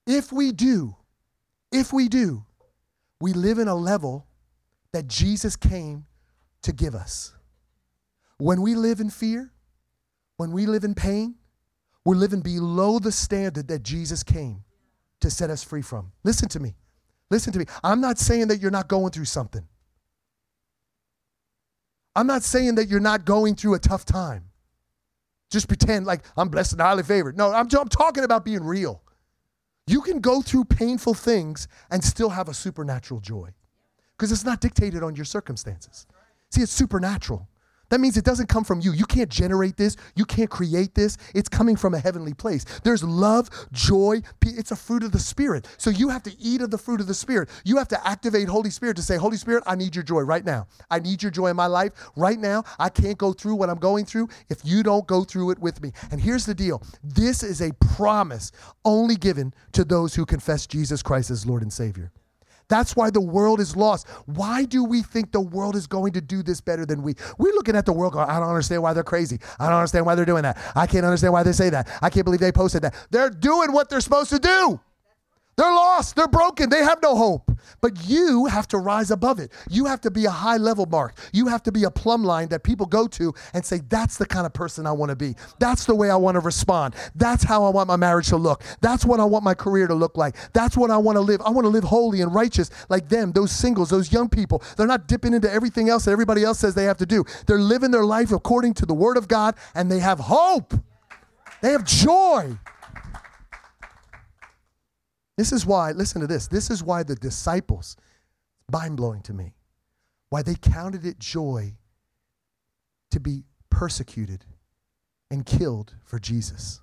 If 0.07 0.33
we 0.33 0.53
do, 0.53 0.96
if 1.70 1.92
we 1.92 2.09
do, 2.09 2.44
we 3.23 3.33
live 3.33 3.61
in 3.61 3.69
a 3.69 3.75
level 3.77 4.27
that 4.93 5.07
Jesus 5.07 5.55
came 5.55 6.07
to 6.63 6.73
give 6.73 6.93
us. 6.93 7.33
When 8.39 8.63
we 8.63 8.75
live 8.75 8.99
in 8.99 9.11
fear, 9.11 9.53
when 10.39 10.51
we 10.51 10.67
live 10.67 10.83
in 10.83 10.93
pain, 10.93 11.37
we're 12.05 12.17
living 12.17 12.41
below 12.41 12.99
the 12.99 13.13
standard 13.13 13.69
that 13.69 13.85
Jesus 13.85 14.25
came 14.25 14.65
to 15.21 15.31
set 15.31 15.51
us 15.51 15.63
free 15.63 15.83
from. 15.83 16.11
Listen 16.25 16.49
to 16.49 16.59
me. 16.59 16.75
Listen 17.31 17.53
to 17.53 17.61
me. 17.61 17.67
I'm 17.85 18.01
not 18.01 18.19
saying 18.19 18.49
that 18.49 18.61
you're 18.61 18.73
not 18.73 18.89
going 18.89 19.13
through 19.13 19.27
something. 19.27 19.69
I'm 22.17 22.27
not 22.27 22.43
saying 22.43 22.75
that 22.75 22.89
you're 22.89 22.99
not 22.99 23.25
going 23.25 23.55
through 23.55 23.75
a 23.75 23.79
tough 23.79 24.05
time. 24.05 24.47
Just 25.49 25.69
pretend 25.69 26.07
like 26.07 26.25
I'm 26.37 26.49
blessed 26.49 26.73
and 26.73 26.81
highly 26.81 27.05
favored. 27.05 27.39
No, 27.39 27.53
I'm, 27.53 27.69
I'm 27.79 27.89
talking 27.89 28.25
about 28.25 28.45
being 28.45 28.65
real. 28.65 29.01
You 29.87 30.01
can 30.01 30.21
go 30.21 30.42
through 30.42 30.64
painful 30.64 31.14
things 31.14 31.68
and 31.90 32.05
still 32.05 32.31
have 32.31 32.49
a 32.49 32.55
supernatural 32.55 33.21
joy 33.21 33.51
because 34.16 34.31
it's 34.31 34.45
not 34.45 34.61
dictated 34.61 35.03
on 35.03 35.16
your 35.16 35.25
circumstances. 35.25 36.07
See, 36.51 36.62
it's 36.62 36.73
supernatural. 36.73 37.49
That 37.93 38.01
means 38.01 38.17
it 38.17 38.25
doesn't 38.25 38.49
come 38.49 38.65
from 38.65 38.81
you. 38.81 38.95
You 38.95 39.05
can't 39.05 39.29
generate 39.29 39.77
this. 39.77 39.99
You 40.17 40.25
can't 40.25 40.49
create 40.49 40.95
this. 40.95 41.19
It's 41.35 41.51
coming 41.51 41.77
from 41.77 41.93
a 41.93 41.99
heavenly 41.99 42.33
place. 42.33 42.65
There's 42.85 43.05
love, 43.05 43.51
joy. 43.71 44.23
It's 44.41 44.71
a 44.71 44.77
fruit 44.77 45.03
of 45.03 45.13
the 45.13 45.19
Spirit. 45.19 45.69
So 45.77 45.91
you 45.91 46.09
have 46.09 46.23
to 46.23 46.35
eat 46.41 46.63
of 46.63 46.71
the 46.71 46.79
fruit 46.79 47.03
of 47.03 47.07
the 47.07 47.13
Spirit. 47.13 47.51
You 47.67 47.77
have 47.77 47.89
to 47.89 48.09
activate 48.09 48.49
Holy 48.49 48.71
Spirit 48.71 48.97
to 48.97 49.03
say, 49.03 49.19
Holy 49.19 49.37
Spirit, 49.37 49.63
I 49.67 49.75
need 49.75 49.95
your 49.95 50.05
joy 50.05 50.23
right 50.23 50.43
now. 50.43 50.69
I 50.91 51.01
need 51.01 51.23
your 51.23 51.31
joy 51.31 51.49
in 51.49 51.57
my 51.57 51.67
life 51.67 51.93
right 52.17 52.39
now. 52.39 52.65
I 52.79 52.89
can't 52.89 53.19
go 53.19 53.35
through 53.35 53.57
what 53.57 53.69
I'm 53.69 53.79
going 53.79 54.07
through 54.07 54.31
if 54.49 54.65
you 54.65 54.83
don't 54.83 55.07
go 55.07 55.23
through 55.23 55.51
it 55.51 55.59
with 55.59 55.83
me. 55.83 55.93
And 56.11 56.19
here's 56.19 56.47
the 56.47 56.55
deal 56.55 56.83
this 57.05 57.43
is 57.43 57.61
a 57.61 57.75
promise 57.75 58.53
only 58.87 59.17
given 59.17 59.53
to 59.73 59.85
those 59.85 60.15
who 60.15 60.25
confess 60.25 60.67
Jesus 60.67 61.03
Christ 61.03 61.31
as 61.31 61.45
Lord 61.45 61.61
and 61.61 61.71
Savior. 61.71 62.11
That's 62.73 62.97
why 62.97 63.11
the 63.11 63.21
world 63.21 63.61
is 63.61 63.77
lost. 63.77 64.09
Why 64.25 64.65
do 64.65 64.83
we 64.83 65.03
think 65.03 65.31
the 65.31 65.43
world 65.43 65.77
is 65.77 65.87
going 65.87 66.15
to 66.15 66.23
do 66.23 66.43
this 66.43 66.63
better 66.63 66.87
than 66.87 67.03
we? 67.03 67.17
We're 67.37 67.53
looking 67.53 67.77
at 67.77 67.85
the 67.85 67.93
world 67.93 68.15
going, 68.15 68.31
I 68.31 68.41
don't 68.41 68.49
understand 68.49 68.83
why 68.83 68.95
they're 68.95 69.05
crazy. 69.05 69.41
I 69.61 69.67
don't 69.67 69.77
understand 69.77 70.07
why 70.07 70.15
they're 70.15 70.25
doing 70.25 70.45
that. 70.45 70.57
I 70.75 70.87
can't 70.87 71.05
understand 71.05 71.35
why 71.35 71.43
they 71.43 71.53
say 71.53 71.69
that. 71.69 71.87
I 72.01 72.09
can't 72.09 72.25
believe 72.25 72.41
they 72.41 72.51
posted 72.51 72.81
that. 72.81 72.95
They're 73.11 73.29
doing 73.29 73.73
what 73.73 73.91
they're 73.91 74.01
supposed 74.01 74.31
to 74.31 74.39
do. 74.39 74.81
They're 75.57 75.73
lost. 75.73 76.17
They're 76.17 76.29
broken. 76.29 76.71
They 76.71 76.83
have 76.83 77.01
no 77.03 77.15
hope. 77.15 77.51
But 77.81 78.09
you 78.09 78.47
have 78.47 78.67
to 78.69 78.79
rise 78.79 79.11
above 79.11 79.38
it. 79.38 79.53
You 79.69 79.85
have 79.87 80.01
to 80.03 80.11
be 80.11 80.25
a 80.25 80.31
high 80.31 80.57
level 80.57 80.87
mark. 80.87 81.19
You 81.33 81.47
have 81.49 81.62
to 81.65 81.73
be 81.73 81.85
a 81.85 81.91
plumb 81.91 82.25
line 82.25 82.49
that 82.49 82.62
people 82.62 82.87
go 82.87 83.07
to 83.09 83.35
and 83.53 83.65
say, 83.65 83.81
that's 83.88 84.17
the 84.17 84.27
kind 84.27 84.47
of 84.47 84.53
person 84.55 84.87
I 84.87 84.93
want 84.93 85.11
to 85.11 85.17
be. 85.17 85.35
That's 85.59 85.85
the 85.85 85.95
way 85.95 86.11
I 86.11 86.17
want 86.17 86.37
to 86.37 86.41
respond. 86.41 86.95
That's 87.15 87.45
how 87.45 87.65
I 87.65 87.69
want 87.69 87.88
my 87.88 87.97
marriage 87.97 88.29
to 88.29 88.37
look. 88.37 88.62
That's 88.81 89.05
what 89.05 89.21
I 89.21 89.25
want 89.25 89.45
my 89.45 89.55
career 89.55 89.87
to 89.87 89.95
look 89.95 90.17
like. 90.17 90.37
That's 90.53 90.77
what 90.77 90.91
I 90.91 90.97
want 90.97 91.17
to 91.17 91.21
live. 91.21 91.43
I 91.43 91.51
want 91.51 91.65
to 91.67 91.71
live 91.71 91.85
holy 91.85 92.23
and 92.23 92.35
righteous 92.35 92.71
like 92.88 93.09
them, 93.09 93.33
those 93.33 93.53
singles, 93.53 93.91
those 93.91 94.12
young 94.12 94.29
people. 94.29 94.62
They're 94.77 94.87
not 94.87 95.07
dipping 95.07 95.35
into 95.35 95.53
everything 95.53 95.88
else 95.88 96.07
that 96.07 96.12
everybody 96.12 96.45
else 96.45 96.61
says 96.61 96.75
they 96.75 96.85
have 96.85 96.99
to 96.99 97.07
do. 97.07 97.25
They're 97.47 97.59
living 97.59 97.91
their 97.91 98.05
life 98.05 98.33
according 98.33 98.75
to 98.75 98.87
the 98.87 98.95
word 98.95 99.17
of 99.17 99.29
God 99.29 99.55
and 99.75 99.91
they 99.91 100.01
have 100.01 100.19
hope. 100.19 100.75
They 101.61 101.73
have 101.73 101.85
joy. 101.85 102.59
This 105.43 105.51
is 105.51 105.67
why, 105.67 105.91
listen 105.91 106.21
to 106.21 106.29
this, 106.29 106.47
this 106.47 106.71
is 106.71 106.85
why 106.85 107.03
the 107.03 107.17
disciples, 107.17 107.97
mind 108.71 108.97
blowing 108.97 109.23
to 109.23 109.33
me, 109.33 109.57
why 110.31 110.41
they 110.41 110.55
counted 110.55 111.05
it 111.05 111.19
joy 111.19 111.75
to 113.11 113.19
be 113.19 113.43
persecuted 113.69 114.45
and 115.33 115.45
killed 115.45 115.97
for 116.05 116.21
Jesus. 116.21 116.81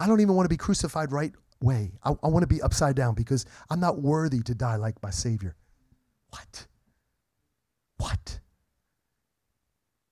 I 0.00 0.06
don't 0.06 0.22
even 0.22 0.34
want 0.34 0.46
to 0.46 0.54
be 0.54 0.56
crucified 0.56 1.12
right 1.12 1.34
way. 1.60 1.92
I, 2.02 2.12
I 2.22 2.28
want 2.28 2.44
to 2.44 2.46
be 2.46 2.62
upside 2.62 2.96
down 2.96 3.14
because 3.14 3.44
I'm 3.68 3.80
not 3.80 4.00
worthy 4.00 4.40
to 4.40 4.54
die 4.54 4.76
like 4.76 5.02
my 5.02 5.10
Savior. 5.10 5.54
What? 6.30 6.66
What? 7.98 8.40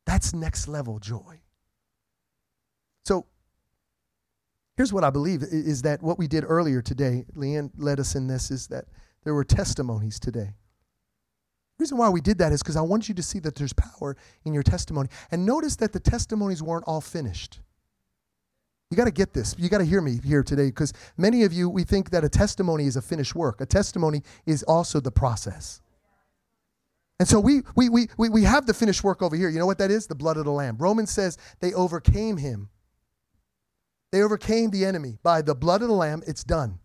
That's 0.05 0.35
next 0.35 0.69
level 0.69 0.99
joy. 0.99 1.41
So 3.07 3.25
here's 4.77 4.93
what 4.93 5.05
I 5.05 5.11
believe 5.11 5.43
is 5.43 5.83
that 5.83 6.03
what 6.03 6.19
we 6.19 6.27
did 6.27 6.45
earlier 6.47 6.83
today, 6.83 7.25
Leanne 7.37 7.71
led 7.77 8.01
us 8.01 8.15
in 8.15 8.27
this, 8.27 8.51
is 8.51 8.67
that 8.69 8.87
there 9.25 9.35
were 9.35 9.45
testimonies 9.45 10.19
today. 10.19 10.55
The 11.77 11.83
reason 11.83 11.99
why 11.99 12.09
we 12.09 12.21
did 12.21 12.39
that 12.39 12.53
is 12.53 12.63
because 12.63 12.77
I 12.77 12.83
want 12.83 13.09
you 13.09 13.15
to 13.15 13.23
see 13.23 13.41
that 13.41 13.57
there's 13.57 13.73
power 13.73 14.17
in 14.45 14.55
your 14.55 14.63
testimony. 14.63 15.09
And 15.31 15.45
notice 15.45 15.77
that 15.77 15.93
the 15.93 16.01
testimonies 16.01 16.63
weren't 16.63 16.85
all 16.87 17.01
finished. 17.01 17.61
You 18.91 18.97
got 18.97 19.07
to 19.07 19.11
get 19.11 19.33
this. 19.33 19.57
You 19.59 19.69
got 19.69 19.79
to 19.79 19.85
hear 19.85 20.01
me 20.01 20.21
here 20.23 20.45
today 20.45 20.67
because 20.67 20.93
many 21.17 21.43
of 21.43 21.53
you, 21.53 21.69
we 21.69 21.83
think 21.83 22.11
that 22.11 22.23
a 22.23 22.29
testimony 22.29 22.87
is 22.87 22.95
a 22.95 23.03
finished 23.03 23.35
work. 23.35 23.61
A 23.61 23.67
testimony 23.67 24.23
is 24.47 24.63
also 24.63 25.01
the 25.01 25.11
process. 25.11 25.81
And 27.19 27.29
so 27.29 27.41
we, 27.41 27.63
we, 27.75 27.89
we, 27.89 28.09
we, 28.19 28.29
we 28.29 28.43
have 28.45 28.67
the 28.67 28.75
finished 28.75 29.03
work 29.03 29.23
over 29.23 29.35
here. 29.35 29.49
You 29.49 29.59
know 29.59 29.67
what 29.67 29.79
that 29.79 29.91
is? 29.91 30.07
The 30.07 30.15
blood 30.15 30.37
of 30.37 30.45
the 30.45 30.53
Lamb. 30.53 30.77
Romans 30.79 31.11
says 31.11 31.39
they 31.61 31.73
overcame 31.73 32.37
him. 32.37 32.69
They 34.15 34.23
overcame 34.23 34.71
the 34.71 34.85
enemy 34.85 35.19
by 35.25 35.43
the 35.43 35.57
blood 35.57 35.83
of 35.83 35.89
the 35.89 35.95
Lamb. 35.95 36.23
It's 36.25 36.45
done. 36.45 36.79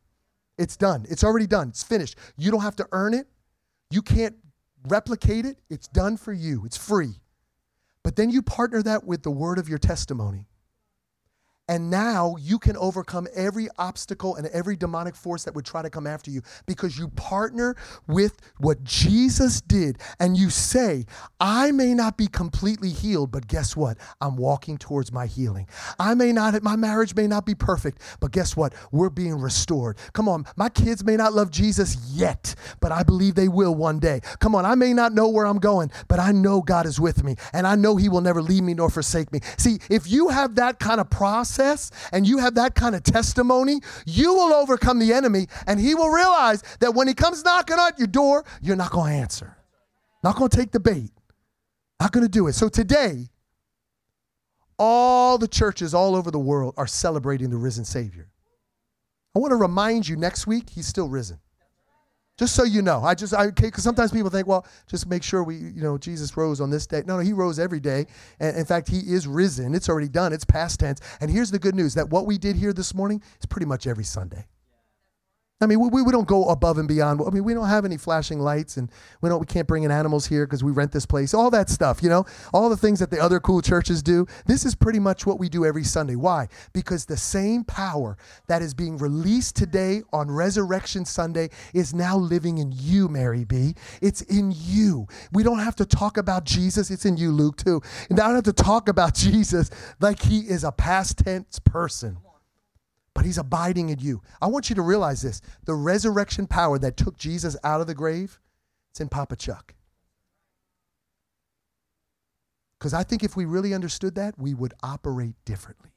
It's 0.58 0.76
done. 0.76 1.06
It's 1.08 1.24
already 1.24 1.46
done. 1.46 1.70
It's 1.70 1.84
finished. 1.84 2.16
You 2.38 2.50
don't 2.50 2.62
have 2.62 2.76
to 2.78 2.88
earn 2.92 3.14
it. 3.14 3.28
You 3.92 4.02
can't 4.02 4.36
replicate 4.88 5.46
it. 5.46 5.60
It's 5.70 5.88
done 5.88 6.18
for 6.18 6.34
you. 6.34 6.66
It's 6.66 6.76
free. 6.76 7.22
But 8.04 8.16
then 8.16 8.32
you 8.32 8.42
partner 8.42 8.82
that 8.82 9.04
with 9.04 9.22
the 9.22 9.30
word 9.30 9.60
of 9.60 9.70
your 9.70 9.78
testimony. 9.78 10.48
And 11.70 11.92
now 11.92 12.36
you 12.40 12.58
can 12.58 12.76
overcome 12.78 13.28
every 13.36 13.68
obstacle 13.78 14.36
and 14.36 14.48
every 14.48 14.76
demonic 14.76 15.16
force 15.16 15.44
that 15.44 15.54
would 15.54 15.66
try 15.66 15.84
to 15.84 15.90
come 15.92 16.08
after 16.08 16.32
you 16.32 16.42
because 16.66 16.98
you 16.98 17.10
partner 17.10 17.76
with 18.08 18.38
what 18.58 18.84
Jesus 18.84 19.62
did. 19.62 20.00
And 20.20 20.36
you 20.36 20.50
say, 20.50 21.06
I 21.40 21.72
may 21.72 21.94
not 21.94 22.18
be 22.18 22.26
completely 22.26 22.90
healed, 22.90 23.32
but 23.32 23.48
guess 23.48 23.78
what? 23.78 23.98
I'm 24.20 24.36
walking 24.36 24.80
towards 24.80 25.12
my 25.12 25.28
healing. 25.28 25.68
I 26.00 26.16
may 26.16 26.34
not, 26.34 26.62
my 26.64 26.76
marriage 26.76 27.14
may 27.14 27.28
not 27.28 27.46
be 27.46 27.54
perfect, 27.54 28.02
but 28.20 28.32
guess 28.32 28.58
what? 28.58 28.74
We're 28.92 29.12
being 29.12 29.36
restored. 29.40 30.00
Come 30.14 30.28
on, 30.28 30.48
my 30.56 30.70
kids 30.70 31.04
may 31.04 31.18
not 31.18 31.34
love 31.34 31.52
Jesus 31.52 31.98
yet, 32.12 32.56
but 32.80 32.92
I 32.92 33.04
believe 33.04 33.36
they 33.36 33.48
will 33.48 33.76
one 33.76 34.00
day. 34.00 34.22
Come 34.40 34.56
on, 34.56 34.66
I 34.66 34.74
may 34.74 34.92
not 34.92 35.14
know 35.14 35.30
where 35.30 35.46
I'm 35.46 35.60
going, 35.60 35.92
but 36.08 36.20
I 36.20 36.32
know 36.32 36.64
God 36.64 36.88
is 36.88 37.00
with 37.00 37.24
me 37.24 37.36
and 37.54 37.68
I 37.68 37.76
know 37.76 37.96
He 37.96 38.10
will 38.10 38.22
never 38.22 38.42
leave 38.42 38.64
me 38.64 38.74
nor 38.74 38.90
forsake 38.90 39.32
me. 39.32 39.42
See, 39.58 39.78
if 39.88 40.10
you 40.10 40.30
have 40.30 40.56
that 40.56 40.80
kind 40.80 41.00
of 41.00 41.12
process, 41.12 41.59
process 41.60 41.92
and 42.12 42.28
you 42.28 42.38
have 42.38 42.56
that 42.56 42.76
kind 42.76 42.96
of 42.96 43.04
testimony, 43.04 43.80
you 44.06 44.34
will 44.34 44.54
overcome 44.54 45.00
the 45.00 45.14
enemy 45.14 45.48
and 45.68 45.80
he 45.80 45.96
will 45.96 46.10
realize 46.10 46.64
that 46.80 46.94
when 46.94 47.08
he 47.08 47.14
comes 47.14 47.44
knocking 47.44 47.78
at 47.80 47.98
your 47.98 48.08
door, 48.08 48.46
you're 48.62 48.76
not 48.76 48.92
going 48.92 49.12
to 49.14 49.18
answer. 49.18 49.58
Not 50.24 50.36
going 50.36 50.50
to 50.50 50.58
take 50.58 50.72
the 50.72 50.80
bait. 50.80 51.12
Not 52.00 52.12
going 52.12 52.26
to 52.26 52.32
do 52.32 52.48
it. 52.48 52.54
So 52.54 52.70
today, 52.70 53.28
all 54.78 55.38
the 55.38 55.48
churches 55.48 55.94
all 55.94 56.16
over 56.16 56.32
the 56.32 56.40
world 56.40 56.74
are 56.78 56.88
celebrating 56.88 57.50
the 57.50 57.58
risen 57.58 57.86
Savior. 57.86 58.30
I 59.36 59.40
want 59.40 59.52
to 59.52 59.58
remind 59.58 60.08
you 60.08 60.16
next 60.16 60.48
week, 60.48 60.70
he's 60.70 60.88
still 60.88 61.10
risen. 61.10 61.40
Just 62.40 62.56
so 62.56 62.64
you 62.64 62.82
know, 62.82 63.04
I 63.04 63.16
just 63.16 63.34
I 63.34 63.52
because 63.52 63.84
sometimes 63.84 64.14
people 64.14 64.30
think, 64.30 64.48
well, 64.48 64.66
just 64.88 65.08
make 65.08 65.24
sure 65.24 65.44
we, 65.44 65.58
you 65.58 65.82
know, 65.82 65.98
Jesus 65.98 66.38
rose 66.38 66.62
on 66.62 66.70
this 66.70 66.88
day. 66.88 67.04
No, 67.06 67.18
no, 67.18 67.20
he 67.20 67.34
rose 67.34 67.60
every 67.60 67.82
day, 67.82 68.06
and 68.40 68.56
in 68.56 68.64
fact, 68.64 68.88
he 68.88 69.00
is 69.00 69.28
risen. 69.28 69.76
It's 69.76 69.90
already 69.90 70.08
done. 70.08 70.32
It's 70.32 70.46
past 70.46 70.80
tense. 70.80 71.02
And 71.20 71.30
here's 71.30 71.52
the 71.52 71.60
good 71.60 71.76
news: 71.76 71.96
that 71.96 72.10
what 72.10 72.26
we 72.26 72.38
did 72.38 72.56
here 72.56 72.72
this 72.72 72.96
morning 72.96 73.22
is 73.42 73.46
pretty 73.46 73.66
much 73.66 73.88
every 73.88 74.06
Sunday. 74.06 74.46
I 75.62 75.66
mean, 75.66 75.82
we, 75.82 76.02
we 76.02 76.12
don't 76.14 76.28
go 76.28 76.46
above 76.46 76.78
and 76.78 76.88
beyond. 76.88 77.20
I 77.20 77.32
mean, 77.32 77.44
we 77.44 77.54
don't 77.54 77.68
have 77.68 77.84
any 77.84 77.98
flashing 77.98 78.40
lights, 78.40 78.78
and 78.78 78.90
we 79.20 79.28
don't 79.28 79.42
we 79.42 79.46
can't 79.46 79.68
bring 79.68 79.84
in 79.84 79.92
animals 79.92 80.26
here 80.26 80.46
because 80.46 80.64
we 80.64 80.72
rent 80.72 80.94
this 80.94 81.06
place. 81.06 81.34
All 81.34 81.50
that 81.50 81.70
stuff, 81.70 82.02
you 82.02 82.08
know, 82.08 82.26
all 82.54 82.70
the 82.70 82.78
things 82.78 83.00
that 83.00 83.12
the 83.12 83.20
other 83.20 83.42
cool 83.42 83.62
churches 83.62 84.02
do. 84.02 84.26
This 84.46 84.66
is 84.66 84.74
pretty 84.74 85.00
much 85.00 85.26
what 85.26 85.38
we 85.38 85.50
do 85.50 85.66
every 85.66 85.84
Sunday. 85.84 86.16
Why? 86.16 86.48
Because 86.72 87.04
the 87.04 87.18
same 87.18 87.66
power 87.66 88.18
that 88.48 88.62
is 88.62 88.74
being 88.74 88.98
released 88.98 89.58
today 89.58 90.02
on 90.14 90.32
Resurrection 90.32 91.04
Sunday 91.04 91.50
is 91.74 91.94
now 91.94 92.16
living 92.16 92.60
in 92.60 92.72
you, 92.74 93.10
Mary 93.10 93.44
B. 93.44 93.76
It's 94.02 94.22
in 94.22 94.54
you. 94.56 95.08
We 95.34 95.44
don't 95.44 95.60
have 95.60 95.76
to 95.78 95.86
talk 95.86 96.16
about 96.16 96.46
Jesus. 96.46 96.90
It's 96.90 97.04
in 97.04 97.18
you, 97.18 97.34
Luke 97.34 97.58
too. 97.58 97.82
And 98.10 98.18
I 98.18 98.28
don't 98.28 98.36
have 98.36 98.56
to 98.56 98.64
talk 98.64 98.88
about 98.88 99.14
Jesus 99.20 99.72
like 100.00 100.22
he 100.22 100.40
is 100.40 100.64
a 100.64 100.72
past 100.72 101.18
tense 101.18 101.60
person 101.60 102.18
but 103.20 103.26
he's 103.26 103.38
abiding 103.38 103.90
in 103.90 104.00
you. 104.00 104.22
I 104.42 104.48
want 104.48 104.70
you 104.70 104.78
to 104.78 104.82
realize 104.82 105.22
this 105.24 105.42
the 105.66 105.74
resurrection 105.74 106.48
power 106.48 106.80
that 106.80 106.96
took 106.96 107.18
Jesus 107.18 107.58
out 107.66 107.82
of 107.82 107.88
the 107.88 107.94
grave, 107.94 108.40
it's 108.92 109.02
in 109.02 109.10
Papa 109.10 109.36
Chuck. 109.36 109.76
Because 112.80 112.94
I 112.94 113.04
think 113.04 113.22
if 113.22 113.36
we 113.36 113.44
really 113.44 113.74
understood 113.74 114.16
that, 114.16 114.40
we 114.40 114.54
would 114.54 114.74
operate 114.82 115.36
differently. 115.44 115.92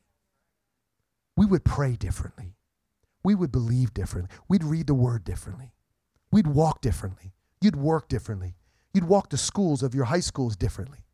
We 1.36 1.46
would 1.46 1.64
pray 1.64 1.94
differently. 1.94 2.56
We 3.22 3.36
would 3.36 3.52
believe 3.52 3.94
differently. 3.94 4.36
We'd 4.48 4.64
read 4.64 4.88
the 4.88 4.94
word 4.94 5.22
differently. 5.22 5.74
We'd 6.32 6.48
walk 6.48 6.80
differently. 6.80 7.34
You'd 7.60 7.76
work 7.76 8.08
differently. 8.08 8.56
You'd 8.92 9.04
walk 9.04 9.30
the 9.30 9.38
schools 9.38 9.84
of 9.84 9.94
your 9.94 10.06
high 10.06 10.18
schools 10.18 10.56
differently. 10.56 11.04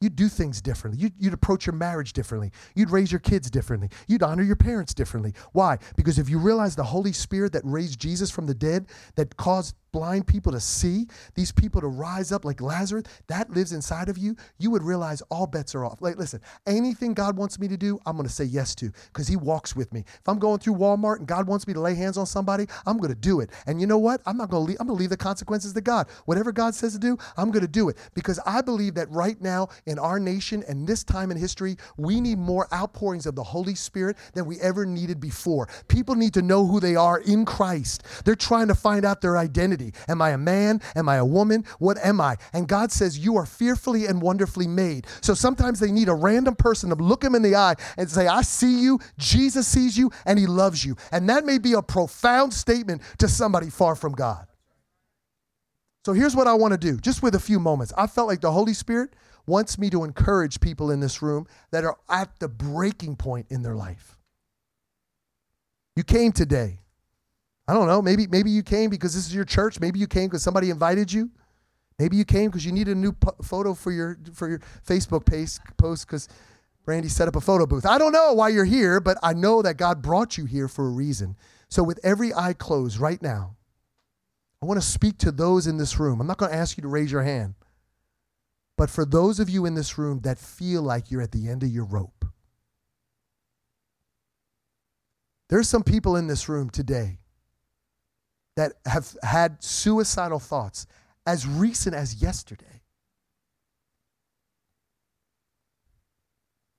You'd 0.00 0.14
do 0.14 0.28
things 0.28 0.60
differently. 0.60 1.02
You'd, 1.02 1.12
you'd, 1.18 1.34
approach 1.34 1.66
your 1.66 1.74
marriage 1.74 2.12
differently. 2.12 2.52
You'd 2.76 2.90
raise 2.90 3.10
your 3.10 3.18
kids 3.18 3.50
differently. 3.50 3.88
You'd 4.06 4.22
honor 4.22 4.44
your 4.44 4.56
parents 4.56 4.94
differently. 4.94 5.32
Why? 5.52 5.78
Because 5.96 6.20
if 6.20 6.28
you 6.28 6.38
realize 6.38 6.76
the 6.76 6.84
Holy 6.84 7.12
Spirit 7.12 7.52
that 7.52 7.62
raised 7.64 7.98
Jesus 7.98 8.30
from 8.30 8.46
the 8.46 8.54
dead, 8.54 8.86
that 9.16 9.36
caused 9.36 9.74
blind 9.92 10.26
people 10.26 10.52
to 10.52 10.60
see, 10.60 11.06
these 11.34 11.52
people 11.52 11.80
to 11.80 11.86
rise 11.86 12.32
up 12.32 12.44
like 12.44 12.60
Lazarus, 12.60 13.04
that 13.26 13.50
lives 13.50 13.72
inside 13.72 14.08
of 14.08 14.18
you, 14.18 14.36
you 14.58 14.70
would 14.70 14.82
realize 14.82 15.22
all 15.30 15.46
bets 15.46 15.74
are 15.74 15.84
off. 15.84 16.00
Like, 16.00 16.16
listen, 16.16 16.40
anything 16.66 17.14
God 17.14 17.36
wants 17.36 17.58
me 17.58 17.68
to 17.68 17.76
do, 17.76 17.98
I'm 18.06 18.16
going 18.16 18.28
to 18.28 18.32
say 18.32 18.44
yes 18.44 18.74
to 18.76 18.92
because 19.12 19.28
He 19.28 19.36
walks 19.36 19.74
with 19.74 19.92
me. 19.92 20.04
If 20.06 20.28
I'm 20.28 20.38
going 20.38 20.58
through 20.58 20.74
Walmart 20.74 21.18
and 21.18 21.26
God 21.26 21.46
wants 21.46 21.66
me 21.66 21.74
to 21.74 21.80
lay 21.80 21.94
hands 21.94 22.18
on 22.18 22.26
somebody, 22.26 22.66
I'm 22.86 22.98
going 22.98 23.12
to 23.12 23.18
do 23.18 23.40
it. 23.40 23.50
And 23.66 23.80
you 23.80 23.86
know 23.86 23.98
what? 23.98 24.20
I'm 24.26 24.36
not 24.36 24.50
going 24.50 24.62
to 24.62 24.68
leave, 24.68 24.76
I'm 24.80 24.86
going 24.86 24.96
to 24.96 25.00
leave 25.00 25.10
the 25.10 25.16
consequences 25.16 25.72
to 25.72 25.80
God. 25.80 26.08
Whatever 26.26 26.52
God 26.52 26.74
says 26.74 26.92
to 26.92 26.98
do, 26.98 27.16
I'm 27.36 27.50
going 27.50 27.64
to 27.64 27.68
do 27.68 27.88
it 27.88 27.96
because 28.14 28.38
I 28.46 28.60
believe 28.60 28.94
that 28.94 29.10
right 29.10 29.40
now 29.40 29.68
in 29.88 29.98
our 29.98 30.20
nation 30.20 30.62
and 30.68 30.86
this 30.86 31.02
time 31.02 31.30
in 31.30 31.36
history, 31.36 31.76
we 31.96 32.20
need 32.20 32.38
more 32.38 32.72
outpourings 32.72 33.26
of 33.26 33.34
the 33.34 33.42
Holy 33.42 33.74
Spirit 33.74 34.16
than 34.34 34.46
we 34.46 34.60
ever 34.60 34.86
needed 34.86 35.20
before. 35.20 35.68
People 35.88 36.14
need 36.14 36.34
to 36.34 36.42
know 36.42 36.66
who 36.66 36.78
they 36.80 36.94
are 36.94 37.20
in 37.20 37.44
Christ. 37.44 38.04
They're 38.24 38.34
trying 38.34 38.68
to 38.68 38.74
find 38.74 39.04
out 39.04 39.20
their 39.20 39.36
identity. 39.36 39.92
Am 40.08 40.22
I 40.22 40.30
a 40.30 40.38
man? 40.38 40.80
Am 40.94 41.08
I 41.08 41.16
a 41.16 41.24
woman? 41.24 41.64
What 41.78 41.98
am 41.98 42.20
I? 42.20 42.36
And 42.52 42.68
God 42.68 42.92
says, 42.92 43.18
You 43.18 43.36
are 43.36 43.46
fearfully 43.46 44.06
and 44.06 44.22
wonderfully 44.22 44.68
made. 44.68 45.06
So 45.20 45.34
sometimes 45.34 45.80
they 45.80 45.90
need 45.90 46.08
a 46.08 46.14
random 46.14 46.54
person 46.54 46.90
to 46.90 46.94
look 46.94 47.22
them 47.22 47.34
in 47.34 47.42
the 47.42 47.56
eye 47.56 47.74
and 47.96 48.10
say, 48.10 48.26
I 48.26 48.42
see 48.42 48.82
you, 48.82 48.98
Jesus 49.18 49.66
sees 49.66 49.96
you, 49.96 50.10
and 50.26 50.38
he 50.38 50.46
loves 50.46 50.84
you. 50.84 50.96
And 51.12 51.28
that 51.28 51.44
may 51.44 51.58
be 51.58 51.72
a 51.72 51.82
profound 51.82 52.52
statement 52.52 53.02
to 53.18 53.28
somebody 53.28 53.70
far 53.70 53.94
from 53.94 54.12
God. 54.12 54.46
So 56.04 56.12
here's 56.12 56.34
what 56.34 56.46
I 56.46 56.54
want 56.54 56.72
to 56.72 56.78
do, 56.78 56.96
just 56.98 57.22
with 57.22 57.34
a 57.34 57.40
few 57.40 57.60
moments. 57.60 57.92
I 57.96 58.06
felt 58.06 58.28
like 58.28 58.40
the 58.40 58.52
Holy 58.52 58.72
Spirit 58.72 59.10
wants 59.48 59.78
me 59.78 59.90
to 59.90 60.04
encourage 60.04 60.60
people 60.60 60.90
in 60.90 61.00
this 61.00 61.22
room 61.22 61.46
that 61.72 61.84
are 61.84 61.96
at 62.08 62.38
the 62.38 62.48
breaking 62.48 63.16
point 63.16 63.46
in 63.50 63.62
their 63.62 63.74
life. 63.74 64.16
You 65.96 66.04
came 66.04 66.30
today 66.30 66.78
I 67.68 67.74
don't 67.74 67.86
know. 67.86 68.00
Maybe 68.00 68.26
maybe 68.26 68.50
you 68.50 68.62
came 68.62 68.88
because 68.88 69.14
this 69.14 69.26
is 69.26 69.34
your 69.34 69.44
church. 69.44 69.78
Maybe 69.78 69.98
you 69.98 70.06
came 70.06 70.28
because 70.28 70.42
somebody 70.42 70.70
invited 70.70 71.12
you. 71.12 71.30
Maybe 71.98 72.16
you 72.16 72.24
came 72.24 72.48
because 72.48 72.64
you 72.64 72.72
needed 72.72 72.96
a 72.96 72.98
new 72.98 73.14
photo 73.42 73.74
for 73.74 73.92
your 73.92 74.18
for 74.32 74.48
your 74.48 74.60
Facebook 74.86 75.26
page 75.26 75.58
post 75.76 76.06
because 76.06 76.28
Brandy 76.86 77.08
set 77.08 77.28
up 77.28 77.36
a 77.36 77.42
photo 77.42 77.66
booth. 77.66 77.84
I 77.84 77.98
don't 77.98 78.12
know 78.12 78.32
why 78.32 78.48
you're 78.48 78.64
here, 78.64 79.00
but 79.00 79.18
I 79.22 79.34
know 79.34 79.60
that 79.60 79.76
God 79.76 80.00
brought 80.00 80.38
you 80.38 80.46
here 80.46 80.66
for 80.66 80.86
a 80.86 80.90
reason. 80.90 81.36
So, 81.68 81.82
with 81.82 82.00
every 82.02 82.32
eye 82.32 82.54
closed 82.54 82.98
right 82.98 83.20
now, 83.20 83.56
I 84.62 84.66
want 84.66 84.80
to 84.80 84.86
speak 84.86 85.18
to 85.18 85.30
those 85.30 85.66
in 85.66 85.76
this 85.76 86.00
room. 86.00 86.22
I'm 86.22 86.26
not 86.26 86.38
going 86.38 86.50
to 86.50 86.56
ask 86.56 86.78
you 86.78 86.82
to 86.82 86.88
raise 86.88 87.12
your 87.12 87.22
hand, 87.22 87.52
but 88.78 88.88
for 88.88 89.04
those 89.04 89.40
of 89.40 89.50
you 89.50 89.66
in 89.66 89.74
this 89.74 89.98
room 89.98 90.20
that 90.20 90.38
feel 90.38 90.82
like 90.82 91.10
you're 91.10 91.20
at 91.20 91.32
the 91.32 91.48
end 91.48 91.64
of 91.64 91.68
your 91.68 91.84
rope, 91.84 92.24
there's 95.50 95.68
some 95.68 95.82
people 95.82 96.14
in 96.14 96.28
this 96.28 96.48
room 96.48 96.70
today 96.70 97.18
that 98.54 98.74
have 98.86 99.16
had 99.24 99.62
suicidal 99.62 100.38
thoughts 100.38 100.86
as 101.26 101.44
recent 101.46 101.94
as 101.94 102.22
yesterday. 102.22 102.82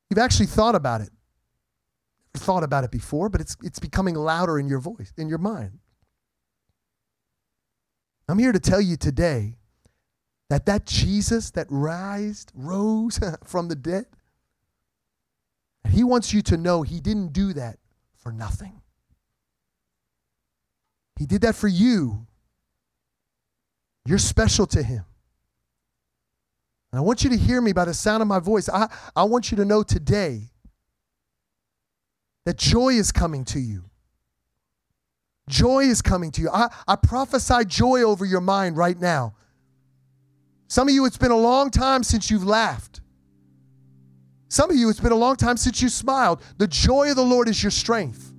You've 0.10 0.20
actually 0.20 0.48
thought 0.48 0.76
about 0.76 1.02
it. 1.02 1.10
thought 2.36 2.64
about 2.64 2.86
it 2.86 2.92
before, 2.92 3.28
but 3.28 3.42
it's, 3.42 3.58
it's 3.62 3.80
becoming 3.80 4.16
louder 4.16 4.58
in 4.58 4.70
your 4.70 4.80
voice, 4.80 5.12
in 5.18 5.28
your 5.28 5.38
mind. 5.38 5.80
I'm 8.30 8.40
here 8.40 8.54
to 8.54 8.60
tell 8.60 8.80
you 8.80 8.96
today 8.96 9.59
that 10.50 10.66
that 10.66 10.86
Jesus 10.86 11.52
that 11.52 11.68
rised, 11.70 12.52
rose 12.56 13.20
from 13.46 13.68
the 13.68 13.76
dead, 13.76 14.06
he 15.90 16.04
wants 16.04 16.34
you 16.34 16.42
to 16.44 16.58
know 16.58 16.82
he 16.82 17.00
didn't 17.00 17.34
do 17.34 17.54
that 17.54 17.78
for 18.18 18.32
nothing. 18.32 18.82
He 21.18 21.26
did 21.26 21.42
that 21.42 21.56
for 21.56 21.68
you. 21.68 22.26
You're 24.06 24.18
special 24.18 24.66
to 24.68 24.82
Him. 24.82 25.04
And 26.92 27.00
I 27.00 27.02
want 27.02 27.24
you 27.24 27.30
to 27.30 27.38
hear 27.38 27.62
me 27.62 27.74
by 27.74 27.86
the 27.86 27.94
sound 27.94 28.22
of 28.22 28.28
my 28.28 28.40
voice. 28.40 28.70
I, 28.70 28.88
I 29.16 29.24
want 29.24 29.52
you 29.52 29.58
to 29.58 29.66
know 29.66 29.84
today 29.84 30.50
that 32.46 32.58
joy 32.58 32.94
is 32.94 33.12
coming 33.12 33.46
to 33.46 33.60
you. 33.60 33.84
Joy 35.50 35.82
is 35.82 36.02
coming 36.02 36.32
to 36.32 36.42
you. 36.42 36.50
I, 36.50 36.70
I 36.88 36.96
prophesy 36.96 37.66
joy 37.66 38.02
over 38.02 38.26
your 38.26 38.42
mind 38.42 38.78
right 38.78 38.98
now. 38.98 39.36
Some 40.70 40.88
of 40.88 40.94
you, 40.94 41.06
it's 41.06 41.18
been 41.18 41.32
a 41.32 41.38
long 41.38 41.72
time 41.72 42.04
since 42.04 42.30
you've 42.30 42.46
laughed. 42.46 43.02
Some 44.50 44.70
of 44.70 44.76
you, 44.76 44.90
it's 44.90 45.00
been 45.00 45.12
a 45.12 45.16
long 45.16 45.36
time 45.36 45.58
since 45.58 45.82
you 45.82 45.90
smiled. 45.90 46.44
The 46.58 46.68
joy 46.68 47.10
of 47.10 47.16
the 47.16 47.26
Lord 47.26 47.50
is 47.50 47.62
your 47.62 47.72
strength. 47.72 48.32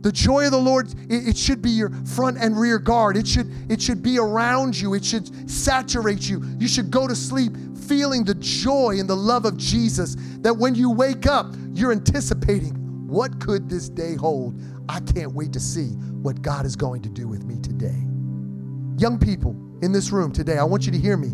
The 0.00 0.10
joy 0.10 0.46
of 0.46 0.50
the 0.50 0.60
Lord, 0.60 0.92
it, 1.08 1.28
it, 1.28 1.36
should 1.36 1.62
be 1.62 1.70
your 1.70 1.90
front 2.04 2.36
and 2.38 2.58
rear 2.58 2.80
guard. 2.80 3.16
It 3.16 3.28
should, 3.28 3.48
it 3.70 3.80
should 3.80 4.02
be 4.02 4.18
around 4.18 4.78
you. 4.78 4.94
It 4.94 5.04
should 5.04 5.48
saturate 5.48 6.28
you. 6.28 6.42
You 6.58 6.66
should 6.66 6.90
go 6.90 7.06
to 7.06 7.14
sleep 7.14 7.52
feeling 7.76 8.24
the 8.24 8.34
joy 8.34 8.96
and 8.98 9.08
the 9.08 9.16
love 9.16 9.44
of 9.44 9.56
Jesus 9.56 10.16
that 10.40 10.56
when 10.56 10.74
you 10.74 10.90
wake 10.90 11.26
up, 11.26 11.54
you're 11.72 11.92
anticipating 11.92 12.74
what 13.06 13.38
could 13.38 13.70
this 13.70 13.88
day 13.88 14.16
hold? 14.16 14.60
I 14.88 14.98
can't 14.98 15.32
wait 15.32 15.52
to 15.52 15.60
see 15.60 15.90
what 16.22 16.42
God 16.42 16.66
is 16.66 16.74
going 16.74 17.02
to 17.02 17.08
do 17.08 17.28
with 17.28 17.44
me 17.44 17.60
today. 17.60 18.04
Young 18.98 19.18
people 19.18 19.67
in 19.82 19.92
this 19.92 20.10
room 20.10 20.32
today, 20.32 20.58
I 20.58 20.64
want 20.64 20.86
you 20.86 20.92
to 20.92 20.98
hear 20.98 21.16
me. 21.16 21.28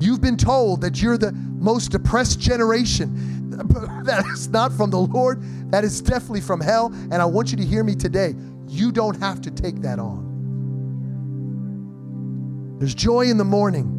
You've 0.00 0.20
been 0.20 0.36
told 0.36 0.80
that 0.80 1.02
you're 1.02 1.18
the 1.18 1.32
most 1.32 1.90
depressed 1.90 2.40
generation. 2.40 3.36
That 4.04 4.24
is 4.32 4.48
not 4.48 4.72
from 4.72 4.88
the 4.90 4.98
Lord. 4.98 5.42
That 5.70 5.84
is 5.84 6.00
definitely 6.00 6.40
from 6.40 6.62
hell. 6.62 6.90
And 6.94 7.16
I 7.16 7.26
want 7.26 7.50
you 7.50 7.58
to 7.58 7.64
hear 7.64 7.84
me 7.84 7.94
today. 7.94 8.34
You 8.66 8.90
don't 8.90 9.20
have 9.20 9.42
to 9.42 9.50
take 9.50 9.82
that 9.82 9.98
on. 9.98 10.30
There's 12.78 12.94
joy 12.94 13.26
in 13.26 13.36
the 13.36 13.44
morning. 13.44 13.98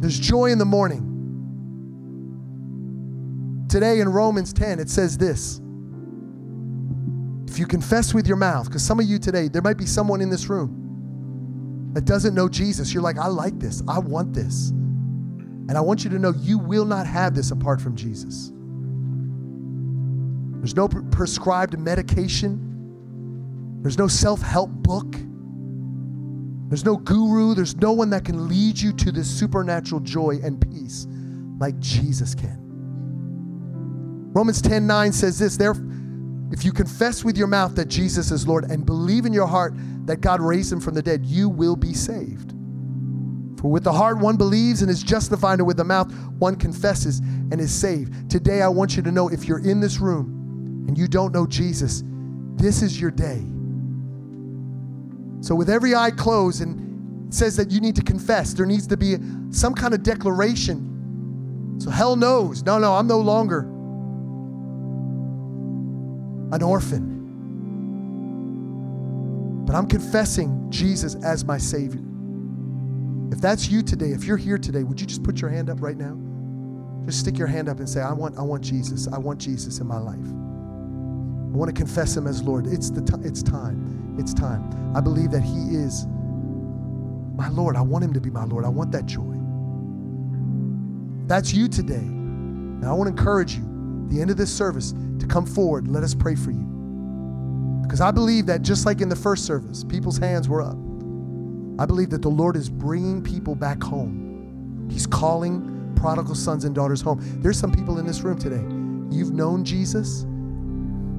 There's 0.00 0.20
joy 0.20 0.52
in 0.52 0.58
the 0.58 0.64
morning. 0.64 1.02
Today 3.68 3.98
in 3.98 4.08
Romans 4.08 4.52
10, 4.52 4.78
it 4.78 4.88
says 4.88 5.18
this. 5.18 5.60
If 7.56 7.60
you 7.60 7.66
confess 7.66 8.12
with 8.12 8.26
your 8.26 8.36
mouth, 8.36 8.66
because 8.66 8.84
some 8.84 9.00
of 9.00 9.06
you 9.06 9.18
today, 9.18 9.48
there 9.48 9.62
might 9.62 9.78
be 9.78 9.86
someone 9.86 10.20
in 10.20 10.28
this 10.28 10.50
room 10.50 11.90
that 11.94 12.04
doesn't 12.04 12.34
know 12.34 12.50
Jesus, 12.50 12.92
you're 12.92 13.02
like, 13.02 13.16
I 13.16 13.28
like 13.28 13.58
this. 13.58 13.82
I 13.88 13.98
want 13.98 14.34
this. 14.34 14.68
And 14.68 15.72
I 15.72 15.80
want 15.80 16.04
you 16.04 16.10
to 16.10 16.18
know 16.18 16.34
you 16.36 16.58
will 16.58 16.84
not 16.84 17.06
have 17.06 17.34
this 17.34 17.52
apart 17.52 17.80
from 17.80 17.96
Jesus. 17.96 18.52
There's 20.58 20.76
no 20.76 20.86
prescribed 20.86 21.78
medication, 21.78 23.80
there's 23.80 23.96
no 23.96 24.06
self 24.06 24.42
help 24.42 24.68
book, 24.68 25.16
there's 26.68 26.84
no 26.84 26.98
guru, 26.98 27.54
there's 27.54 27.76
no 27.76 27.92
one 27.92 28.10
that 28.10 28.26
can 28.26 28.50
lead 28.50 28.78
you 28.78 28.92
to 28.92 29.10
this 29.10 29.30
supernatural 29.30 30.02
joy 30.02 30.40
and 30.42 30.60
peace 30.60 31.06
like 31.58 31.78
Jesus 31.78 32.34
can. 32.34 32.58
Romans 34.34 34.60
10 34.60 34.86
9 34.86 35.12
says 35.14 35.38
this, 35.38 35.56
there, 35.56 35.72
if 36.52 36.64
you 36.64 36.72
confess 36.72 37.24
with 37.24 37.36
your 37.36 37.48
mouth 37.48 37.74
that 37.74 37.88
Jesus 37.88 38.30
is 38.30 38.46
Lord 38.46 38.64
and 38.64 38.86
believe 38.86 39.26
in 39.26 39.32
your 39.32 39.46
heart 39.46 39.74
that 40.06 40.20
God 40.20 40.40
raised 40.40 40.72
him 40.72 40.80
from 40.80 40.94
the 40.94 41.02
dead, 41.02 41.26
you 41.26 41.48
will 41.48 41.76
be 41.76 41.92
saved. 41.92 42.52
For 43.60 43.70
with 43.70 43.84
the 43.84 43.92
heart 43.92 44.18
one 44.18 44.36
believes 44.36 44.82
and 44.82 44.90
is 44.90 45.02
justified, 45.02 45.58
and 45.58 45.66
with 45.66 45.76
the 45.76 45.84
mouth 45.84 46.12
one 46.38 46.56
confesses 46.56 47.18
and 47.18 47.60
is 47.60 47.72
saved. 47.72 48.30
Today, 48.30 48.62
I 48.62 48.68
want 48.68 48.96
you 48.96 49.02
to 49.02 49.10
know 49.10 49.28
if 49.28 49.48
you're 49.48 49.64
in 49.64 49.80
this 49.80 49.98
room 49.98 50.84
and 50.86 50.96
you 50.96 51.08
don't 51.08 51.32
know 51.32 51.46
Jesus, 51.46 52.04
this 52.54 52.82
is 52.82 53.00
your 53.00 53.10
day. 53.10 53.42
So, 55.40 55.54
with 55.54 55.68
every 55.68 55.94
eye 55.94 56.10
closed, 56.10 56.62
and 56.62 57.34
says 57.34 57.56
that 57.56 57.70
you 57.70 57.80
need 57.80 57.96
to 57.96 58.02
confess, 58.02 58.52
there 58.52 58.66
needs 58.66 58.86
to 58.86 58.96
be 58.96 59.16
some 59.50 59.74
kind 59.74 59.94
of 59.94 60.02
declaration. 60.02 61.76
So, 61.80 61.90
hell 61.90 62.14
knows. 62.14 62.62
No, 62.62 62.78
no, 62.78 62.94
I'm 62.94 63.06
no 63.06 63.18
longer 63.18 63.68
an 66.56 66.62
orphan. 66.62 67.14
But 69.66 69.74
I'm 69.74 69.86
confessing 69.86 70.70
Jesus 70.70 71.14
as 71.16 71.44
my 71.44 71.58
Savior. 71.58 72.02
If 73.32 73.40
that's 73.40 73.68
you 73.68 73.82
today, 73.82 74.10
if 74.10 74.24
you're 74.24 74.36
here 74.36 74.58
today, 74.58 74.84
would 74.84 75.00
you 75.00 75.06
just 75.06 75.22
put 75.22 75.40
your 75.40 75.50
hand 75.50 75.70
up 75.70 75.82
right 75.82 75.96
now? 75.96 76.16
Just 77.06 77.20
stick 77.20 77.38
your 77.38 77.48
hand 77.48 77.68
up 77.68 77.78
and 77.78 77.88
say, 77.88 78.00
I 78.00 78.12
want, 78.12 78.38
I 78.38 78.42
want 78.42 78.62
Jesus. 78.62 79.08
I 79.12 79.18
want 79.18 79.40
Jesus 79.40 79.78
in 79.78 79.86
my 79.86 79.98
life. 79.98 80.14
I 80.16 81.56
want 81.56 81.68
to 81.68 81.78
confess 81.78 82.16
him 82.16 82.26
as 82.26 82.42
Lord. 82.42 82.66
It's 82.66 82.90
the 82.90 83.00
t- 83.00 83.26
it's 83.26 83.42
time. 83.42 84.16
It's 84.18 84.32
time. 84.34 84.92
I 84.96 85.00
believe 85.00 85.30
that 85.30 85.42
he 85.42 85.76
is 85.76 86.06
my 87.34 87.48
Lord. 87.48 87.76
I 87.76 87.82
want 87.82 88.04
him 88.04 88.12
to 88.12 88.20
be 88.20 88.30
my 88.30 88.44
Lord. 88.44 88.64
I 88.64 88.68
want 88.68 88.92
that 88.92 89.06
joy. 89.06 89.36
That's 91.26 91.52
you 91.52 91.68
today. 91.68 91.94
I 92.84 92.92
want 92.92 93.08
to 93.08 93.18
encourage 93.18 93.56
you, 93.56 93.64
the 94.08 94.20
end 94.20 94.30
of 94.30 94.36
this 94.36 94.54
service, 94.54 94.94
to 95.18 95.26
come 95.26 95.46
forward. 95.46 95.88
Let 95.88 96.02
us 96.02 96.14
pray 96.14 96.34
for 96.34 96.50
you. 96.50 97.80
Because 97.82 98.00
I 98.00 98.10
believe 98.10 98.46
that 98.46 98.62
just 98.62 98.86
like 98.86 99.00
in 99.00 99.08
the 99.08 99.16
first 99.16 99.44
service, 99.44 99.84
people's 99.84 100.18
hands 100.18 100.48
were 100.48 100.62
up. 100.62 100.76
I 101.78 101.86
believe 101.86 102.10
that 102.10 102.22
the 102.22 102.30
Lord 102.30 102.56
is 102.56 102.68
bringing 102.68 103.22
people 103.22 103.54
back 103.54 103.82
home. 103.82 104.88
He's 104.90 105.06
calling 105.06 105.92
prodigal 105.96 106.34
sons 106.34 106.64
and 106.64 106.74
daughters 106.74 107.00
home. 107.00 107.20
There's 107.42 107.58
some 107.58 107.72
people 107.72 107.98
in 107.98 108.06
this 108.06 108.22
room 108.22 108.38
today. 108.38 108.64
You've 109.14 109.32
known 109.32 109.64
Jesus, 109.64 110.22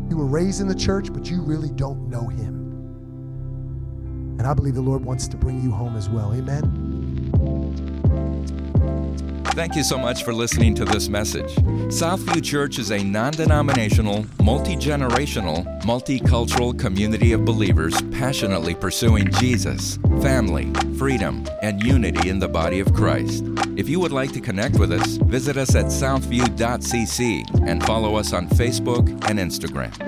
you 0.09 0.15
were 0.15 0.25
raised 0.25 0.61
in 0.61 0.67
the 0.67 0.75
church, 0.75 1.11
but 1.11 1.29
you 1.29 1.41
really 1.41 1.69
don't 1.69 2.09
know 2.09 2.27
him. 2.27 2.55
And 4.39 4.47
I 4.47 4.53
believe 4.53 4.75
the 4.75 4.81
Lord 4.81 5.03
wants 5.03 5.27
to 5.29 5.37
bring 5.37 5.61
you 5.61 5.71
home 5.71 5.95
as 5.95 6.09
well. 6.09 6.33
Amen. 6.33 6.86
Thank 9.51 9.75
you 9.75 9.83
so 9.83 9.97
much 9.97 10.23
for 10.23 10.33
listening 10.33 10.75
to 10.75 10.85
this 10.85 11.09
message. 11.09 11.49
Southview 11.87 12.43
Church 12.43 12.77
is 12.79 12.91
a 12.91 13.03
non 13.03 13.33
denominational, 13.33 14.25
multi 14.43 14.75
generational, 14.75 15.65
multicultural 15.81 16.77
community 16.77 17.31
of 17.33 17.43
believers 17.43 17.99
passionately 18.11 18.75
pursuing 18.75 19.31
Jesus, 19.33 19.97
family, 20.21 20.71
freedom, 20.97 21.45
and 21.61 21.81
unity 21.83 22.29
in 22.29 22.39
the 22.39 22.47
body 22.47 22.79
of 22.79 22.93
Christ. 22.93 23.43
If 23.75 23.89
you 23.89 23.99
would 23.99 24.11
like 24.11 24.31
to 24.33 24.41
connect 24.41 24.79
with 24.79 24.91
us, 24.91 25.17
visit 25.17 25.57
us 25.57 25.75
at 25.75 25.85
southview.cc 25.85 27.67
and 27.67 27.83
follow 27.85 28.15
us 28.15 28.33
on 28.33 28.47
Facebook 28.49 29.07
and 29.29 29.39
Instagram. 29.39 30.06